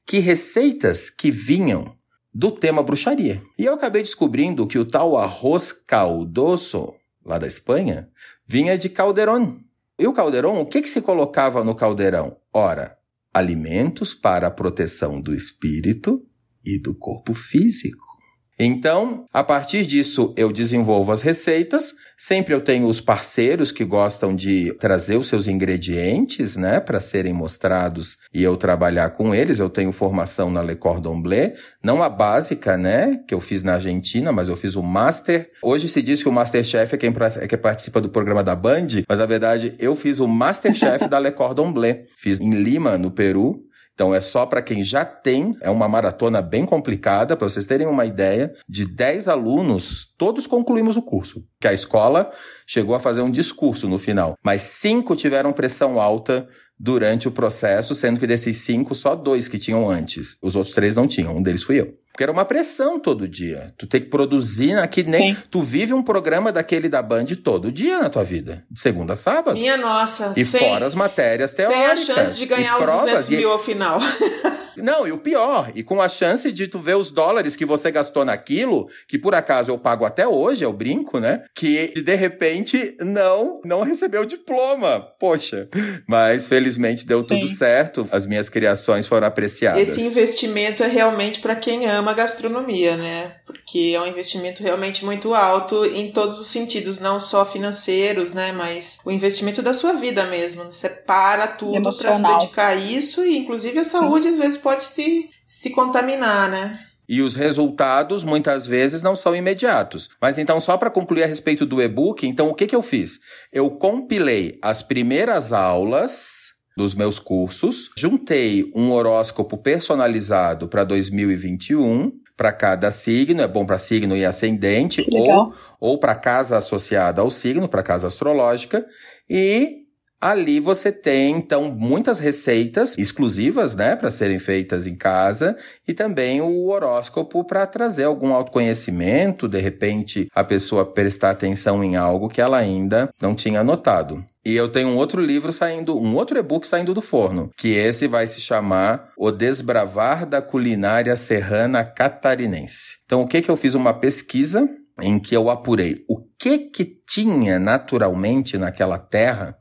que 0.06 0.20
receitas 0.20 1.10
que 1.10 1.32
vinham 1.32 1.96
do 2.34 2.52
tema 2.52 2.82
bruxaria. 2.82 3.42
E 3.58 3.66
eu 3.66 3.74
acabei 3.74 4.02
descobrindo 4.02 4.68
que 4.68 4.80
o 4.80 4.86
tal 4.86 5.18
arroz 5.18 5.72
caldoso, 5.72 6.94
lá 7.26 7.38
da 7.38 7.48
Espanha, 7.48 8.10
vinha 8.48 8.78
de 8.78 8.90
caldeirão. 8.90 9.60
E 10.00 10.08
o 10.08 10.14
caldeirão, 10.14 10.62
o 10.62 10.66
que, 10.66 10.82
que 10.82 10.90
se 10.90 11.02
colocava 11.02 11.64
no 11.64 11.76
caldeirão? 11.76 12.38
Ora, 12.54 12.98
alimentos 13.34 14.14
para 14.14 14.48
a 14.48 14.52
proteção 14.52 15.22
do 15.22 15.34
espírito 15.36 16.26
e 16.66 16.80
do 16.80 16.96
corpo 16.96 17.34
físico. 17.34 18.21
Então, 18.64 19.26
a 19.34 19.44
partir 19.44 19.88
disso, 19.88 20.36
eu 20.38 20.52
desenvolvo 20.52 21.12
as 21.12 21.24
receitas. 21.24 21.96
Sempre 22.16 22.54
eu 22.54 22.62
tenho 22.62 22.88
os 22.88 23.02
parceiros 23.02 23.72
que 23.72 23.84
gostam 23.84 24.36
de 24.36 24.72
trazer 24.74 25.18
os 25.18 25.28
seus 25.28 25.48
ingredientes, 25.48 26.56
né, 26.56 26.80
para 26.80 27.00
serem 27.00 27.34
mostrados 27.34 28.20
e 28.32 28.44
eu 28.44 28.56
trabalhar 28.56 29.10
com 29.10 29.34
eles. 29.34 29.58
Eu 29.58 29.68
tenho 29.68 29.92
formação 29.92 30.52
na 30.52 30.62
Le 30.62 30.76
Cordon 30.76 31.20
Bleu, 31.20 31.54
não 31.84 32.04
a 32.04 32.10
básica, 32.10 32.78
né, 32.78 33.20
que 33.28 33.34
eu 33.34 33.40
fiz 33.40 33.64
na 33.64 33.74
Argentina, 33.74 34.32
mas 34.32 34.48
eu 34.48 34.56
fiz 34.56 34.76
o 34.76 34.84
Master. 34.84 35.50
Hoje 35.64 35.90
se 35.90 36.00
diz 36.00 36.22
que 36.22 36.30
o 36.30 36.32
Masterchef 36.32 36.94
é 36.94 36.98
quem, 37.00 37.12
é 37.40 37.48
quem 37.48 37.58
participa 37.58 38.00
do 38.00 38.10
programa 38.10 38.44
da 38.44 38.56
Band, 38.56 38.88
mas 39.10 39.18
na 39.18 39.26
verdade 39.26 39.74
eu 39.80 39.96
fiz 39.96 40.20
o 40.20 40.28
Masterchef 40.28 41.08
da 41.10 41.18
Le 41.18 41.32
Cordon 41.32 41.74
Bleu. 41.74 42.06
Fiz 42.16 42.40
em 42.40 42.52
Lima, 42.52 42.96
no 42.96 43.10
Peru, 43.10 43.71
então 43.94 44.14
é 44.14 44.22
só 44.22 44.46
para 44.46 44.62
quem 44.62 44.84
já 44.84 45.06
tem, 45.06 45.56
é 45.62 45.70
uma 45.70 45.88
maratona 45.88 46.42
bem 46.42 46.66
complicada, 46.66 47.36
para 47.38 47.48
vocês 47.48 47.66
terem 47.66 47.88
uma 47.88 48.06
ideia, 48.06 48.54
de 48.68 48.86
10 48.86 49.28
alunos, 49.28 50.14
todos 50.18 50.48
concluímos 50.48 50.98
o 50.98 51.02
curso, 51.02 51.44
que 51.60 51.68
a 51.68 51.74
escola 51.74 52.32
chegou 52.66 52.96
a 52.96 53.00
fazer 53.00 53.22
um 53.22 53.32
discurso 53.32 53.88
no 53.88 54.00
final, 54.00 54.36
mas 54.44 54.62
cinco 54.62 55.16
tiveram 55.16 55.54
pressão 55.54 56.00
alta 56.00 56.48
durante 56.80 57.28
o 57.28 57.32
processo, 57.32 57.94
sendo 57.94 58.20
que 58.20 58.26
desses 58.26 58.58
cinco, 58.58 58.96
só 58.96 59.16
dois 59.16 59.48
que 59.48 59.60
tinham 59.60 59.88
antes. 59.88 60.36
Os 60.42 60.56
outros 60.56 60.74
três 60.74 60.96
não 60.96 61.08
tinham, 61.08 61.38
um 61.38 61.44
deles 61.44 61.62
fui 61.62 61.80
eu. 61.80 62.01
Porque 62.12 62.24
era 62.24 62.32
uma 62.32 62.44
pressão 62.44 63.00
todo 63.00 63.28
dia. 63.28 63.74
Tu 63.78 63.88
tem 63.88 64.02
que 64.02 64.08
produzir 64.08 64.78
aqui 64.78 65.02
nem. 65.04 65.34
Sim. 65.34 65.42
Tu 65.50 65.62
vive 65.62 65.94
um 65.94 66.04
programa 66.04 66.52
daquele 66.52 66.90
da 66.90 67.02
Band 67.02 67.26
todo 67.42 67.72
dia 67.72 68.00
na 68.00 68.10
tua 68.10 68.24
vida. 68.24 68.64
De 68.70 68.80
segunda 68.80 69.14
a 69.14 69.16
sábado. 69.16 69.58
Minha 69.58 69.78
nossa. 69.78 70.34
E 70.36 70.44
sem, 70.44 70.60
fora 70.60 70.86
as 70.86 70.94
matérias 70.94 71.54
teóricas. 71.54 72.00
Sem 72.00 72.14
a 72.14 72.16
chance 72.18 72.38
de 72.38 72.46
ganhar 72.46 72.78
os 72.78 72.84
provas, 72.84 73.06
200 73.06 73.30
mil 73.30 73.52
ao 73.52 73.58
final. 73.58 74.00
Não, 74.82 75.08
e 75.08 75.12
o 75.12 75.18
pior, 75.18 75.72
e 75.76 75.84
com 75.84 76.02
a 76.02 76.10
chance 76.10 76.52
de 76.52 76.68
tu 76.68 76.80
ver 76.80 76.96
os 76.96 77.12
dólares 77.12 77.56
que 77.56 77.66
você 77.66 77.92
gastou 77.92 78.26
naquilo, 78.26 78.88
que 79.08 79.18
por 79.18 79.36
acaso 79.36 79.72
eu 79.72 79.78
pago 79.78 80.06
até 80.06 80.28
hoje, 80.28 80.64
eu 80.64 80.74
brinco, 80.74 81.20
né? 81.20 81.44
Que 81.54 81.88
de 82.02 82.16
repente 82.16 82.96
não, 83.00 83.62
não 83.64 83.84
recebeu 83.84 84.22
o 84.22 84.26
diploma. 84.26 85.02
Poxa. 85.20 85.68
Mas 86.08 86.48
felizmente 86.48 87.06
deu 87.06 87.22
Sim. 87.22 87.30
tudo 87.30 87.48
certo, 87.48 88.08
as 88.12 88.26
minhas 88.26 88.50
criações 88.50 89.08
foram 89.08 89.28
apreciadas. 89.28 89.82
Esse 89.82 90.02
investimento 90.02 90.84
é 90.84 90.88
realmente 90.88 91.40
para 91.40 91.56
quem 91.56 91.86
ama 91.86 92.14
gastronomia, 92.14 92.96
né? 92.98 93.36
Porque 93.46 93.94
é 93.96 94.02
um 94.02 94.08
investimento 94.08 94.64
realmente 94.64 95.04
muito 95.04 95.34
alto 95.34 95.86
em 95.86 96.12
todos 96.12 96.40
os 96.40 96.48
sentidos, 96.48 97.00
não 97.00 97.20
só 97.20 97.46
financeiros, 97.46 98.34
né? 98.34 98.52
Mas 98.52 98.98
o 99.04 99.12
investimento 99.12 99.62
da 99.62 99.74
sua 99.74 99.94
vida 99.94 100.26
mesmo. 100.26 100.64
Você 100.72 100.90
para 100.90 101.48
tudo 101.48 101.82
para 101.82 102.14
se 102.14 102.24
dedicar 102.24 102.68
a 102.70 102.76
isso 102.76 103.24
e 103.26 103.38
inclusive 103.38 103.80
a 103.80 103.84
saúde 103.84 104.24
Sim. 104.24 104.30
às 104.30 104.40
vezes 104.40 104.58
pode 104.58 104.71
se, 104.80 105.30
se 105.46 105.72
contaminar, 105.72 106.50
né? 106.50 106.80
E 107.08 107.22
os 107.22 107.36
resultados 107.36 108.24
muitas 108.24 108.66
vezes 108.66 109.04
não 109.04 109.16
são 109.16 109.36
imediatos. 109.36 110.10
Mas 110.22 110.38
então, 110.38 110.60
só 110.62 110.78
para 110.78 110.90
concluir 110.90 111.24
a 111.24 111.28
respeito 111.28 111.66
do 111.66 111.82
e-book, 111.82 112.26
então 112.26 112.50
o 112.50 112.54
que, 112.54 112.68
que 112.68 112.76
eu 112.76 112.82
fiz? 112.82 113.20
Eu 113.52 113.70
compilei 113.72 114.58
as 114.62 114.82
primeiras 114.82 115.52
aulas 115.52 116.52
dos 116.78 116.96
meus 116.96 117.20
cursos, 117.20 117.92
juntei 117.98 118.72
um 118.74 118.92
horóscopo 118.92 119.58
personalizado 119.58 120.70
para 120.70 120.86
2021 120.86 122.14
para 122.38 122.52
cada 122.52 122.90
signo, 122.90 123.42
é 123.42 123.48
bom 123.48 123.66
para 123.66 123.78
signo 123.78 124.16
e 124.16 124.26
ascendente, 124.26 125.06
ou, 125.12 125.54
ou 125.80 126.00
para 126.00 126.16
casa 126.16 126.58
associada 126.58 127.22
ao 127.22 127.30
signo, 127.30 127.68
para 127.68 127.84
casa 127.84 128.08
astrológica, 128.08 128.84
e 129.30 129.81
Ali 130.22 130.60
você 130.60 130.92
tem, 130.92 131.36
então, 131.36 131.74
muitas 131.76 132.20
receitas 132.20 132.96
exclusivas, 132.96 133.74
né, 133.74 133.96
para 133.96 134.12
serem 134.12 134.38
feitas 134.38 134.86
em 134.86 134.96
casa 134.96 135.58
e 135.88 135.96
também 135.96 136.42
o 136.42 136.68
horóscopo 136.68 137.44
para 137.44 137.66
trazer 137.66 138.04
algum 138.04 138.32
autoconhecimento, 138.32 139.48
de 139.48 139.60
repente 139.60 140.28
a 140.36 140.44
pessoa 140.44 140.86
prestar 140.86 141.32
atenção 141.32 141.84
em 141.84 141.96
algo 141.96 142.30
que 142.30 142.40
ela 142.40 142.58
ainda 142.58 143.10
não 143.20 143.34
tinha 143.34 143.64
notado. 143.64 144.24
E 144.46 144.56
eu 144.56 144.70
tenho 144.70 144.90
um 144.90 144.96
outro 144.96 145.20
livro 145.20 145.52
saindo, 145.52 145.98
um 145.98 146.16
outro 146.16 146.38
e-book 146.38 146.68
saindo 146.68 146.94
do 146.94 147.02
forno, 147.02 147.50
que 147.58 147.74
esse 147.74 148.08
vai 148.08 148.28
se 148.28 148.42
chamar 148.42 149.10
O 149.18 149.32
Desbravar 149.32 150.28
da 150.28 150.42
Culinária 150.42 151.16
Serrana 151.16 151.84
Catarinense. 151.84 152.98
Então, 153.06 153.22
o 153.22 153.28
que 153.28 153.42
que 153.42 153.50
eu 153.50 153.58
fiz 153.58 153.74
uma 153.74 153.94
pesquisa 153.94 154.68
em 155.02 155.20
que 155.20 155.36
eu 155.36 155.50
apurei 155.50 156.04
o 156.08 156.22
que 156.38 156.60
que 156.60 156.86
tinha 157.08 157.60
naturalmente 157.60 158.58
naquela 158.58 158.98
terra 158.98 159.58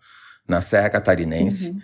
na 0.51 0.61
Serra 0.61 0.91
Catarinense. 0.91 1.71
Uhum. 1.71 1.81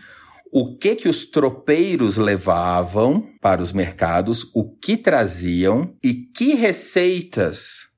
O 0.52 0.76
que 0.76 0.94
que 0.94 1.08
os 1.08 1.24
tropeiros 1.26 2.16
levavam 2.16 3.30
para 3.40 3.62
os 3.62 3.72
mercados, 3.72 4.50
o 4.54 4.64
que 4.64 4.96
traziam 4.96 5.94
e 6.02 6.14
que 6.14 6.54
receitas 6.54 7.88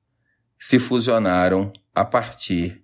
se 0.57 0.79
fusionaram 0.79 1.71
a 1.93 2.03
partir 2.03 2.83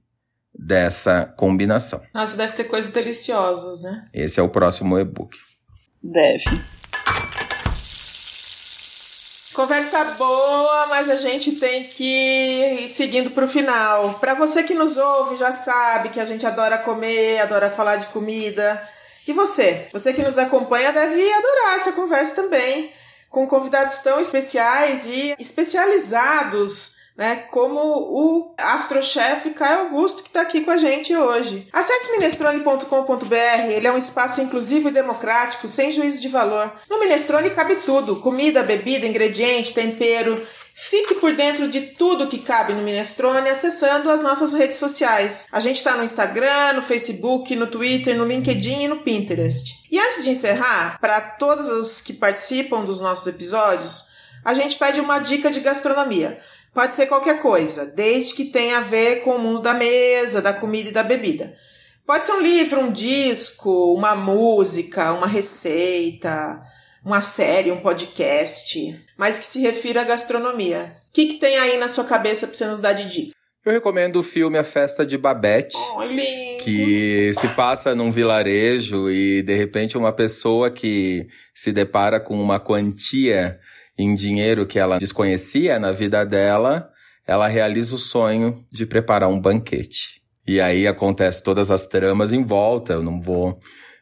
dessa 0.57 1.25
combinação. 1.25 2.01
Nossa, 2.13 2.37
deve 2.37 2.53
ter 2.53 2.63
coisas 2.65 2.91
deliciosas, 2.91 3.81
né? 3.81 4.07
Esse 4.13 4.39
é 4.39 4.43
o 4.43 4.49
próximo 4.49 4.97
e-book. 4.97 5.37
Deve. 6.01 6.63
Conversa 9.55 10.03
boa, 10.17 10.87
mas 10.87 11.09
a 11.09 11.15
gente 11.15 11.53
tem 11.53 11.85
que 11.85 12.03
ir 12.03 12.87
seguindo 12.89 13.31
para 13.31 13.45
o 13.45 13.47
final. 13.47 14.15
Para 14.15 14.33
você 14.33 14.63
que 14.63 14.73
nos 14.73 14.97
ouve, 14.97 15.37
já 15.37 15.49
sabe 15.49 16.09
que 16.09 16.19
a 16.19 16.25
gente 16.25 16.45
adora 16.45 16.77
comer, 16.77 17.39
adora 17.39 17.71
falar 17.71 17.95
de 17.95 18.07
comida. 18.07 18.85
E 19.25 19.31
você? 19.31 19.87
Você 19.93 20.11
que 20.11 20.21
nos 20.21 20.37
acompanha 20.37 20.91
deve 20.91 21.31
adorar 21.31 21.75
essa 21.75 21.93
conversa 21.93 22.35
também, 22.35 22.91
com 23.29 23.47
convidados 23.47 23.99
tão 23.99 24.19
especiais 24.19 25.05
e 25.05 25.33
especializados 25.39 26.95
né? 27.17 27.45
Como 27.49 27.79
o 27.79 28.53
astrochefe 28.57 29.51
Caio 29.51 29.81
Augusto, 29.81 30.21
que 30.21 30.29
está 30.29 30.41
aqui 30.41 30.61
com 30.61 30.71
a 30.71 30.77
gente 30.77 31.15
hoje. 31.15 31.67
Acesse 31.71 32.11
minestrone.com.br, 32.11 33.69
ele 33.69 33.87
é 33.87 33.91
um 33.91 33.97
espaço 33.97 34.41
inclusivo 34.41 34.89
e 34.89 34.91
democrático, 34.91 35.67
sem 35.67 35.91
juízo 35.91 36.21
de 36.21 36.27
valor. 36.27 36.73
No 36.89 36.99
Minestrone 36.99 37.49
cabe 37.51 37.75
tudo: 37.77 38.17
comida, 38.17 38.63
bebida, 38.63 39.05
ingrediente, 39.05 39.73
tempero. 39.73 40.45
Fique 40.77 41.15
por 41.15 41.33
dentro 41.33 41.69
de 41.69 41.79
tudo 41.79 42.27
que 42.27 42.39
cabe 42.39 42.73
no 42.73 42.81
Minestrone 42.81 43.49
acessando 43.49 44.11
as 44.11 44.21
nossas 44.21 44.53
redes 44.53 44.75
sociais. 44.75 45.47
A 45.49 45.61
gente 45.61 45.77
está 45.77 45.95
no 45.95 46.03
Instagram, 46.03 46.73
no 46.73 46.81
Facebook, 46.81 47.55
no 47.55 47.67
Twitter, 47.67 48.13
no 48.13 48.25
LinkedIn 48.25 48.81
e 48.81 48.87
no 48.89 48.97
Pinterest. 48.97 49.85
E 49.89 49.97
antes 49.97 50.25
de 50.25 50.31
encerrar, 50.31 50.99
para 50.99 51.21
todos 51.21 51.69
os 51.69 52.01
que 52.01 52.11
participam 52.11 52.83
dos 52.83 52.99
nossos 52.99 53.25
episódios, 53.25 54.07
a 54.43 54.53
gente 54.53 54.77
pede 54.77 54.99
uma 54.99 55.17
dica 55.17 55.49
de 55.49 55.61
gastronomia. 55.61 56.37
Pode 56.75 56.93
ser 56.93 57.05
qualquer 57.05 57.39
coisa, 57.41 57.85
desde 57.85 58.33
que 58.33 58.43
tenha 58.43 58.79
a 58.79 58.81
ver 58.81 59.21
com 59.21 59.37
o 59.37 59.39
mundo 59.39 59.61
da 59.61 59.73
mesa, 59.73 60.41
da 60.41 60.51
comida 60.51 60.89
e 60.89 60.91
da 60.91 61.03
bebida. 61.03 61.55
Pode 62.05 62.25
ser 62.25 62.33
um 62.33 62.41
livro, 62.41 62.81
um 62.81 62.91
disco, 62.91 63.93
uma 63.93 64.13
música, 64.13 65.13
uma 65.13 65.25
receita, 65.25 66.59
uma 67.01 67.21
série, 67.21 67.71
um 67.71 67.79
podcast, 67.79 68.93
mas 69.17 69.39
que 69.39 69.45
se 69.45 69.61
refira 69.61 70.01
à 70.01 70.03
gastronomia. 70.03 70.97
O 71.09 71.13
que, 71.13 71.27
que 71.27 71.33
tem 71.35 71.57
aí 71.57 71.77
na 71.77 71.87
sua 71.87 72.03
cabeça 72.03 72.45
para 72.45 72.57
você 72.57 72.65
nos 72.65 72.81
dar 72.81 72.91
de 72.91 73.09
dica? 73.09 73.35
Eu 73.65 73.71
recomendo 73.71 74.17
o 74.17 74.23
filme 74.23 74.57
A 74.57 74.63
Festa 74.63 75.05
de 75.05 75.17
Babette. 75.17 75.77
Oh. 75.77 76.01
Que 76.61 77.31
se 77.39 77.47
passa 77.55 77.95
num 77.95 78.11
vilarejo 78.11 79.09
e 79.09 79.41
de 79.41 79.55
repente 79.55 79.97
uma 79.97 80.11
pessoa 80.11 80.69
que 80.69 81.27
se 81.53 81.71
depara 81.71 82.19
com 82.19 82.39
uma 82.39 82.59
quantia 82.59 83.59
em 83.97 84.15
dinheiro 84.15 84.65
que 84.65 84.79
ela 84.79 84.97
desconhecia 84.97 85.79
na 85.79 85.91
vida 85.91 86.25
dela, 86.25 86.89
ela 87.27 87.47
realiza 87.47 87.95
o 87.95 87.99
sonho 87.99 88.55
de 88.71 88.85
preparar 88.85 89.29
um 89.29 89.39
banquete. 89.39 90.21
E 90.47 90.61
aí 90.61 90.87
acontece 90.87 91.41
todas 91.41 91.71
as 91.71 91.87
tramas 91.87 92.31
em 92.31 92.43
volta. 92.43 92.93
Eu 92.93 93.03
não 93.03 93.19
vou 93.19 93.59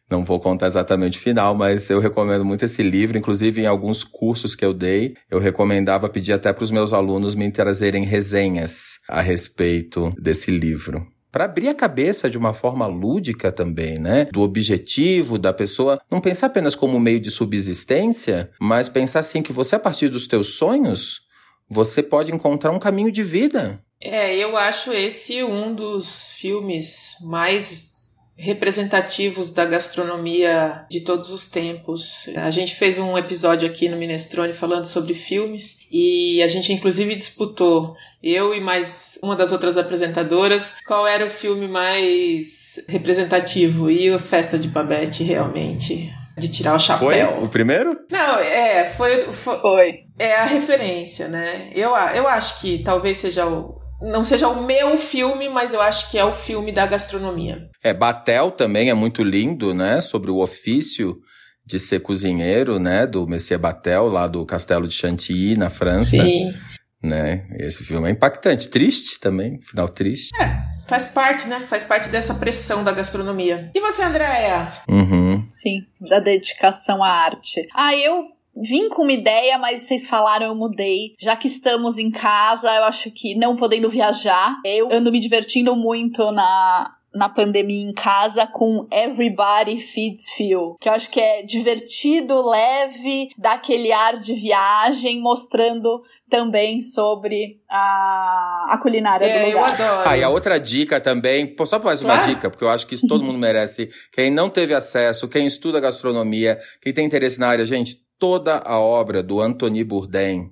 não 0.09 0.23
vou 0.23 0.39
contar 0.39 0.67
exatamente 0.67 1.17
o 1.17 1.21
final, 1.21 1.55
mas 1.55 1.89
eu 1.89 1.99
recomendo 1.99 2.45
muito 2.45 2.65
esse 2.65 2.83
livro. 2.83 3.17
Inclusive, 3.17 3.61
em 3.61 3.65
alguns 3.65 4.03
cursos 4.03 4.53
que 4.53 4.63
eu 4.63 4.73
dei, 4.73 5.15
eu 5.31 5.39
recomendava 5.39 6.09
pedir 6.09 6.33
até 6.33 6.53
para 6.53 6.63
os 6.63 6.69
meus 6.69 6.93
alunos 6.93 7.33
me 7.33 7.49
trazerem 7.49 8.03
resenhas 8.03 8.99
a 9.09 9.21
respeito 9.21 10.13
desse 10.19 10.51
livro 10.51 11.12
para 11.33 11.45
abrir 11.45 11.67
a 11.67 11.73
cabeça 11.73 12.29
de 12.29 12.37
uma 12.37 12.53
forma 12.53 12.85
lúdica 12.85 13.51
também, 13.51 13.97
né? 13.97 14.25
Do 14.25 14.41
objetivo 14.41 15.39
da 15.39 15.51
pessoa 15.51 15.99
não 16.09 16.21
pensar 16.21 16.45
apenas 16.45 16.75
como 16.75 16.99
meio 16.99 17.19
de 17.19 17.31
subsistência, 17.31 18.51
mas 18.59 18.87
pensar 18.87 19.21
assim 19.21 19.41
que 19.41 19.51
você 19.51 19.75
a 19.75 19.79
partir 19.79 20.09
dos 20.09 20.27
teus 20.27 20.49
sonhos, 20.49 21.21
você 21.67 22.03
pode 22.03 22.31
encontrar 22.31 22.71
um 22.71 22.77
caminho 22.77 23.11
de 23.11 23.23
vida. 23.23 23.83
É, 23.99 24.37
eu 24.37 24.55
acho 24.55 24.93
esse 24.93 25.43
um 25.43 25.73
dos 25.73 26.33
filmes 26.33 27.15
mais 27.23 28.12
representativos 28.35 29.51
da 29.51 29.65
gastronomia 29.65 30.85
de 30.89 31.01
todos 31.01 31.31
os 31.31 31.47
tempos. 31.47 32.29
A 32.35 32.49
gente 32.51 32.75
fez 32.75 32.97
um 32.97 33.17
episódio 33.17 33.67
aqui 33.67 33.87
no 33.87 33.97
Minestrone 33.97 34.53
falando 34.53 34.85
sobre 34.85 35.13
filmes 35.13 35.77
e 35.91 36.41
a 36.41 36.47
gente 36.47 36.73
inclusive 36.73 37.15
disputou, 37.15 37.95
eu 38.21 38.53
e 38.53 38.59
mais 38.59 39.19
uma 39.21 39.35
das 39.35 39.51
outras 39.51 39.77
apresentadoras, 39.77 40.73
qual 40.85 41.05
era 41.05 41.25
o 41.25 41.29
filme 41.29 41.67
mais 41.67 42.79
representativo 42.87 43.89
e 43.89 44.11
o 44.11 44.19
Festa 44.19 44.57
de 44.57 44.67
Babette 44.67 45.23
realmente 45.23 46.11
de 46.37 46.49
tirar 46.49 46.75
o 46.75 46.79
chapéu. 46.79 47.07
Foi 47.07 47.43
o 47.43 47.47
primeiro? 47.47 47.95
Não, 48.09 48.39
é, 48.39 48.89
foi, 48.89 49.21
foi, 49.31 49.59
foi. 49.59 49.99
É 50.17 50.35
a 50.35 50.45
referência, 50.45 51.27
né? 51.27 51.69
Eu, 51.75 51.91
eu 52.15 52.27
acho 52.27 52.59
que 52.59 52.79
talvez 52.79 53.17
seja 53.17 53.45
o, 53.45 53.75
não 54.03 54.23
seja 54.23 54.47
o 54.47 54.63
meu 54.63 54.97
filme, 54.97 55.47
mas 55.49 55.73
eu 55.73 55.81
acho 55.81 56.11
que 56.11 56.17
é 56.17 56.25
o 56.25 56.31
filme 56.31 56.71
da 56.71 56.85
gastronomia. 56.85 57.69
É, 57.81 57.93
Batel 57.93 58.51
também 58.51 58.89
é 58.89 58.93
muito 58.93 59.23
lindo, 59.23 59.73
né? 59.73 60.01
Sobre 60.01 60.29
o 60.29 60.39
ofício 60.39 61.17
de 61.65 61.79
ser 61.79 62.01
cozinheiro, 62.01 62.77
né? 62.79 63.07
Do 63.07 63.25
Monsieur 63.27 63.59
Batel, 63.59 64.09
lá 64.09 64.27
do 64.27 64.45
Castelo 64.45 64.87
de 64.87 64.93
Chantilly, 64.93 65.57
na 65.57 65.69
França. 65.69 66.17
Sim. 66.17 66.53
Né? 67.01 67.47
Esse 67.59 67.83
filme 67.83 68.07
é 68.07 68.11
impactante, 68.11 68.69
triste 68.69 69.19
também, 69.19 69.59
final 69.61 69.89
triste. 69.89 70.29
É, 70.41 70.63
faz 70.87 71.07
parte, 71.07 71.47
né? 71.47 71.59
Faz 71.67 71.83
parte 71.83 72.07
dessa 72.07 72.35
pressão 72.35 72.81
da 72.81 72.93
gastronomia. 72.93 73.69
E 73.75 73.79
você, 73.81 74.03
Andréia? 74.03 74.71
Uhum. 74.87 75.45
Sim, 75.49 75.85
da 75.99 76.19
dedicação 76.19 77.03
à 77.03 77.09
arte. 77.09 77.67
Ah, 77.73 77.93
eu 77.95 78.32
vim 78.55 78.89
com 78.89 79.03
uma 79.03 79.11
ideia, 79.11 79.57
mas 79.57 79.81
vocês 79.81 80.07
falaram, 80.07 80.47
eu 80.47 80.55
mudei. 80.55 81.15
Já 81.19 81.35
que 81.35 81.47
estamos 81.47 81.97
em 81.97 82.11
casa, 82.11 82.73
eu 82.73 82.83
acho 82.83 83.11
que 83.11 83.35
não 83.35 83.55
podendo 83.55 83.89
viajar, 83.89 84.59
eu 84.65 84.89
ando 84.91 85.11
me 85.11 85.19
divertindo 85.19 85.75
muito 85.75 86.31
na 86.31 86.95
na 87.13 87.29
pandemia 87.29 87.89
em 87.89 87.93
casa 87.93 88.47
com 88.47 88.87
Everybody 88.91 89.77
Feeds 89.79 90.31
Phil, 90.31 90.75
que 90.81 90.89
eu 90.89 90.93
acho 90.93 91.09
que 91.09 91.19
é 91.19 91.43
divertido, 91.43 92.41
leve, 92.49 93.29
dá 93.37 93.51
aquele 93.51 93.91
ar 93.91 94.15
de 94.15 94.33
viagem, 94.33 95.21
mostrando 95.21 96.01
também 96.27 96.81
sobre 96.81 97.61
a, 97.69 98.65
a 98.69 98.79
culinária 98.81 99.23
é, 99.23 99.39
do 99.39 99.45
lugar. 99.45 99.79
Eu 99.79 99.85
adoro. 99.85 100.09
Ah, 100.09 100.17
e 100.17 100.23
a 100.23 100.29
outra 100.29 100.59
dica 100.59 100.99
também, 100.99 101.55
só 101.65 101.77
mais 101.77 102.01
uma 102.01 102.17
dica, 102.17 102.49
porque 102.49 102.63
eu 102.63 102.69
acho 102.69 102.87
que 102.87 102.95
isso 102.95 103.07
todo 103.07 103.23
mundo 103.23 103.37
merece. 103.37 103.89
Quem 104.11 104.31
não 104.31 104.49
teve 104.49 104.73
acesso, 104.73 105.27
quem 105.27 105.45
estuda 105.45 105.79
gastronomia, 105.79 106.57
quem 106.81 106.91
tem 106.91 107.05
interesse 107.05 107.39
na 107.39 107.47
área, 107.47 107.65
gente, 107.65 108.02
toda 108.23 108.61
a 108.63 108.79
obra 108.79 109.21
do 109.21 109.41
Anthony 109.41 109.83
Bourdain, 109.83 110.49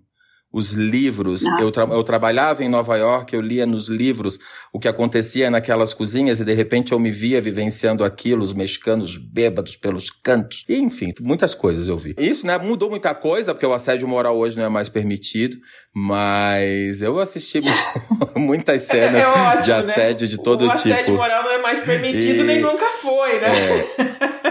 os 0.54 0.74
livros, 0.74 1.42
eu, 1.62 1.72
tra- 1.72 1.86
eu 1.86 2.04
trabalhava 2.04 2.62
em 2.62 2.68
Nova 2.68 2.98
York, 2.98 3.34
eu 3.34 3.40
lia 3.40 3.66
nos 3.66 3.88
livros 3.88 4.38
o 4.74 4.80
que 4.82 4.90
acontecia 4.90 5.50
naquelas 5.50 5.94
cozinhas 5.94 6.42
e 6.42 6.44
de 6.44 6.54
repente 6.54 6.92
eu 6.92 7.00
me 7.00 7.10
via 7.10 7.40
vivenciando 7.40 8.04
aquilo, 8.04 8.44
os 8.44 8.52
mexicanos 8.52 9.16
bêbados 9.16 9.78
pelos 9.78 10.12
cantos. 10.12 10.66
E, 10.68 10.76
enfim, 10.78 11.14
muitas 11.22 11.56
coisas 11.56 11.88
eu 11.88 11.98
vi. 11.98 12.14
Isso, 12.18 12.46
né, 12.46 12.58
mudou 12.58 12.90
muita 12.90 13.16
coisa, 13.16 13.54
porque 13.54 13.66
o 13.66 13.72
assédio 13.74 14.06
moral 14.10 14.38
hoje 14.38 14.58
não 14.58 14.66
é 14.66 14.70
mais 14.70 14.90
permitido, 14.90 15.56
mas 15.94 17.02
eu 17.02 17.18
assisti 17.20 17.62
muitas 18.36 18.82
cenas 18.82 19.24
é 19.24 19.30
ótimo, 19.30 19.62
de 19.64 19.72
assédio 19.72 20.28
né? 20.28 20.32
de 20.36 20.38
todo 20.44 20.66
o 20.68 20.76
tipo. 20.76 20.90
O 20.90 20.94
assédio 20.94 21.14
moral 21.16 21.44
não 21.44 21.52
é 21.52 21.58
mais 21.62 21.80
permitido, 21.80 22.42
E- 22.42 22.44
nem 22.44 22.60
nunca 22.60 22.88
foi, 23.02 23.40
né? 23.40 23.48
É, 23.48 24.51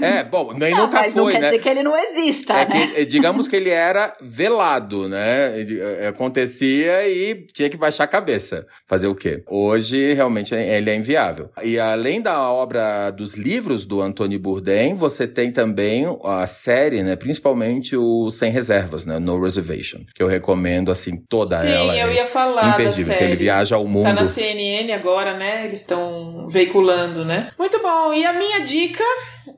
é 0.00 0.24
bom, 0.24 0.52
nem 0.58 0.72
Não, 0.72 0.84
nunca 0.84 1.00
mas 1.00 1.14
não 1.14 1.24
foi, 1.24 1.32
quer 1.34 1.40
né? 1.40 1.46
dizer 1.50 1.62
que 1.62 1.68
ele 1.68 1.82
não 1.82 1.96
exista, 1.96 2.52
É 2.54 2.66
né? 2.68 2.86
que, 2.94 3.00
eh, 3.00 3.04
digamos 3.04 3.48
que 3.48 3.56
ele 3.56 3.70
era 3.70 4.14
velado, 4.20 5.08
né? 5.08 5.60
Eh, 5.60 6.06
Acontecia 6.08 7.08
e 7.08 7.46
tinha 7.52 7.68
que 7.68 7.76
baixar 7.76 8.04
a 8.04 8.08
cabeça. 8.08 8.66
Fazer 8.86 9.06
o 9.06 9.14
quê? 9.14 9.42
Hoje, 9.48 10.12
realmente, 10.14 10.54
ele 10.54 10.90
é 10.90 10.94
inviável. 10.96 11.50
E 11.62 11.78
além 11.78 12.20
da 12.20 12.50
obra 12.50 13.10
dos 13.10 13.34
livros 13.34 13.84
do 13.84 14.00
Anthony 14.00 14.38
Bourdain, 14.38 14.94
você 14.94 15.26
tem 15.26 15.50
também 15.52 16.04
a 16.24 16.46
série, 16.46 17.02
né? 17.02 17.16
Principalmente 17.16 17.96
o 17.96 18.30
Sem 18.30 18.50
Reservas, 18.50 19.04
né? 19.06 19.18
No 19.18 19.40
Reservation. 19.42 20.00
Que 20.14 20.22
eu 20.22 20.26
recomendo, 20.28 20.90
assim, 20.90 21.16
toda 21.28 21.58
Sim, 21.58 21.68
ela. 21.68 21.96
eu 21.96 22.08
é 22.08 22.14
ia 22.14 22.26
falar 22.26 22.62
da 22.62 22.68
imperdível, 22.82 23.04
série. 23.06 23.18
que 23.18 23.24
ele 23.24 23.36
viaja 23.36 23.76
ao 23.76 23.86
mundo. 23.86 24.04
Tá 24.04 24.12
na 24.12 24.24
CNN 24.24 24.92
agora, 24.92 25.34
né? 25.34 25.64
Eles 25.66 25.80
estão 25.80 26.46
veiculando, 26.48 27.24
né? 27.24 27.48
Muito 27.58 27.80
bom. 27.82 28.12
E 28.14 28.24
a 28.24 28.32
minha 28.32 28.60
dica 28.60 29.01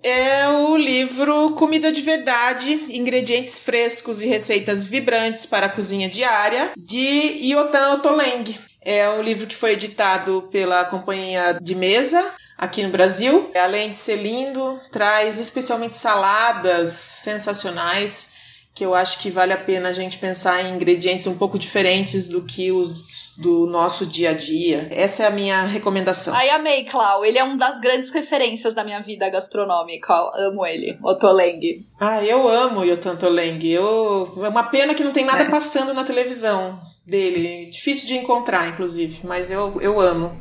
é 0.03 0.49
o 0.49 0.77
livro 0.77 1.51
Comida 1.53 1.91
de 1.93 2.03
Verdade, 2.03 2.73
Ingredientes 2.91 3.59
Frescos 3.59 4.23
e 4.23 4.27
Receitas 4.27 4.87
Vibrantes 4.87 5.47
para 5.47 5.67
a 5.67 5.69
Cozinha 5.69 6.09
Diária, 6.09 6.73
de 6.77 7.51
Yotan 7.51 7.95
Otoleng. 7.95 8.59
É 8.81 9.09
um 9.09 9.23
livro 9.23 9.47
que 9.47 9.57
foi 9.57 9.73
editado 9.73 10.49
pela 10.53 10.85
Companhia 10.85 11.59
de 11.61 11.75
Mesa, 11.75 12.33
aqui 12.59 12.83
no 12.83 12.91
Brasil. 12.91 13.51
Além 13.55 13.91
de 13.91 13.97
ser 13.97 14.17
lindo, 14.17 14.79
traz 14.93 15.39
especialmente 15.39 15.97
saladas 15.97 16.91
sensacionais 16.91 18.34
que 18.75 18.85
eu 18.85 18.93
acho 18.93 19.21
que 19.21 19.31
vale 19.31 19.53
a 19.53 19.57
pena 19.57 19.89
a 19.89 19.93
gente 19.93 20.19
pensar 20.19 20.65
em 20.65 20.75
ingredientes 20.75 21.29
um 21.29 21.39
pouco 21.39 21.57
diferentes 21.57 22.29
do 22.29 22.43
que 22.43 22.73
os 22.73 23.35
do 23.39 23.67
nosso 23.67 24.05
dia 24.05 24.31
a 24.31 24.35
dia. 24.35 24.89
Essa 24.91 25.23
é 25.23 25.27
a 25.27 25.31
minha 25.31 25.63
recomendação. 25.63 26.35
Ai, 26.35 26.51
amei, 26.51 26.85
Clau. 26.85 27.25
Ele 27.25 27.39
é 27.39 27.45
uma 27.45 27.57
das 27.57 27.79
grandes 27.79 28.11
referências 28.11 28.75
da 28.75 28.83
minha 28.83 29.01
vida 29.01 29.31
gastronômica. 29.31 30.13
Amo 30.35 30.67
ele. 30.67 30.99
Otoleng. 31.03 31.85
Ah, 32.01 32.23
eu 32.25 32.49
amo 32.49 32.81
o 32.81 32.85
Yotan 32.85 33.15
Toleng. 33.15 33.65
Eu... 33.65 34.33
É 34.43 34.49
uma 34.49 34.65
pena 34.65 34.93
que 34.93 35.05
não 35.05 35.13
tem 35.13 35.25
nada 35.25 35.45
passando 35.47 35.95
na 35.95 36.03
televisão 36.03 36.81
dele. 37.07 37.71
Difícil 37.71 38.09
de 38.09 38.17
encontrar, 38.17 38.69
inclusive, 38.69 39.21
mas 39.25 39.51
eu, 39.51 39.81
eu 39.81 40.01
amo. 40.01 40.37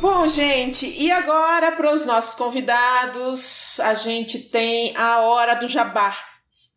Bom, 0.00 0.28
gente, 0.28 0.86
e 0.86 1.10
agora 1.10 1.72
para 1.72 1.92
os 1.92 2.06
nossos 2.06 2.36
convidados, 2.36 3.80
a 3.80 3.94
gente 3.94 4.38
tem 4.38 4.96
a 4.96 5.22
hora 5.22 5.56
do 5.56 5.66
jabá. 5.66 6.16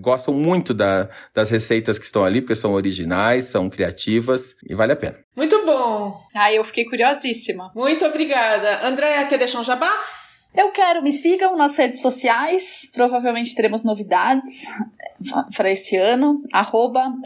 gostam 0.00 0.34
muito 0.34 0.74
da, 0.74 1.08
das 1.32 1.48
receitas 1.48 1.98
que 1.98 2.04
estão 2.04 2.22
ali, 2.22 2.42
porque 2.42 2.54
são 2.54 2.74
originais, 2.74 3.46
são 3.46 3.70
criativas 3.70 4.54
e 4.68 4.74
vale 4.74 4.92
a 4.92 4.96
pena. 4.96 5.16
Muito 5.34 5.64
bom! 5.64 6.20
Ah, 6.34 6.52
eu 6.52 6.62
fiquei 6.62 6.84
curiosíssima. 6.84 7.72
Muito 7.74 8.04
obrigada. 8.04 8.86
Andréa, 8.86 9.24
quer 9.24 9.38
deixar 9.38 9.60
um 9.60 9.64
jabá? 9.64 9.90
Eu 10.56 10.70
quero, 10.70 11.02
me 11.02 11.12
sigam 11.12 11.54
nas 11.56 11.76
redes 11.76 12.00
sociais. 12.00 12.88
Provavelmente 12.92 13.54
teremos 13.54 13.84
novidades 13.84 14.64
para 15.54 15.70
esse 15.70 15.96
ano. 15.96 16.40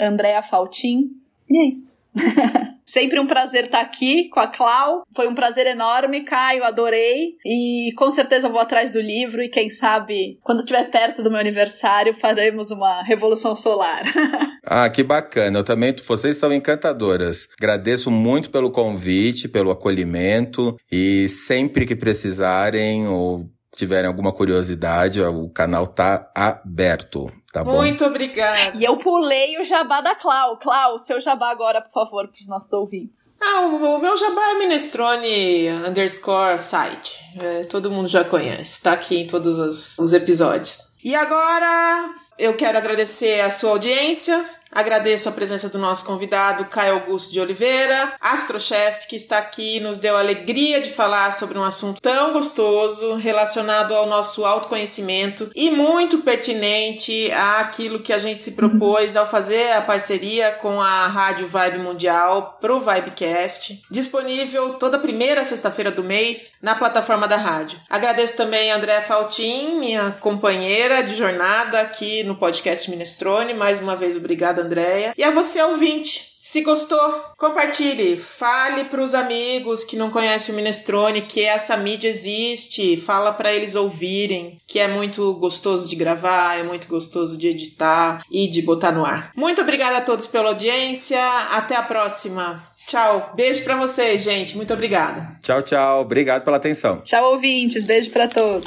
Andrea 0.01 0.43
Faltin. 0.43 1.11
E 1.49 1.59
é 1.59 1.69
isso. 1.69 2.00
Sempre 2.91 3.21
um 3.21 3.27
prazer 3.27 3.67
estar 3.67 3.81
aqui 3.81 4.29
com 4.31 4.41
a 4.41 4.49
Clau. 4.49 5.05
Foi 5.15 5.29
um 5.29 5.35
prazer 5.35 5.65
enorme, 5.65 6.23
Caio, 6.23 6.65
adorei. 6.65 7.37
E 7.47 7.93
com 7.97 8.11
certeza 8.11 8.49
vou 8.49 8.61
atrás 8.61 8.91
do 8.91 9.01
livro 9.01 9.41
e 9.41 9.49
quem 9.49 9.71
sabe, 9.71 10.41
quando 10.43 10.59
estiver 10.59 10.91
perto 10.91 11.23
do 11.23 11.31
meu 11.31 11.39
aniversário, 11.39 12.13
faremos 12.13 12.73
uma 12.73 13.03
revolução 13.03 13.55
solar. 13.55 14.03
ah, 14.67 14.91
que 14.91 15.05
bacana. 15.05 15.61
Eu 15.61 15.65
também, 15.65 15.95
vocês 16.05 16.37
são 16.37 16.53
encantadoras. 16.53 17.47
Agradeço 17.57 18.11
muito 18.11 18.51
pelo 18.51 18.73
convite, 18.73 19.47
pelo 19.47 19.71
acolhimento 19.71 20.77
e 20.91 21.29
sempre 21.29 21.87
que 21.87 21.95
precisarem 21.95 23.07
ou 23.07 23.49
tiverem 23.75 24.09
alguma 24.09 24.33
curiosidade, 24.33 25.23
o 25.23 25.49
canal 25.49 25.87
tá 25.87 26.31
aberto. 26.35 27.31
Tá 27.53 27.65
bom? 27.65 27.77
Muito 27.77 28.05
obrigada. 28.05 28.77
E 28.77 28.85
eu 28.85 28.97
pulei 28.97 29.59
o 29.59 29.65
jabá 29.65 30.01
da 30.01 30.15
Clau. 30.15 30.57
Clau, 30.59 30.99
seu 30.99 31.21
jabá 31.21 31.51
agora, 31.51 31.83
por 31.83 31.91
favor, 31.91 32.29
para 32.29 32.41
os 32.41 32.47
nossos 32.47 32.73
ouvintes. 32.73 33.39
Ah, 33.43 33.63
o, 33.63 33.97
o, 33.97 33.99
meu 33.99 34.17
jabá 34.17 34.51
é 34.51 34.55
minestrone 34.55 35.69
underscore 35.89 36.59
site. 36.59 37.19
É, 37.41 37.65
todo 37.65 37.91
mundo 37.91 38.09
já 38.09 38.25
conhece. 38.25 38.81
Tá 38.81 38.93
aqui 38.93 39.19
em 39.19 39.27
todos 39.27 39.59
os, 39.59 39.99
os 39.99 40.13
episódios. 40.13 40.97
E 41.03 41.15
agora 41.15 42.11
eu 42.39 42.55
quero 42.55 42.79
agradecer 42.79 43.41
a 43.41 43.51
sua 43.51 43.71
audiência. 43.71 44.49
Agradeço 44.73 45.29
a 45.29 45.33
presença 45.33 45.69
do 45.69 45.79
nosso 45.79 46.05
convidado, 46.05 46.67
Caio 46.67 46.95
Augusto 46.95 47.33
de 47.33 47.41
Oliveira, 47.41 48.15
astrochef, 48.21 49.09
que 49.09 49.17
está 49.17 49.39
aqui 49.39 49.81
nos 49.81 49.99
deu 49.99 50.17
a 50.17 50.21
alegria 50.21 50.81
de 50.81 50.91
falar 50.91 51.33
sobre 51.33 51.59
um 51.59 51.65
assunto 51.65 52.01
tão 52.01 52.33
gostoso 52.33 53.17
relacionado 53.17 53.95
ao 53.95 54.07
nosso 54.07 54.45
autoconhecimento 54.45 55.51
e 55.57 55.71
muito 55.71 56.19
pertinente 56.19 57.31
àquilo 57.33 58.01
que 58.01 58.13
a 58.13 58.19
gente 58.19 58.41
se 58.41 58.53
propôs 58.53 59.17
ao 59.17 59.27
fazer 59.27 59.73
a 59.73 59.83
parceria 59.83 60.53
com 60.53 60.81
a 60.81 61.07
Rádio 61.09 61.49
Vibe 61.49 61.79
Mundial 61.79 62.59
pro 62.61 62.81
Vibecast, 62.81 63.83
disponível 63.91 64.75
toda 64.75 64.99
primeira 64.99 65.45
sexta-feira 65.45 65.91
do 65.91 66.05
mês 66.05 66.53
na 66.63 66.75
plataforma 66.75 67.27
da 67.27 67.37
rádio. 67.37 67.81
Agradeço 67.91 68.37
também 68.37 68.71
a 68.71 68.77
Andréa 68.77 69.03
Faltin, 69.03 69.79
minha 69.79 70.13
companheira 70.21 71.03
de 71.03 71.17
jornada 71.17 71.81
aqui 71.81 72.23
no 72.23 72.37
podcast 72.37 72.89
Minestrone. 72.89 73.55
Mais 73.55 73.81
uma 73.81 73.97
vez, 73.97 74.17
obrigada 74.17 74.60
obrigada, 74.61 74.63
Andréia. 74.63 75.15
E 75.17 75.25
a 75.25 75.31
você, 75.31 75.63
ouvinte. 75.63 76.31
Se 76.39 76.63
gostou, 76.63 77.23
compartilhe, 77.37 78.17
fale 78.17 78.85
para 78.85 79.03
os 79.03 79.15
amigos 79.15 79.85
que 79.85 79.95
não 79.95 80.09
conhecem 80.09 80.55
o 80.55 80.57
Minestrone 80.57 81.21
que 81.21 81.45
essa 81.45 81.77
mídia 81.77 82.09
existe, 82.09 82.97
fala 82.97 83.31
para 83.31 83.53
eles 83.53 83.77
ouvirem, 83.77 84.59
que 84.67 84.79
é 84.79 84.89
muito 84.89 85.35
gostoso 85.35 85.87
de 85.87 85.97
gravar, 85.97 86.59
é 86.59 86.63
muito 86.63 86.89
gostoso 86.89 87.37
de 87.37 87.49
editar 87.49 88.25
e 88.31 88.49
de 88.49 88.63
botar 88.63 88.91
no 88.91 89.05
ar. 89.05 89.33
Muito 89.37 89.61
obrigada 89.61 89.99
a 89.99 90.01
todos 90.01 90.27
pela 90.27 90.49
audiência, 90.49 91.23
até 91.51 91.77
a 91.77 91.83
próxima. 91.83 92.65
Tchau, 92.87 93.33
beijo 93.37 93.63
para 93.63 93.77
vocês, 93.77 94.23
gente. 94.23 94.57
Muito 94.57 94.73
obrigada. 94.73 95.37
Tchau, 95.43 95.63
tchau. 95.63 96.01
Obrigado 96.01 96.43
pela 96.43 96.57
atenção. 96.57 97.03
Tchau, 97.03 97.35
ouvintes. 97.35 97.85
Beijo 97.85 98.11
para 98.11 98.27
todos. 98.27 98.67